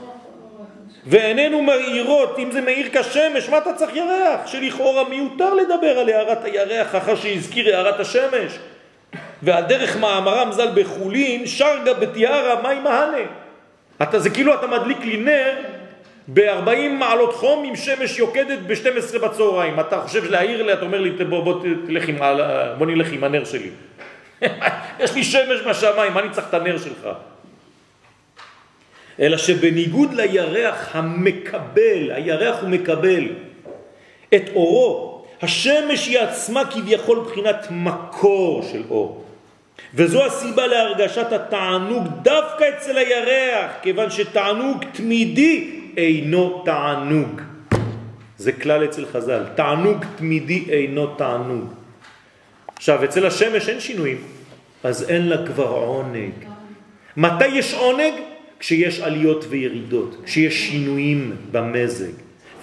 ועינינו 1.07 1.62
מאירות, 1.62 2.38
אם 2.38 2.50
זה 2.50 2.61
מאיר 2.61 2.88
כשמש, 2.92 3.48
מה 3.48 3.59
אתה 3.59 3.72
צריך 3.74 3.96
ירח? 3.96 4.46
שלכאורה 4.46 5.09
מיותר 5.09 5.55
לדבר 5.55 5.98
על 5.98 6.09
הערת 6.09 6.44
הירח 6.44 6.94
אחר 6.94 7.16
שהזכיר 7.16 7.76
הערת 7.76 8.00
השמש. 8.00 8.59
ועל 9.42 9.64
דרך 9.64 9.96
מאמרם 9.96 10.52
ז"ל 10.52 10.68
בחולין, 10.74 11.46
שרגה 11.46 11.94
בתיארה 11.94 12.62
מי 12.62 12.80
מהנה. 12.80 13.26
אתה, 14.02 14.18
זה 14.18 14.30
כאילו 14.30 14.55
אתה 14.55 14.66
מדליק 14.66 14.98
לי 15.00 15.16
נר 15.16 15.52
ב-40 16.28 16.88
מעלות 16.98 17.34
חום 17.34 17.64
עם 17.64 17.76
שמש 17.76 18.18
יוקדת 18.18 18.59
ב-12 18.59 19.18
בצהריים. 19.18 19.80
אתה 19.80 20.00
חושב 20.00 20.30
להעיר 20.30 20.62
לי, 20.62 20.72
אתה 20.72 20.82
אומר 20.84 21.00
לי, 21.00 21.11
בוא, 21.11 21.44
בוא, 21.44 21.62
תלך 21.86 22.09
עם, 22.09 22.16
בוא 22.78 22.86
נלך 22.86 23.12
עם 23.12 23.24
הנר 23.24 23.44
שלי. 23.44 23.70
יש 25.00 25.14
לי 25.14 25.24
שמש 25.24 25.61
בשמיים, 25.68 26.12
מה 26.12 26.20
אני 26.20 26.30
צריך 26.30 26.48
את 26.48 26.55
הנר 26.55 26.78
שלך? 26.78 27.09
אלא 29.21 29.37
שבניגוד 29.37 30.15
לירח 30.15 30.97
המקבל, 30.97 32.11
הירח 32.11 32.61
הוא 32.61 32.69
מקבל 32.69 33.29
את 34.35 34.43
אורו, 34.55 35.25
השמש 35.43 36.09
היא 36.09 36.19
עצמה 36.19 36.62
כביכול 36.65 37.21
בחינת 37.21 37.67
מקור 37.71 38.62
של 38.73 38.83
אור. 38.91 39.25
וזו 39.95 40.25
הסיבה 40.25 40.67
להרגשת 40.67 41.33
התענוג 41.33 42.07
דווקא 42.23 42.65
אצל 42.69 42.99
הירח, 42.99 43.71
כיוון 43.83 44.11
שתענוג 44.11 44.85
תמידי 44.93 45.81
אינו 45.97 46.62
תענוג. 46.65 47.41
זה 48.39 48.53
כלל 48.53 48.85
אצל 48.85 49.07
חז"ל, 49.07 49.45
תענוג 49.55 50.05
תמידי 50.17 50.65
אינו 50.69 51.07
תענוג. 51.07 51.73
עכשיו, 52.77 53.05
אצל 53.05 53.27
השמש 53.27 53.69
אין 53.69 53.81
שינויים, 53.81 54.23
אז 54.85 55.11
אין 55.11 55.29
לה 55.29 55.47
כבר 55.47 55.69
עונג. 55.69 56.33
מתי 57.17 57.47
יש 57.47 57.75
עונג? 57.75 58.15
כשיש 58.61 59.00
עליות 59.00 59.44
וירידות, 59.48 60.16
כשיש 60.24 60.68
שינויים 60.68 61.36
במזג. 61.50 62.12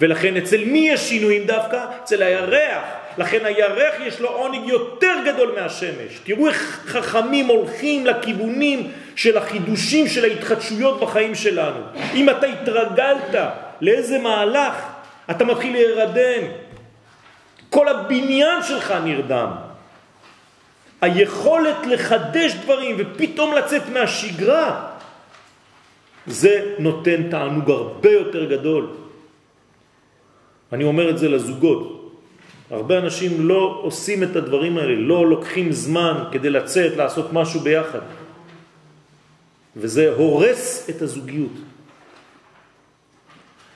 ולכן 0.00 0.36
אצל 0.36 0.64
מי 0.64 0.88
יש 0.88 1.00
שינויים 1.00 1.46
דווקא? 1.46 1.84
אצל 2.02 2.22
הירח. 2.22 2.82
לכן 3.18 3.44
הירח 3.44 3.94
יש 4.06 4.20
לו 4.20 4.28
עונג 4.28 4.68
יותר 4.68 5.14
גדול 5.26 5.54
מהשמש. 5.60 6.20
תראו 6.24 6.48
איך 6.48 6.80
חכמים 6.86 7.46
הולכים 7.46 8.06
לכיוונים 8.06 8.90
של 9.16 9.38
החידושים 9.38 10.08
של 10.08 10.24
ההתחדשויות 10.24 11.00
בחיים 11.00 11.34
שלנו. 11.34 11.80
אם 12.14 12.30
אתה 12.30 12.46
התרגלת 12.46 13.34
לאיזה 13.80 14.18
מהלך, 14.18 14.74
אתה 15.30 15.44
מתחיל 15.44 15.72
להירדם. 15.72 16.42
כל 17.70 17.88
הבניין 17.88 18.62
שלך 18.62 18.94
נרדם. 19.04 19.50
היכולת 21.00 21.86
לחדש 21.86 22.54
דברים 22.54 22.96
ופתאום 22.98 23.54
לצאת 23.54 23.82
מהשגרה, 23.92 24.86
זה 26.26 26.74
נותן 26.78 27.30
תענוג 27.30 27.70
הרבה 27.70 28.10
יותר 28.10 28.44
גדול. 28.44 28.86
אני 30.72 30.84
אומר 30.84 31.10
את 31.10 31.18
זה 31.18 31.28
לזוגות. 31.28 31.98
הרבה 32.70 32.98
אנשים 32.98 33.48
לא 33.48 33.80
עושים 33.82 34.22
את 34.22 34.36
הדברים 34.36 34.78
האלה, 34.78 34.94
לא 34.94 35.26
לוקחים 35.26 35.72
זמן 35.72 36.24
כדי 36.32 36.50
לצאת, 36.50 36.96
לעשות 36.96 37.32
משהו 37.32 37.60
ביחד. 37.60 37.98
וזה 39.76 40.12
הורס 40.16 40.90
את 40.90 41.02
הזוגיות. 41.02 41.52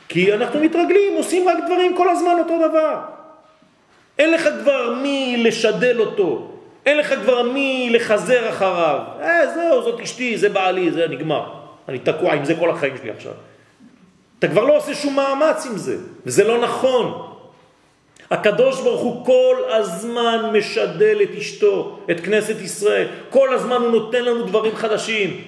כי 0.08 0.34
אנחנו 0.34 0.60
מתרגלים, 0.60 1.12
עושים 1.16 1.48
רק 1.48 1.56
דברים 1.66 1.96
כל 1.96 2.08
הזמן 2.08 2.34
אותו 2.38 2.68
דבר. 2.68 3.00
אין 4.18 4.32
לך 4.32 4.48
כבר 4.62 4.94
מי 5.02 5.36
לשדל 5.44 6.00
אותו, 6.00 6.52
אין 6.86 6.98
לך 6.98 7.14
כבר 7.14 7.42
מי 7.42 7.88
לחזר 7.92 8.50
אחריו. 8.50 9.00
אה, 9.20 9.54
זהו, 9.54 9.82
זאת 9.82 10.00
אשתי, 10.00 10.38
זה 10.38 10.48
בעלי, 10.48 10.90
זה 10.90 11.06
נגמר. 11.10 11.65
אני 11.88 11.98
תקוע 11.98 12.32
עם 12.32 12.44
זה 12.44 12.54
כל 12.54 12.70
החיים 12.70 12.96
שלי 12.96 13.10
עכשיו. 13.10 13.32
אתה 14.38 14.48
כבר 14.48 14.64
לא 14.64 14.76
עושה 14.76 14.94
שום 14.94 15.16
מאמץ 15.16 15.66
עם 15.66 15.76
זה, 15.76 15.96
וזה 16.26 16.44
לא 16.44 16.60
נכון. 16.60 17.32
הקדוש 18.30 18.80
ברוך 18.80 19.00
הוא 19.00 19.26
כל 19.26 19.56
הזמן 19.68 20.50
משדל 20.58 21.18
את 21.22 21.38
אשתו, 21.38 21.98
את 22.10 22.20
כנסת 22.20 22.60
ישראל. 22.60 23.08
כל 23.30 23.54
הזמן 23.54 23.76
הוא 23.76 23.90
נותן 23.90 24.24
לנו 24.24 24.46
דברים 24.46 24.76
חדשים. 24.76 25.44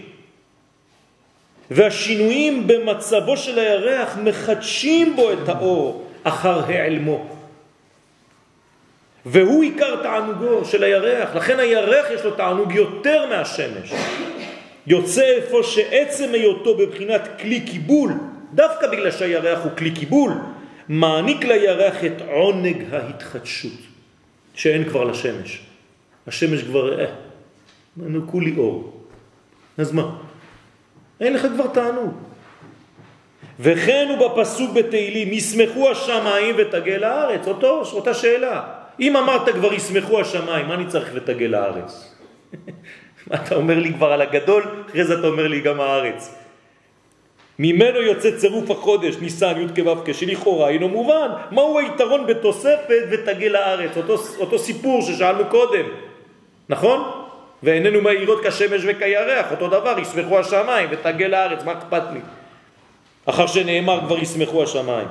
והשינויים 1.71 2.67
במצבו 2.67 3.37
של 3.37 3.59
הירח 3.59 4.17
מחדשים 4.23 5.17
בו 5.17 5.33
את 5.33 5.49
האור 5.49 6.07
אחר 6.23 6.65
העלמו. 6.67 7.29
והוא 9.27 9.63
עיקר 9.63 10.03
תענוגו 10.03 10.65
של 10.65 10.83
הירח, 10.83 11.35
לכן 11.35 11.61
הירח 11.61 12.07
יש 12.11 12.25
לו 12.25 12.31
תענוג 12.31 12.73
יותר 12.73 13.27
מהשמש. 13.27 13.93
יוצא 14.89 15.23
איפה 15.23 15.63
שעצם 15.63 16.29
היותו 16.33 16.77
בבחינת 16.77 17.29
כלי 17.41 17.61
קיבול, 17.61 18.13
דווקא 18.55 18.87
בגלל 18.87 19.11
שהירח 19.11 19.65
הוא 19.65 19.73
כלי 19.77 19.91
קיבול, 19.91 20.33
מעניק 20.89 21.45
לירח 21.45 22.05
את 22.05 22.23
עונג 22.29 22.85
ההתחדשות, 22.93 23.81
שאין 24.55 24.85
כבר 24.89 25.05
לשמש. 25.05 25.61
השמש 26.27 26.63
כבר, 26.63 27.01
אה, 27.01 27.07
נו 27.97 28.21
כולי 28.27 28.55
אור. 28.57 29.03
אז 29.79 29.93
מה? 29.93 30.17
אין 31.21 31.33
לך 31.33 31.47
כבר 31.55 31.67
תענוג. 31.67 32.13
וכן 33.61 34.07
הוא 34.09 34.29
בפסוק 34.29 34.73
בתהילים, 34.73 35.33
ישמחו 35.33 35.91
השמיים 35.91 36.55
ותגל 36.59 37.05
הארץ, 37.05 37.47
אותו, 37.49 37.83
אותה 37.93 38.15
שאלה. 38.15 38.63
אם 39.01 39.17
אמרת 39.17 39.49
כבר 39.49 39.73
ישמחו 39.73 40.21
השמיים, 40.21 40.67
מה 40.67 40.75
אני 40.75 40.87
צריך 40.87 41.11
ותגל 41.15 41.55
הארץ? 41.55 42.15
אתה 43.35 43.55
אומר 43.55 43.79
לי 43.79 43.93
כבר 43.95 44.13
על 44.13 44.23
הגדול, 44.23 44.65
אחרי 44.91 45.05
זה 45.05 45.19
אתה 45.19 45.27
אומר 45.27 45.49
לי 45.49 45.61
גם 45.61 45.81
הארץ. 45.81 46.35
ממנו 47.59 48.03
יוצא 48.03 48.31
צירוף 48.31 48.71
החודש, 48.71 49.17
ניסן, 49.21 49.55
י' 49.61 49.83
כו' 49.83 49.97
כשלכאורה 50.05 50.69
אינו 50.69 50.89
מובן. 50.89 51.29
מהו 51.51 51.79
היתרון 51.79 52.27
בתוספת 52.27 53.03
ותגל 53.11 53.57
הארץ? 53.57 53.97
אותו, 53.97 54.17
אותו 54.39 54.59
סיפור 54.59 55.03
ששאלנו 55.03 55.45
קודם, 55.47 55.85
נכון? 56.69 57.11
ואיננו 57.63 58.01
מאירות 58.01 58.45
כשמש 58.45 58.83
וכירח, 58.87 59.51
אותו 59.51 59.69
דבר, 59.69 59.99
ישמחו 59.99 60.39
השמיים 60.39 60.89
ותגל 60.91 61.35
הארץ, 61.35 61.65
מה 61.65 61.73
אכפת 61.73 62.03
לי? 62.13 62.21
אחר 63.27 63.47
שנאמר 63.47 64.01
כבר 64.07 64.19
ישמחו 64.19 64.63
השמיים. 64.63 65.09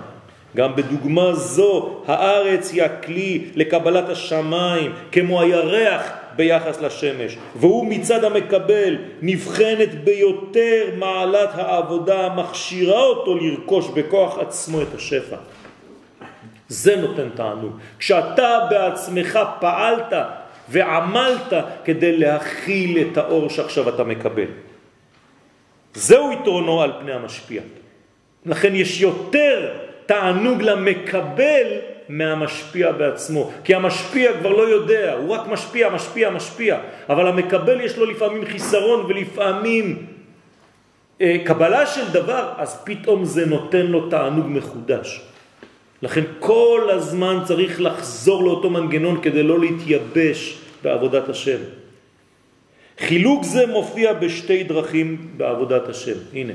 גם 0.56 0.76
בדוגמה 0.76 1.34
זו 1.34 2.04
הארץ 2.08 2.72
היא 2.72 2.84
הכלי 2.84 3.46
לקבלת 3.56 4.10
השמיים 4.10 4.94
כמו 5.12 5.42
הירח 5.42 6.12
ביחס 6.38 6.82
לשמש 6.82 7.38
והוא 7.56 7.86
מצד 7.90 8.24
המקבל 8.24 8.98
נבחנת 9.22 10.04
ביותר 10.04 10.90
מעלת 10.98 11.50
העבודה 11.54 12.26
המכשירה 12.26 13.04
אותו 13.04 13.38
לרכוש 13.38 13.88
בכוח 13.88 14.38
עצמו 14.40 14.82
את 14.82 14.96
השפע. 14.96 15.36
זה 16.68 16.96
נותן 16.96 17.30
תענוג. 17.36 17.78
כשאתה 18.00 18.60
בעצמך 18.70 19.40
פעלת 19.60 20.14
ועמלת 20.70 21.54
כדי 21.86 22.18
להכיל 22.18 23.08
את 23.08 23.18
האור 23.18 23.50
שעכשיו 23.50 23.90
אתה 23.90 24.04
מקבל. 24.04 24.48
זהו 25.94 26.32
יתרונו 26.32 26.82
על 26.82 26.92
פני 27.00 27.12
המשפיע. 27.12 27.62
לכן 28.46 28.76
יש 28.76 29.02
יותר 29.02 29.74
תענוג 30.06 30.62
למקבל 30.62 31.68
מהמשפיע 32.10 32.92
בעצמו. 32.92 33.52
כי 33.64 33.76
המשפיע 33.76 34.40
כבר 34.40 34.50
לא 34.50 34.64
יודע, 34.64 35.14
הוא 35.14 35.36
רק 35.36 35.48
משפיע, 35.48 35.90
משפיע, 35.90 36.30
משפיע. 36.30 36.78
אבל 37.10 37.28
המקבל 37.28 37.82
יש 37.82 37.98
לו 37.98 38.06
לפעמים 38.06 38.46
חיסרון 38.46 39.06
ולפעמים 39.10 40.06
אה, 41.22 41.38
קבלה 41.44 41.86
של 41.86 42.12
דבר, 42.12 42.54
אז 42.58 42.82
פתאום 42.84 43.26
זה 43.26 43.46
נותן 43.46 43.86
לו 43.86 44.10
תענוג 44.10 44.46
מחודש. 44.48 45.22
לכן 46.02 46.24
כל 46.40 46.90
הזמן 46.94 47.40
צריך 47.44 47.82
לחזור 47.82 48.44
לאותו 48.44 48.70
מנגנון 48.70 49.22
כדי 49.22 49.44
לא 49.44 49.60
להתייבש 49.60 50.58
בעבודת 50.84 51.30
השם. 51.30 51.58
חילוק 53.00 53.44
זה 53.44 53.66
מופיע 53.66 54.14
בשתי 54.14 54.64
דרכים 54.64 55.28
בעבודת 55.38 55.90
השם. 55.90 56.18
הנה. 56.34 56.54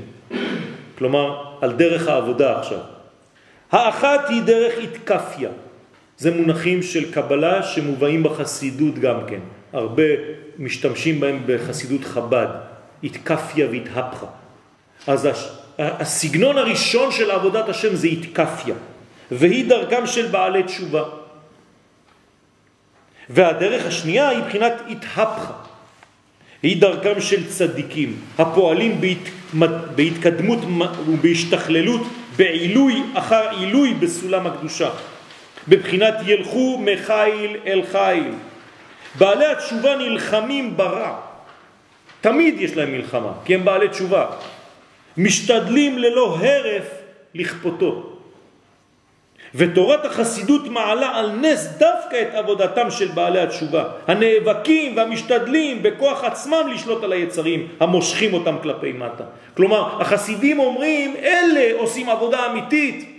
כלומר, 0.97 1.43
על 1.61 1.71
דרך 1.71 2.07
העבודה 2.07 2.59
עכשיו. 2.59 2.92
האחת 3.73 4.29
היא 4.29 4.41
דרך 4.41 4.73
התקפיה. 4.83 5.49
זה 6.17 6.31
מונחים 6.31 6.83
של 6.83 7.11
קבלה 7.11 7.63
שמובאים 7.63 8.23
בחסידות 8.23 8.99
גם 8.99 9.19
כן. 9.27 9.39
הרבה 9.73 10.03
משתמשים 10.59 11.19
בהם 11.19 11.43
בחסידות 11.45 12.03
חב"ד. 12.03 12.47
התקפיה 13.03 13.67
והתהפכה. 13.71 14.25
אז 15.07 15.29
הסגנון 15.77 16.57
הראשון 16.57 17.11
של 17.11 17.31
עבודת 17.31 17.69
השם 17.69 17.95
זה 17.95 18.07
התקפיה, 18.07 18.75
והיא 19.31 19.69
דרכם 19.69 20.07
של 20.07 20.27
בעלי 20.27 20.63
תשובה. 20.63 21.03
והדרך 23.29 23.85
השנייה 23.85 24.29
היא 24.29 24.43
בחינת 24.43 24.73
התהפכה. 24.89 25.53
היא 26.63 26.81
דרכם 26.81 27.21
של 27.21 27.49
צדיקים, 27.49 28.15
הפועלים 28.37 29.01
בהת... 29.01 29.29
בהתקדמות 29.95 30.59
ובהשתכללות, 31.07 32.01
בעילוי 32.37 33.03
אחר 33.13 33.49
עילוי 33.49 33.93
בסולם 33.93 34.47
הקדושה. 34.47 34.89
בבחינת 35.67 36.13
ילכו 36.25 36.81
מחיל 36.81 37.57
אל 37.65 37.81
חיל. 37.91 38.31
בעלי 39.17 39.45
התשובה 39.45 39.95
נלחמים 39.95 40.77
ברע. 40.77 41.19
תמיד 42.21 42.55
יש 42.59 42.77
להם 42.77 42.91
מלחמה, 42.91 43.31
כי 43.45 43.55
הם 43.55 43.65
בעלי 43.65 43.89
תשובה. 43.89 44.25
משתדלים 45.17 45.97
ללא 45.97 46.37
הרף 46.41 46.87
לכפותו. 47.35 48.12
ותורת 49.55 50.05
החסידות 50.05 50.67
מעלה 50.67 51.17
על 51.17 51.31
נס 51.31 51.67
דווקא 51.77 52.21
את 52.21 52.35
עבודתם 52.35 52.91
של 52.91 53.07
בעלי 53.07 53.39
התשובה, 53.39 53.83
הנאבקים 54.07 54.97
והמשתדלים 54.97 55.83
בכוח 55.83 56.23
עצמם 56.23 56.67
לשלוט 56.73 57.03
על 57.03 57.11
היצרים, 57.11 57.67
המושכים 57.79 58.33
אותם 58.33 58.55
כלפי 58.61 58.91
מטה. 58.91 59.23
כלומר, 59.57 60.01
החסידים 60.01 60.59
אומרים, 60.59 61.15
אלה 61.15 61.79
עושים 61.79 62.09
עבודה 62.09 62.51
אמיתית. 62.51 63.09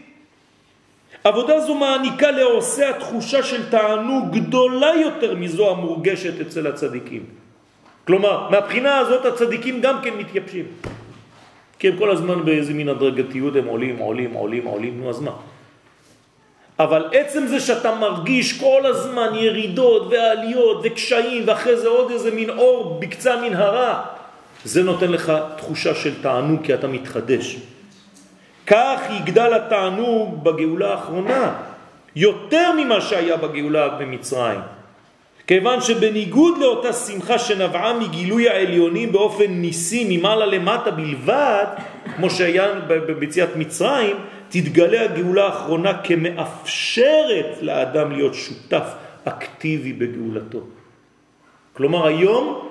עבודה 1.24 1.60
זו 1.60 1.74
מעניקה 1.74 2.30
לעושה 2.30 2.90
התחושה 2.90 3.42
של 3.42 3.70
תענוג 3.70 4.32
גדולה 4.32 4.92
יותר 5.02 5.34
מזו 5.34 5.70
המורגשת 5.70 6.40
אצל 6.40 6.66
הצדיקים. 6.66 7.22
כלומר, 8.06 8.50
מהבחינה 8.50 8.98
הזאת 8.98 9.26
הצדיקים 9.26 9.80
גם 9.80 10.02
כן 10.02 10.14
מתייבשים. 10.18 10.64
כי 11.78 11.88
הם 11.88 11.96
כל 11.98 12.10
הזמן 12.10 12.44
באיזה 12.44 12.74
מין 12.74 12.88
הדרגתיות 12.88 13.56
הם 13.56 13.66
עולים, 13.66 13.98
עולים, 13.98 14.32
עולים, 14.32 14.64
עולים, 14.64 15.00
נו 15.00 15.10
אז 15.10 15.20
מה? 15.20 15.32
אבל 16.78 17.04
עצם 17.12 17.46
זה 17.46 17.60
שאתה 17.60 17.94
מרגיש 17.94 18.60
כל 18.60 18.86
הזמן 18.86 19.34
ירידות 19.34 20.06
ועליות 20.10 20.80
וקשיים 20.84 21.42
ואחרי 21.46 21.76
זה 21.76 21.88
עוד 21.88 22.10
איזה 22.10 22.30
מין 22.30 22.50
אור 22.50 22.98
בקצה 23.00 23.36
מנהרה, 23.40 24.02
זה 24.64 24.82
נותן 24.82 25.10
לך 25.12 25.32
תחושה 25.56 25.94
של 25.94 26.22
תענוג 26.22 26.60
כי 26.64 26.74
אתה 26.74 26.86
מתחדש. 26.86 27.56
כך 28.66 29.00
יגדל 29.20 29.54
התענוג 29.54 30.44
בגאולה 30.44 30.90
האחרונה, 30.90 31.54
יותר 32.16 32.72
ממה 32.72 33.00
שהיה 33.00 33.36
בגאולה 33.36 33.88
במצרים. 33.88 34.60
כיוון 35.46 35.80
שבניגוד 35.80 36.58
לאותה 36.58 36.92
שמחה 36.92 37.38
שנבעה 37.38 37.98
מגילוי 37.98 38.48
העליונים 38.48 39.12
באופן 39.12 39.46
ניסי 39.48 40.06
ממעלה 40.08 40.46
למטה 40.46 40.90
בלבד, 40.90 41.64
כמו 42.16 42.30
שהיה 42.30 42.66
ביציאת 43.18 43.56
מצרים, 43.56 44.16
תתגלה 44.54 45.02
הגאולה 45.04 45.44
האחרונה 45.46 45.98
כמאפשרת 46.04 47.58
לאדם 47.60 48.12
להיות 48.12 48.34
שותף 48.34 48.86
אקטיבי 49.24 49.92
בגאולתו. 49.92 50.60
כלומר 51.72 52.06
היום 52.06 52.68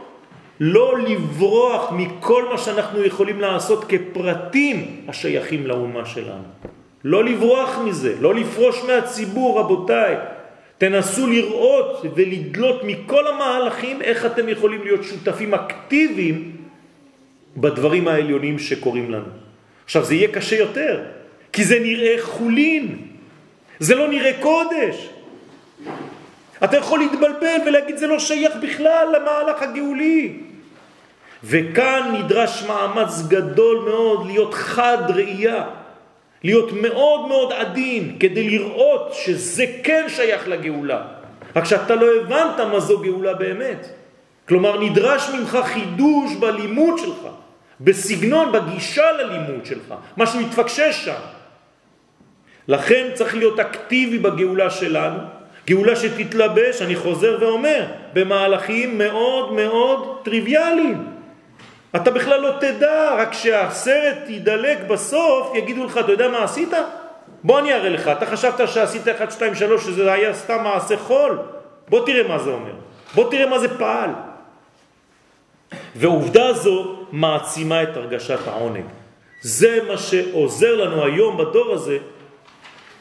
לא 0.60 0.98
לברוח 1.00 1.92
מכל 1.92 2.46
מה 2.52 2.58
שאנחנו 2.58 3.04
יכולים 3.04 3.42
לעשות 3.42 3.86
כפרטים 3.90 5.06
השייכים 5.08 5.68
לאומה 5.68 6.06
שלנו. 6.06 6.48
לא 7.04 7.24
לברוח 7.24 7.80
מזה, 7.86 8.16
לא 8.20 8.36
לפרוש 8.36 8.84
מהציבור, 8.88 9.60
רבותיי. 9.60 10.16
תנסו 10.78 11.28
לראות 11.28 12.06
ולדלות 12.16 12.84
מכל 12.84 13.28
המהלכים 13.28 14.02
איך 14.02 14.26
אתם 14.26 14.50
יכולים 14.50 14.82
להיות 14.84 15.04
שותפים 15.04 15.54
אקטיביים 15.54 16.58
בדברים 17.58 18.08
העליונים 18.08 18.60
שקורים 18.60 19.12
לנו. 19.12 19.32
עכשיו 19.84 20.04
זה 20.04 20.16
יהיה 20.16 20.28
קשה 20.32 20.56
יותר, 20.56 21.23
כי 21.54 21.64
זה 21.64 21.80
נראה 21.80 22.16
חולין, 22.22 22.97
זה 23.80 23.95
לא 23.95 24.08
נראה 24.08 24.32
קודש. 24.41 25.10
אתה 26.64 26.78
יכול 26.78 26.99
להתבלבל 26.99 27.58
ולהגיד 27.66 27.97
זה 27.97 28.08
לא 28.08 28.20
שייך 28.20 28.54
בכלל 28.62 29.16
למהלך 29.16 29.62
הגאולי. 29.62 30.39
וכאן 31.43 32.16
נדרש 32.20 32.64
מאמץ 32.68 33.22
גדול 33.28 33.89
מאוד 33.89 34.26
להיות 34.26 34.54
חד 34.54 34.97
ראייה, 35.16 35.64
להיות 36.43 36.72
מאוד 36.72 37.28
מאוד 37.28 37.54
עדין 37.54 38.16
כדי 38.20 38.49
לראות 38.49 39.14
שזה 39.14 39.66
כן 39.84 40.06
שייך 40.08 40.47
לגאולה. 40.47 41.01
רק 41.56 41.66
שאתה 41.66 41.95
לא 41.95 42.06
הבנת 42.22 42.60
מה 42.60 42.80
זו 42.80 42.99
גאולה 42.99 43.34
באמת. 43.34 43.88
כלומר 44.47 44.80
נדרש 44.80 45.30
ממך 45.30 45.58
חידוש 45.64 46.36
בלימוד 46.39 46.97
שלך, 46.97 47.28
בסגנון, 47.82 48.51
בגישה 48.51 49.12
ללימוד 49.12 49.66
שלך, 49.66 49.93
משהו 50.18 50.39
התפקשש 50.39 51.06
שם. 51.06 51.33
לכן 52.68 53.07
צריך 53.14 53.36
להיות 53.36 53.59
אקטיבי 53.59 54.20
בגאולה 54.20 54.70
שלנו, 54.70 55.20
גאולה 55.68 55.95
שתתלבש, 55.95 56.82
אני 56.82 56.95
חוזר 56.95 57.38
ואומר, 57.41 57.86
במהלכים 58.14 58.97
מאוד 58.97 59.53
מאוד 59.53 60.18
טריוויאליים. 60.24 61.05
אתה 61.95 62.11
בכלל 62.11 62.41
לא 62.41 62.51
תדע, 62.59 63.16
רק 63.18 63.34
שהסרט 63.34 64.18
ידלק 64.28 64.78
בסוף, 64.88 65.55
יגידו 65.55 65.86
לך, 65.86 65.97
אתה 65.97 66.11
יודע 66.11 66.28
מה 66.28 66.43
עשית? 66.43 66.74
בוא 67.43 67.59
אני 67.59 67.74
אראה 67.74 67.89
לך, 67.89 68.07
אתה 68.07 68.26
חשבת 68.26 68.68
שעשית 68.68 69.07
1, 69.07 69.32
2, 69.32 69.55
3, 69.55 69.84
שזה 69.84 70.14
היה 70.14 70.34
סתם 70.34 70.64
מעשה 70.64 70.97
חול? 70.97 71.39
בוא 71.89 72.05
תראה 72.05 72.28
מה 72.28 72.39
זה 72.39 72.49
אומר. 72.49 72.74
בוא 73.16 73.32
תראה 73.32 73.45
מה 73.45 73.59
זה 73.59 73.78
פעל. 73.78 74.09
ועובדה 75.95 76.53
זו 76.53 76.95
מעצימה 77.11 77.84
את 77.84 77.97
הרגשת 77.97 78.47
העונג. 78.47 78.86
זה 79.41 79.80
מה 79.88 79.97
שעוזר 79.97 80.76
לנו 80.76 81.05
היום 81.05 81.38
בדור 81.38 81.74
הזה 81.74 81.97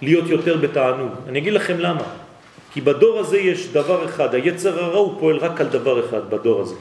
להיות 0.02 0.28
יותר 0.28 0.56
בתענוג. 0.56 1.12
אני 1.28 1.38
אגיד 1.38 1.52
לכם 1.52 1.78
למה. 1.78 2.04
כי 2.72 2.80
בדור 2.80 3.18
הזה 3.18 3.38
יש 3.38 3.68
דבר 3.68 4.04
אחד, 4.04 4.34
היצר 4.34 4.84
הרע 4.84 4.98
הוא 4.98 5.20
פועל 5.20 5.36
רק 5.36 5.60
על 5.60 5.66
דבר 5.66 6.06
אחד 6.06 6.30
בדור 6.30 6.60
הזה. 6.60 6.74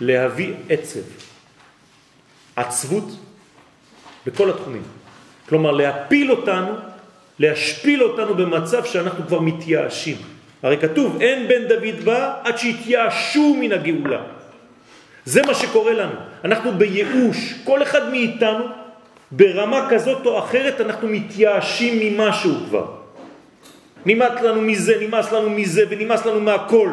להביא 0.00 0.54
עצב, 0.68 1.06
עצבות 2.56 3.08
בכל 4.26 4.50
התחומים. 4.50 4.82
כלומר, 5.48 5.70
להפיל 5.70 6.30
אותנו, 6.30 6.72
להשפיל 7.38 8.02
אותנו 8.02 8.34
במצב 8.34 8.84
שאנחנו 8.84 9.26
כבר 9.26 9.40
מתייאשים. 9.40 10.16
הרי 10.62 10.78
כתוב, 10.78 11.20
אין 11.20 11.48
בן 11.48 11.68
דוד 11.68 12.04
בא 12.04 12.40
עד 12.44 12.58
שהתייאשו 12.58 13.56
מן 13.60 13.72
הגאולה. 13.72 14.22
זה 15.24 15.42
מה 15.42 15.54
שקורה 15.54 15.92
לנו. 15.92 16.18
אנחנו 16.44 16.72
בייאוש, 16.72 17.54
כל 17.64 17.82
אחד 17.82 18.10
מאיתנו, 18.10 18.64
ברמה 19.30 19.86
כזאת 19.90 20.26
או 20.26 20.38
אחרת, 20.38 20.80
אנחנו 20.80 21.08
מתייאשים 21.08 21.98
ממשהו 22.00 22.54
כבר. 22.68 22.86
נמאס 24.06 24.42
לנו 24.42 24.60
מזה, 24.60 24.94
נמאס 25.00 25.32
לנו 25.32 25.50
מזה 25.50 25.84
ונמאס 25.88 26.26
לנו 26.26 26.40
מהכל. 26.40 26.90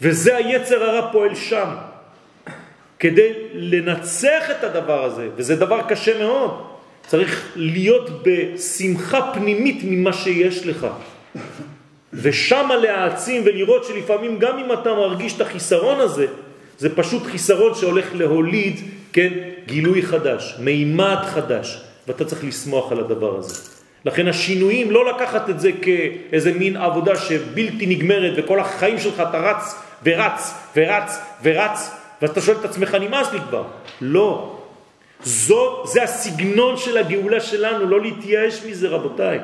וזה 0.00 0.36
היצר 0.36 0.84
הרע 0.84 1.12
פועל 1.12 1.34
שם, 1.34 1.68
כדי 2.98 3.32
לנצח 3.52 4.50
את 4.50 4.64
הדבר 4.64 5.04
הזה, 5.04 5.28
וזה 5.36 5.56
דבר 5.56 5.80
קשה 5.88 6.18
מאוד. 6.18 6.66
צריך 7.06 7.52
להיות 7.56 8.22
בשמחה 8.22 9.32
פנימית 9.34 9.80
ממה 9.84 10.12
שיש 10.12 10.66
לך. 10.66 10.86
ושם 12.12 12.68
להעצים 12.82 13.42
ולראות 13.44 13.84
שלפעמים 13.84 14.38
גם 14.38 14.58
אם 14.58 14.72
אתה 14.72 14.94
מרגיש 14.94 15.36
את 15.36 15.40
החיסרון 15.40 16.00
הזה, 16.00 16.26
זה 16.78 16.96
פשוט 16.96 17.22
חיסרון 17.26 17.74
שהולך 17.74 18.06
להוליד, 18.14 18.80
כן, 19.14 19.32
גילוי 19.66 20.02
חדש, 20.02 20.54
מימד 20.58 21.22
חדש, 21.24 21.80
ואתה 22.08 22.24
צריך 22.24 22.44
לסמוח 22.44 22.92
על 22.92 23.00
הדבר 23.00 23.38
הזה. 23.38 23.54
לכן 24.04 24.28
השינויים, 24.28 24.90
לא 24.90 25.14
לקחת 25.14 25.50
את 25.50 25.60
זה 25.60 25.70
כאיזה 25.82 26.52
מין 26.52 26.76
עבודה 26.76 27.16
שבלתי 27.16 27.86
נגמרת 27.86 28.32
וכל 28.36 28.60
החיים 28.60 28.98
שלך 28.98 29.20
אתה 29.20 29.38
רץ 29.38 29.74
ורץ 30.04 30.54
ורץ 30.76 31.18
ורץ 31.42 31.90
ואתה 32.22 32.40
שואל 32.40 32.56
את 32.56 32.64
עצמך, 32.64 32.94
נמאס 32.94 33.32
לי 33.32 33.38
כבר. 33.48 33.62
לא. 34.00 34.58
זו, 35.22 35.82
זה 35.86 36.02
הסגנון 36.02 36.76
של 36.76 36.96
הגאולה 36.96 37.40
שלנו, 37.40 37.86
לא 37.86 38.00
להתייאש 38.00 38.64
מזה 38.66 38.88
רבותיי. 38.88 39.38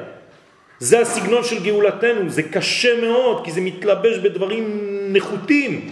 זה 0.78 1.00
הסגנון 1.00 1.44
של 1.44 1.64
גאולתנו, 1.64 2.30
זה 2.30 2.42
קשה 2.42 3.00
מאוד 3.00 3.44
כי 3.44 3.50
זה 3.50 3.60
מתלבש 3.60 4.18
בדברים 4.18 4.80
נחותים, 5.12 5.90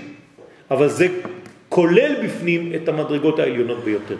אבל 0.71 0.89
זה 0.89 1.09
כולל 1.69 2.15
בפנים 2.25 2.73
את 2.75 2.89
המדרגות 2.89 3.39
העליונות 3.39 3.85
ביותר. 3.85 4.17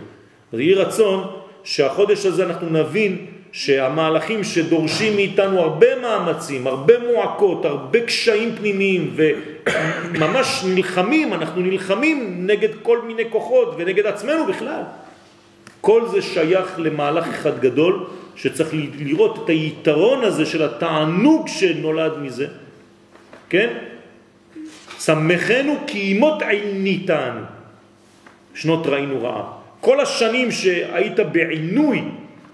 אז 0.53 0.59
יהי 0.59 0.75
רצון 0.75 1.25
שהחודש 1.65 2.27
הזה 2.27 2.45
אנחנו 2.45 2.69
נבין 2.71 3.27
שהמהלכים 3.53 4.45
שדורשים 4.45 5.17
מאיתנו 5.17 5.61
הרבה 5.61 5.87
מאמצים, 6.03 6.67
הרבה 6.67 6.95
מועקות, 6.99 7.65
הרבה 7.65 8.01
קשיים 8.01 8.57
פנימיים 8.57 9.17
וממש 9.17 10.65
נלחמים, 10.65 11.35
אנחנו 11.35 11.63
נלחמים 11.63 12.47
נגד 12.47 12.69
כל 12.83 13.03
מיני 13.03 13.23
כוחות 13.31 13.75
ונגד 13.79 14.07
עצמנו 14.07 14.47
בכלל. 14.47 14.83
כל 15.81 16.09
זה 16.09 16.23
שייך 16.23 16.75
למהלך 16.79 17.29
אחד 17.29 17.61
גדול 17.61 18.07
שצריך 18.37 18.69
לראות 18.99 19.45
את 19.45 19.49
היתרון 19.49 20.25
הזה 20.25 20.47
של 20.47 20.63
התענוג 20.63 21.49
שנולד 21.49 22.19
מזה, 22.19 22.47
כן? 23.49 23.79
שמחנו 25.01 25.75
כי 25.87 25.99
אימות 25.99 26.43
עיניתן, 26.43 27.37
שנות 28.55 28.87
ראינו 28.87 29.23
רעה. 29.23 29.43
כל 29.81 30.01
השנים 30.01 30.51
שהיית 30.53 31.21
בעינוי, 31.21 32.03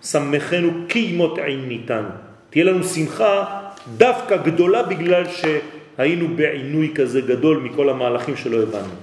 שמחנו 0.03 0.71
כי 0.89 0.99
אימות 0.99 1.39
עיניתן. 1.39 2.05
תהיה 2.51 2.65
לנו 2.65 2.85
שמחה 2.85 3.61
דווקא 3.97 4.37
גדולה 4.37 4.83
בגלל 4.83 5.25
שהיינו 5.29 6.29
בעינוי 6.37 6.93
כזה 6.95 7.21
גדול 7.21 7.57
מכל 7.57 7.89
המהלכים 7.89 8.37
שלא 8.37 8.63
הבנו. 8.63 8.95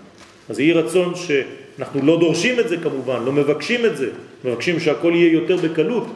אז 0.50 0.60
יהי 0.60 0.74
רצון 0.74 1.14
שאנחנו 1.16 2.06
לא 2.06 2.20
דורשים 2.20 2.60
את 2.60 2.70
זה 2.70 2.78
כמובן, 2.78 3.24
לא 3.26 3.32
מבקשים 3.32 3.86
את 3.86 3.98
זה, 3.98 4.10
מבקשים 4.46 4.80
שהכל 4.80 5.12
יהיה 5.16 5.34
יותר 5.34 5.58
בקלות, 5.58 6.08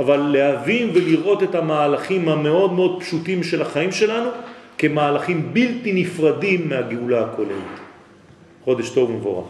אבל 0.00 0.16
להבין 0.16 0.90
ולראות 0.94 1.42
את 1.42 1.54
המהלכים 1.54 2.28
המאוד 2.28 2.72
מאוד 2.72 3.00
פשוטים 3.00 3.42
של 3.42 3.62
החיים 3.62 3.92
שלנו 3.92 4.30
כמהלכים 4.78 5.50
בלתי 5.52 5.92
נפרדים 5.92 6.68
מהגאולה 6.68 7.24
הכוללת. 7.24 7.78
חודש 8.64 8.90
טוב 8.90 9.10
ומבורך. 9.10 9.46